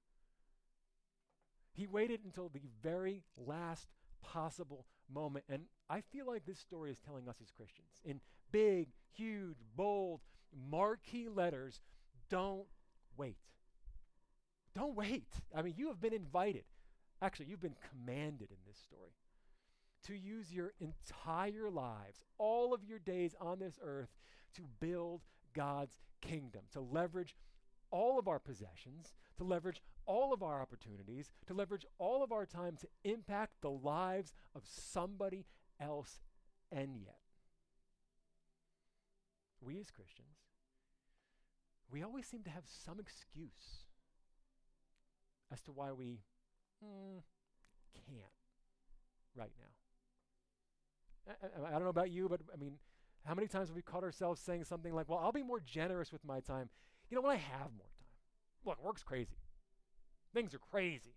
He 1.73 1.87
waited 1.87 2.21
until 2.25 2.49
the 2.49 2.63
very 2.83 3.23
last 3.37 3.89
possible 4.23 4.87
moment. 5.13 5.45
And 5.49 5.63
I 5.89 6.03
feel 6.13 6.27
like 6.27 6.45
this 6.47 6.59
story 6.59 6.91
is 6.91 6.99
telling 6.99 7.29
us 7.29 7.37
as 7.43 7.51
Christians 7.51 7.89
in 8.05 8.21
big, 8.53 8.89
huge, 9.15 9.57
bold, 9.77 10.21
marquee 10.69 11.29
letters 11.29 11.81
don't 12.29 12.67
wait. 13.17 13.37
Don't 14.75 14.95
wait. 14.95 15.33
I 15.55 15.63
mean, 15.63 15.75
you 15.77 15.89
have 15.89 16.01
been 16.01 16.13
invited. 16.13 16.65
Actually, 17.23 17.47
you've 17.47 17.61
been 17.61 17.77
commanded 17.91 18.51
in 18.51 18.57
this 18.67 18.79
story 18.79 19.13
to 20.07 20.15
use 20.15 20.53
your 20.53 20.73
entire 20.81 21.69
lives, 21.71 22.21
all 22.39 22.73
of 22.73 22.85
your 22.85 22.99
days 22.99 23.35
on 23.41 23.59
this 23.59 23.79
earth, 23.83 24.09
to 24.55 24.63
build 24.81 25.21
God's 25.55 25.99
kingdom, 26.23 26.63
to 26.73 26.81
leverage 26.81 27.37
all 27.91 28.19
of 28.19 28.29
our 28.29 28.39
possessions, 28.39 29.13
to 29.37 29.45
leverage 29.45 29.83
all 30.07 30.33
of 30.33 30.43
our 30.43 30.63
opportunities, 30.63 31.31
to 31.47 31.55
leverage 31.55 31.85
all 31.99 32.23
of 32.23 32.33
our 32.33 32.47
time 32.47 32.77
to 32.81 32.89
impact 33.05 33.53
the 33.61 33.71
lives 33.71 34.33
of 34.55 34.63
somebody 34.65 35.45
else, 35.81 36.21
and 36.73 36.97
yet, 36.97 37.19
we 39.61 39.79
as 39.79 39.91
Christians, 39.91 40.39
we 41.91 42.03
always 42.03 42.27
seem 42.27 42.43
to 42.45 42.51
have 42.51 42.65
some 42.67 43.01
excuse 43.01 43.85
as 45.53 45.61
to 45.63 45.73
why 45.73 45.93
we 45.93 46.21
mm, 46.85 47.23
can't 48.07 48.33
right 49.35 49.53
now. 49.59 51.35
I, 51.43 51.47
I, 51.63 51.69
I, 51.69 51.73
don't 51.73 51.85
know 51.85 51.89
about 51.89 52.11
you, 52.11 52.29
but 52.29 52.41
I 52.53 52.57
mean, 52.57 52.75
how 53.25 53.35
many 53.35 53.49
times 53.49 53.69
have 53.69 53.77
we 53.77 53.83
caught 53.83 54.05
ourselves 54.05 54.41
saying 54.41 54.65
something 54.65 54.95
like, 54.95 55.09
well, 55.09 55.19
I'll 55.19 55.33
be 55.33 55.43
more 55.43 55.61
generous 55.61 56.13
with 56.13 56.25
my 56.25 56.41
time, 56.41 56.69
you 57.09 57.15
know, 57.15 57.23
when 57.23 57.33
I 57.33 57.37
have 57.37 57.71
more 57.77 57.89
time? 57.99 58.07
Look, 58.65 58.83
work's 58.83 59.03
crazy. 59.03 59.37
Things 60.35 60.55
are 60.55 60.59
crazy. 60.59 61.15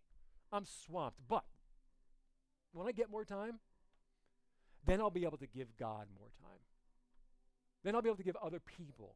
I'm 0.52 0.66
swamped. 0.66 1.20
But 1.28 1.44
when 2.72 2.88
I 2.88 2.92
get 2.92 3.10
more 3.10 3.26
time, 3.26 3.60
then 4.86 5.00
I'll 5.00 5.10
be 5.10 5.24
able 5.24 5.38
to 5.38 5.48
give 5.48 5.76
God 5.78 6.08
more 6.18 6.30
time. 6.42 6.60
Then 7.84 7.96
I'll 7.96 8.02
be 8.02 8.10
able 8.10 8.18
to 8.18 8.24
give 8.24 8.38
other 8.38 8.60
people 8.60 9.16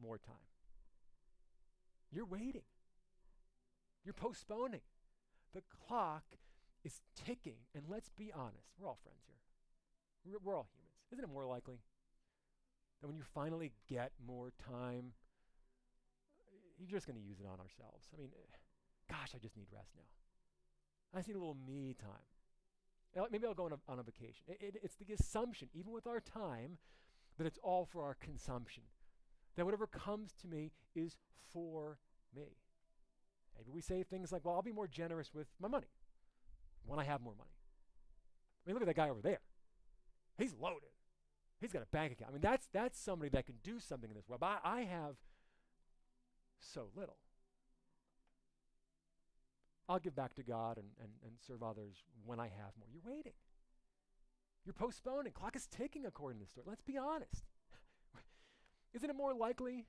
more 0.00 0.18
time. 0.18 0.36
You're 2.10 2.26
waiting. 2.26 2.62
You're 4.08 4.14
postponing. 4.14 4.80
The 5.52 5.60
clock 5.86 6.24
is 6.82 7.02
ticking. 7.14 7.58
And 7.74 7.84
let's 7.90 8.08
be 8.08 8.32
honest, 8.34 8.72
we're 8.78 8.88
all 8.88 8.98
friends 9.02 9.20
here. 9.26 9.36
We're, 10.24 10.38
we're 10.42 10.56
all 10.56 10.66
humans. 10.72 10.96
Isn't 11.12 11.24
it 11.24 11.30
more 11.30 11.44
likely 11.44 11.76
that 13.02 13.06
when 13.06 13.18
you 13.18 13.22
finally 13.34 13.72
get 13.86 14.12
more 14.26 14.54
time, 14.66 15.12
eh, 16.40 16.56
you're 16.78 16.88
just 16.88 17.06
going 17.06 17.20
to 17.20 17.22
use 17.22 17.38
it 17.38 17.44
on 17.44 17.60
ourselves? 17.60 18.08
I 18.14 18.18
mean, 18.18 18.30
eh, 18.32 18.56
gosh, 19.10 19.32
I 19.34 19.38
just 19.38 19.58
need 19.58 19.66
rest 19.70 19.90
now. 19.94 20.08
I 21.12 21.18
just 21.18 21.28
need 21.28 21.36
a 21.36 21.40
little 21.40 21.58
me 21.68 21.94
time. 22.00 23.28
Maybe 23.30 23.46
I'll 23.46 23.52
go 23.52 23.66
on 23.66 23.72
a, 23.72 23.92
on 23.92 23.98
a 23.98 24.02
vacation. 24.02 24.46
It, 24.48 24.56
it, 24.62 24.80
it's 24.82 24.94
the 24.94 25.12
assumption, 25.12 25.68
even 25.74 25.92
with 25.92 26.06
our 26.06 26.20
time, 26.20 26.78
that 27.36 27.46
it's 27.46 27.58
all 27.62 27.84
for 27.84 28.02
our 28.04 28.14
consumption. 28.14 28.84
That 29.56 29.66
whatever 29.66 29.86
comes 29.86 30.32
to 30.40 30.48
me 30.48 30.72
is 30.94 31.18
for 31.52 31.98
me. 32.34 32.56
Maybe 33.58 33.70
we 33.72 33.80
say 33.80 34.02
things 34.04 34.32
like, 34.32 34.44
well, 34.44 34.54
I'll 34.54 34.62
be 34.62 34.72
more 34.72 34.86
generous 34.86 35.34
with 35.34 35.48
my 35.60 35.68
money 35.68 35.88
when 36.86 36.98
I 36.98 37.04
have 37.04 37.20
more 37.20 37.34
money. 37.36 37.50
I 38.64 38.70
mean, 38.70 38.74
look 38.74 38.82
at 38.82 38.86
that 38.86 38.96
guy 38.96 39.08
over 39.08 39.20
there. 39.20 39.40
He's 40.38 40.54
loaded. 40.54 40.90
He's 41.60 41.72
got 41.72 41.82
a 41.82 41.86
bank 41.86 42.12
account. 42.12 42.30
I 42.30 42.32
mean, 42.32 42.40
that's, 42.40 42.68
that's 42.72 42.98
somebody 42.98 43.30
that 43.30 43.46
can 43.46 43.56
do 43.64 43.80
something 43.80 44.08
in 44.08 44.14
this 44.14 44.28
world. 44.28 44.42
I, 44.42 44.58
I 44.62 44.80
have 44.82 45.16
so 46.60 46.88
little. 46.94 47.16
I'll 49.88 49.98
give 49.98 50.14
back 50.14 50.34
to 50.34 50.42
God 50.42 50.76
and, 50.76 50.86
and, 51.00 51.10
and 51.24 51.32
serve 51.46 51.62
others 51.62 52.04
when 52.24 52.38
I 52.38 52.44
have 52.44 52.72
more. 52.78 52.88
You're 52.92 53.02
waiting. 53.04 53.32
You're 54.64 54.74
postponing. 54.74 55.32
Clock 55.32 55.56
is 55.56 55.66
ticking 55.66 56.04
according 56.04 56.38
to 56.40 56.44
the 56.44 56.50
story. 56.50 56.66
Let's 56.68 56.82
be 56.82 56.98
honest. 56.98 57.44
Isn't 58.94 59.08
it 59.08 59.16
more 59.16 59.34
likely, 59.34 59.86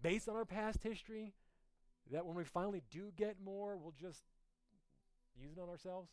based 0.00 0.28
on 0.28 0.36
our 0.36 0.44
past 0.44 0.82
history, 0.84 1.34
that 2.10 2.26
when 2.26 2.36
we 2.36 2.44
finally 2.44 2.82
do 2.90 3.12
get 3.16 3.36
more, 3.42 3.76
we'll 3.76 3.94
just 3.98 4.22
use 5.34 5.52
it 5.52 5.60
on 5.60 5.68
ourselves? 5.68 6.10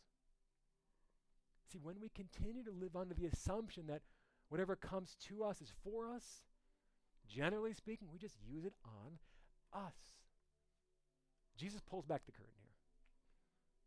See, 1.70 1.78
when 1.78 2.00
we 2.00 2.08
continue 2.08 2.64
to 2.64 2.70
live 2.70 2.96
under 2.96 3.14
the 3.14 3.26
assumption 3.26 3.86
that 3.86 4.02
whatever 4.48 4.76
comes 4.76 5.16
to 5.28 5.44
us 5.44 5.60
is 5.60 5.72
for 5.84 6.08
us, 6.08 6.42
generally 7.28 7.72
speaking, 7.72 8.08
we 8.12 8.18
just 8.18 8.36
use 8.48 8.64
it 8.64 8.74
on 8.84 9.18
us. 9.72 9.94
Jesus 11.56 11.80
pulls 11.80 12.06
back 12.06 12.22
the 12.26 12.32
curtain 12.32 12.54
here. 12.60 12.70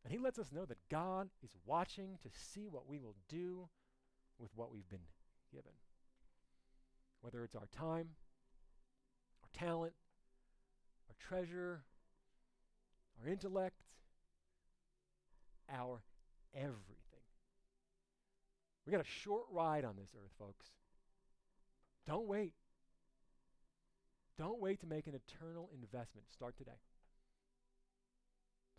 And 0.04 0.14
he 0.14 0.20
lets 0.20 0.40
us 0.40 0.52
know 0.52 0.66
that 0.66 0.78
God 0.90 1.30
is 1.44 1.52
watching 1.66 2.18
to 2.22 2.30
see 2.32 2.68
what 2.68 2.88
we 2.88 3.00
will 3.00 3.16
do 3.30 3.70
with 4.38 4.52
what 4.56 4.72
we've 4.72 4.90
been 4.90 5.08
given. 5.52 5.72
Whether 7.22 7.44
it's 7.44 7.56
our 7.56 7.68
time, 7.78 8.10
our 9.42 9.50
talent, 9.54 9.94
our 11.10 11.16
treasure, 11.20 11.84
our 13.22 13.30
intellect, 13.30 13.82
our 15.72 16.02
everything. 16.54 17.04
We 18.86 18.92
got 18.92 19.02
a 19.02 19.22
short 19.24 19.46
ride 19.52 19.86
on 19.86 19.96
this 19.96 20.10
earth, 20.16 20.32
folks. 20.38 20.68
Don't 22.06 22.28
wait. 22.28 22.54
Don't 24.38 24.60
wait 24.60 24.82
to 24.82 24.88
make 24.88 25.08
an 25.08 25.14
eternal 25.16 25.70
investment. 25.74 26.28
Start 26.32 26.58
today. 26.58 26.72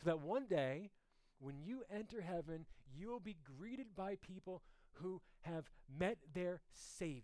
So 0.02 0.10
that 0.10 0.20
one 0.20 0.46
day, 0.46 0.90
when 1.38 1.54
you 1.64 1.82
enter 1.90 2.20
heaven, 2.20 2.66
you 2.94 3.08
will 3.08 3.20
be 3.20 3.36
greeted 3.58 3.86
by 3.96 4.16
people 4.16 4.62
who 4.94 5.20
have 5.42 5.64
met 5.98 6.18
their 6.34 6.60
Savior 6.72 7.22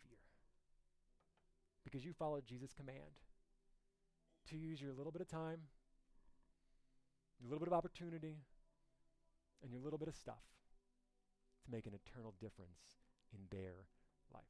because 1.84 2.04
you 2.04 2.12
followed 2.12 2.46
Jesus' 2.46 2.72
command 2.72 3.18
to 4.48 4.56
use 4.56 4.80
your 4.80 4.92
little 4.92 5.12
bit 5.12 5.22
of 5.22 5.28
time, 5.28 5.61
your 7.41 7.49
little 7.49 7.64
bit 7.64 7.68
of 7.68 7.74
opportunity, 7.74 8.36
and 9.62 9.72
your 9.72 9.80
little 9.80 9.99
bit 9.99 10.09
of 10.09 10.14
stuff 10.14 10.45
to 11.64 11.70
make 11.70 11.86
an 11.86 11.93
eternal 11.95 12.34
difference 12.41 13.01
in 13.32 13.41
their 13.51 13.86
life. 14.32 14.43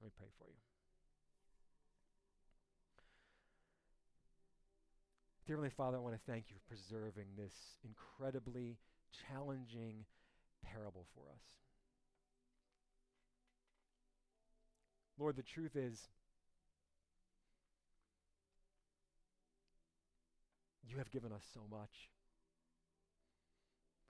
Let 0.00 0.06
me 0.06 0.12
pray 0.16 0.28
for 0.38 0.48
you. 0.48 0.56
Dear 5.46 5.56
Heavenly 5.56 5.70
Father, 5.70 5.96
I 5.96 6.00
want 6.00 6.14
to 6.14 6.30
thank 6.30 6.50
you 6.50 6.56
for 6.56 6.74
preserving 6.74 7.24
this 7.36 7.54
incredibly 7.82 8.76
challenging 9.28 10.04
parable 10.62 11.06
for 11.14 11.22
us. 11.32 11.42
Lord, 15.18 15.36
the 15.36 15.42
truth 15.42 15.74
is, 15.74 16.10
you 20.88 20.98
have 20.98 21.10
given 21.10 21.32
us 21.32 21.44
so 21.52 21.60
much. 21.70 22.10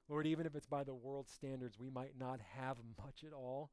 Lord, 0.09 0.27
even 0.27 0.47
if 0.47 0.55
it's 0.55 0.67
by 0.67 0.85
the 0.85 0.95
world's 0.95 1.33
standards, 1.33 1.79
we 1.79 1.91
might 1.91 2.19
not 2.19 2.41
have 2.57 2.77
much 3.03 3.25
at 3.27 3.33
all. 3.33 3.71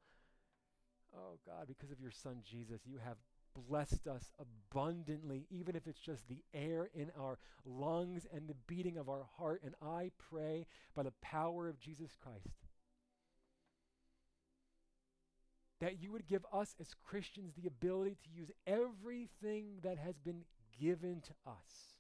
Oh, 1.16 1.40
God, 1.46 1.68
because 1.68 1.92
of 1.92 2.02
your 2.02 2.12
Son 2.12 2.42
Jesus, 2.44 2.82
you 2.86 2.98
have 3.04 3.18
blessed 3.70 4.06
us 4.08 4.32
abundantly, 4.38 5.46
even 5.50 5.78
if 5.78 5.88
it's 5.88 6.00
just 6.00 6.28
the 6.28 6.44
air 6.54 6.90
in 6.94 7.10
our 7.18 7.38
lungs 7.66 8.28
and 8.34 8.50
the 8.50 8.56
beating 8.68 8.98
of 8.98 9.08
our 9.08 9.26
heart. 9.38 9.62
And 9.64 9.76
I 9.82 10.12
pray 10.30 10.66
by 10.94 11.04
the 11.04 11.14
power 11.22 11.70
of 11.70 11.80
Jesus 11.80 12.18
Christ 12.22 12.66
that 15.82 16.02
you 16.02 16.12
would 16.12 16.28
give 16.28 16.46
us 16.54 16.76
as 16.80 16.96
Christians 17.06 17.54
the 17.56 17.68
ability 17.68 18.18
to 18.24 18.30
use 18.30 18.50
everything 18.66 19.80
that 19.84 19.98
has 19.98 20.18
been 20.18 20.44
given 20.80 21.22
to 21.22 21.34
us. 21.46 21.95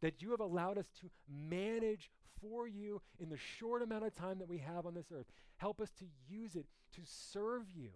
That 0.00 0.22
you 0.22 0.30
have 0.30 0.40
allowed 0.40 0.78
us 0.78 0.86
to 1.00 1.10
manage 1.28 2.10
for 2.40 2.68
you 2.68 3.00
in 3.18 3.28
the 3.28 3.36
short 3.36 3.82
amount 3.82 4.04
of 4.04 4.14
time 4.14 4.38
that 4.38 4.48
we 4.48 4.58
have 4.58 4.86
on 4.86 4.94
this 4.94 5.10
earth. 5.12 5.26
Help 5.56 5.80
us 5.80 5.90
to 5.98 6.04
use 6.28 6.54
it 6.54 6.66
to 6.94 7.00
serve 7.04 7.64
you 7.74 7.90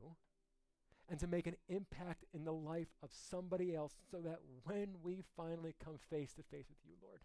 and 1.08 1.18
to 1.20 1.26
make 1.26 1.46
an 1.46 1.56
impact 1.68 2.24
in 2.32 2.44
the 2.44 2.52
life 2.52 2.88
of 3.02 3.10
somebody 3.12 3.74
else 3.74 3.94
so 4.10 4.18
that 4.18 4.38
when 4.64 4.88
we 5.02 5.22
finally 5.36 5.74
come 5.84 5.98
face 6.10 6.32
to 6.32 6.42
face 6.42 6.66
with 6.68 6.78
you, 6.84 6.94
Lord, 7.02 7.20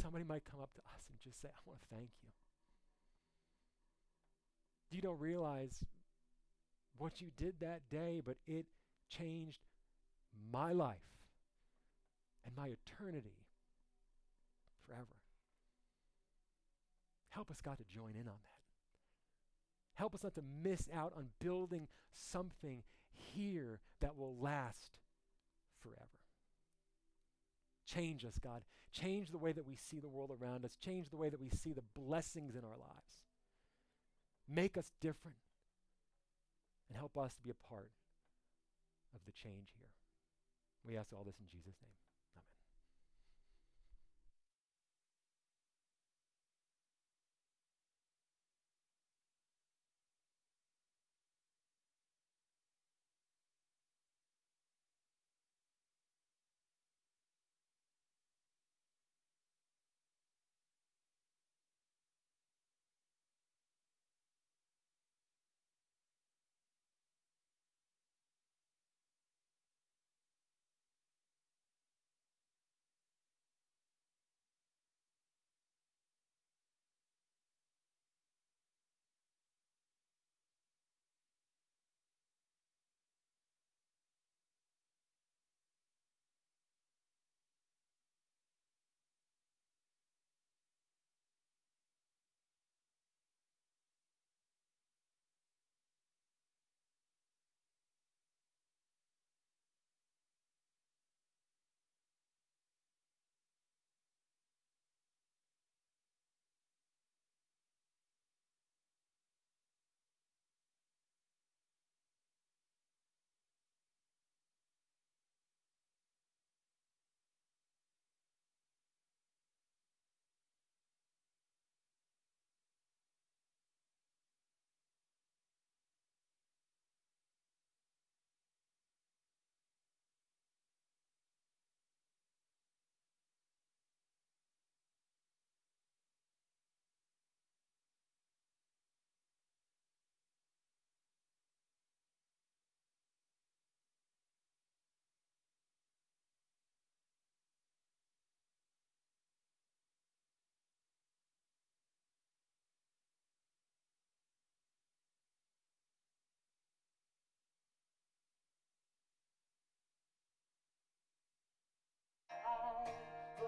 somebody 0.00 0.24
might 0.24 0.44
come 0.44 0.60
up 0.60 0.74
to 0.74 0.80
us 0.94 1.06
and 1.08 1.18
just 1.20 1.40
say, 1.40 1.48
I 1.48 1.60
want 1.64 1.80
to 1.80 1.86
thank 1.94 2.10
you. 2.22 2.28
You 4.90 5.00
don't 5.00 5.20
realize 5.20 5.84
what 6.98 7.20
you 7.20 7.28
did 7.38 7.54
that 7.60 7.88
day, 7.90 8.20
but 8.24 8.36
it 8.46 8.66
changed 9.08 9.60
my 10.52 10.72
life 10.72 10.98
and 12.44 12.56
my 12.56 12.68
eternity 12.68 13.36
forever. 14.86 15.06
Help 17.28 17.50
us, 17.50 17.60
God, 17.60 17.78
to 17.78 17.84
join 17.84 18.14
in 18.14 18.28
on 18.28 18.34
that. 18.44 18.52
Help 19.94 20.14
us 20.14 20.22
not 20.22 20.34
to 20.34 20.42
miss 20.62 20.88
out 20.94 21.12
on 21.16 21.28
building 21.40 21.88
something 22.12 22.82
here 23.14 23.80
that 24.00 24.16
will 24.16 24.36
last 24.36 24.98
forever. 25.80 25.98
Change 27.86 28.24
us, 28.24 28.38
God. 28.42 28.62
Change 28.92 29.30
the 29.30 29.38
way 29.38 29.52
that 29.52 29.66
we 29.66 29.74
see 29.74 30.00
the 30.00 30.08
world 30.08 30.30
around 30.30 30.64
us. 30.64 30.76
Change 30.76 31.10
the 31.10 31.16
way 31.16 31.28
that 31.28 31.40
we 31.40 31.48
see 31.48 31.72
the 31.72 31.82
blessings 31.94 32.54
in 32.54 32.64
our 32.64 32.78
lives. 32.78 33.22
Make 34.48 34.76
us 34.76 34.92
different. 35.00 35.36
And 36.88 36.98
help 36.98 37.16
us 37.16 37.34
to 37.34 37.42
be 37.42 37.50
a 37.50 37.68
part 37.68 37.90
of 39.14 39.20
the 39.24 39.32
change 39.32 39.72
here. 39.78 39.88
We 40.86 40.96
ask 40.96 41.12
all 41.12 41.24
this 41.24 41.38
in 41.38 41.46
Jesus' 41.50 41.78
name. 41.80 42.01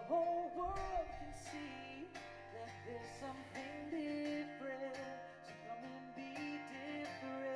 Whole 0.08 0.50
world 0.56 1.08
can 1.18 1.32
see 1.32 2.06
that 2.52 2.70
there's 2.84 3.12
something 3.20 3.74
different. 3.90 4.96
So 5.46 5.52
come 5.68 5.84
and 5.84 6.08
be 6.16 6.60
different. 6.68 7.54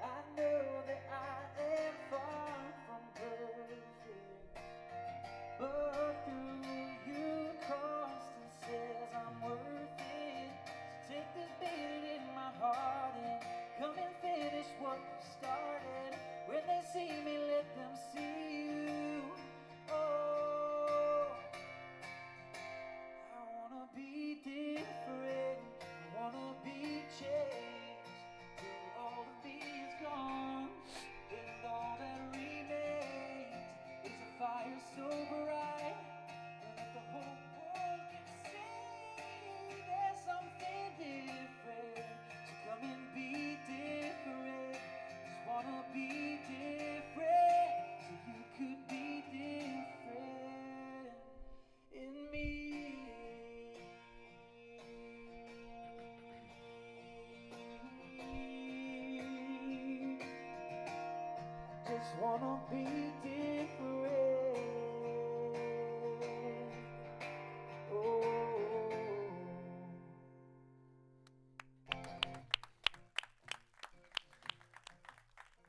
I 0.00 0.18
know 0.36 0.64
that 0.88 1.02
I 1.12 1.36
am 1.60 1.94
far 2.10 2.56
from 2.86 3.02
perfect, 3.20 4.56
but 5.60 6.16
through 6.24 6.64
you 7.06 7.52
crossed 7.66 8.32
and 8.40 8.50
says 8.64 9.10
I'm 9.12 9.36
worth 9.44 10.00
it. 10.00 10.50
So 11.04 11.12
take 11.12 11.28
this 11.36 11.52
beat 11.60 12.16
in 12.16 12.24
my 12.34 12.50
heart 12.60 13.14
and 13.20 13.44
come 13.78 13.96
and 13.98 14.14
finish 14.22 14.68
what 14.80 14.96
you 14.96 15.18
started. 15.36 16.16
When 16.48 16.62
they 16.66 16.82
see 16.92 17.12
me, 17.24 17.61
Just 62.02 62.18
wanna 62.20 62.58
be 62.68 62.84
different. 63.22 63.68
Oh. 67.92 68.24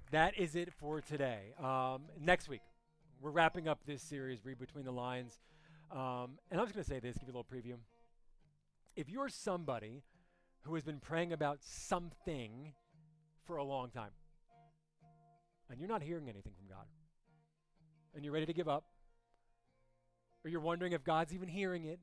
That 0.10 0.36
is 0.36 0.56
it 0.56 0.74
for 0.74 1.02
today. 1.02 1.54
Um, 1.64 2.06
next 2.20 2.50
week, 2.50 2.62
we're 3.22 3.30
wrapping 3.30 3.68
up 3.68 3.82
this 3.86 4.02
series, 4.02 4.44
Read 4.44 4.58
Between 4.58 4.86
the 4.86 4.92
Lines. 4.92 5.38
Um, 5.92 6.40
and 6.50 6.60
I'm 6.60 6.66
just 6.66 6.74
going 6.74 6.84
to 6.84 6.90
say 6.90 7.00
this, 7.00 7.16
give 7.20 7.28
you 7.28 7.36
a 7.36 7.38
little 7.38 7.46
preview. 7.46 7.78
If 8.96 9.08
you're 9.08 9.30
somebody 9.30 10.02
who 10.62 10.74
has 10.74 10.84
been 10.84 11.00
praying 11.00 11.32
about 11.32 11.60
something 11.62 12.74
for 13.46 13.58
a 13.58 13.64
long 13.64 13.92
time, 13.92 14.10
and 15.70 15.80
you're 15.80 15.90
not 15.90 16.02
hearing 16.02 16.30
anything 16.30 16.54
from 16.56 16.68
God, 16.68 16.86
and 18.16 18.24
you're 18.24 18.34
ready 18.34 18.46
to 18.46 18.54
give 18.54 18.68
up, 18.68 18.86
or 20.44 20.50
you're 20.50 20.62
wondering 20.62 20.94
if 20.94 21.04
God's 21.04 21.34
even 21.34 21.48
hearing 21.48 21.86
it, 21.86 22.00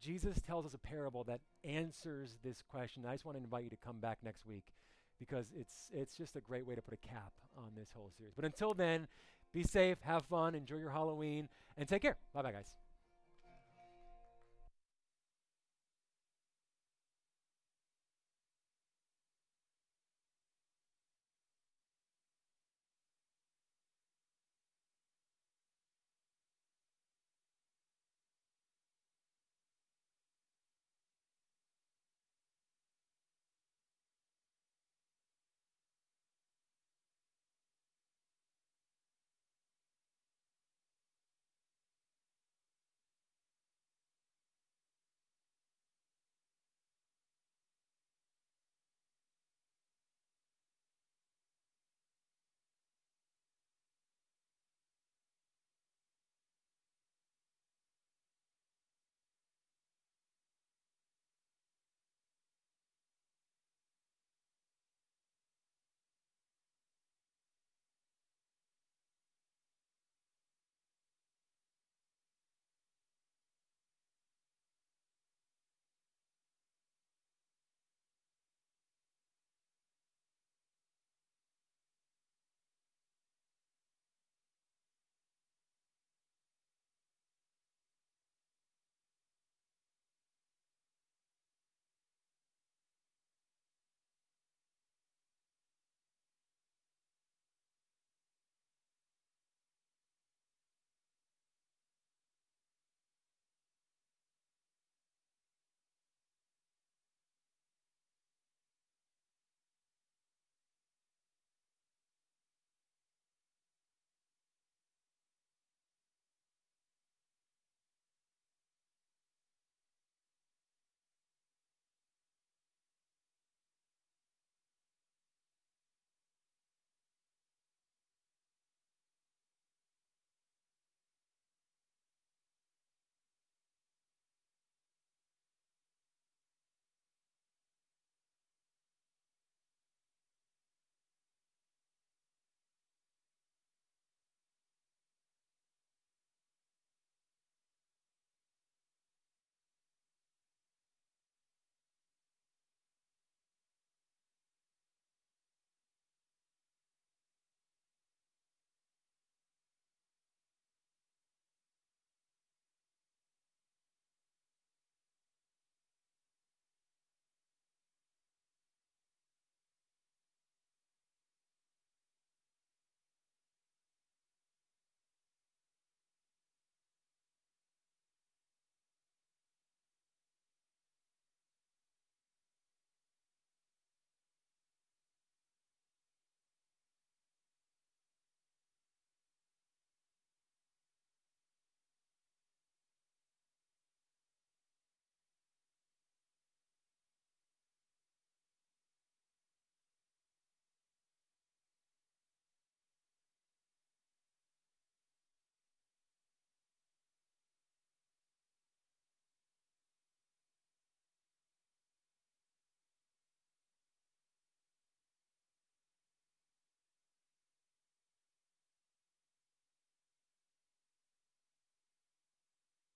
Jesus 0.00 0.42
tells 0.42 0.66
us 0.66 0.74
a 0.74 0.78
parable 0.78 1.24
that 1.24 1.40
answers 1.62 2.36
this 2.42 2.60
question. 2.60 3.04
I 3.06 3.12
just 3.12 3.24
want 3.24 3.38
to 3.38 3.44
invite 3.44 3.64
you 3.64 3.70
to 3.70 3.76
come 3.76 3.98
back 3.98 4.18
next 4.24 4.46
week 4.46 4.64
because 5.18 5.52
it's 5.56 5.90
it's 5.94 6.16
just 6.16 6.34
a 6.34 6.40
great 6.40 6.66
way 6.66 6.74
to 6.74 6.82
put 6.82 6.94
a 6.94 7.08
cap 7.08 7.32
on 7.56 7.70
this 7.76 7.90
whole 7.94 8.10
series. 8.16 8.32
But 8.34 8.44
until 8.44 8.74
then, 8.74 9.06
be 9.52 9.62
safe, 9.62 9.98
have 10.02 10.24
fun, 10.24 10.54
enjoy 10.54 10.78
your 10.78 10.90
Halloween, 10.90 11.48
and 11.78 11.88
take 11.88 12.02
care. 12.02 12.16
Bye 12.34 12.42
bye, 12.42 12.52
guys. 12.52 12.81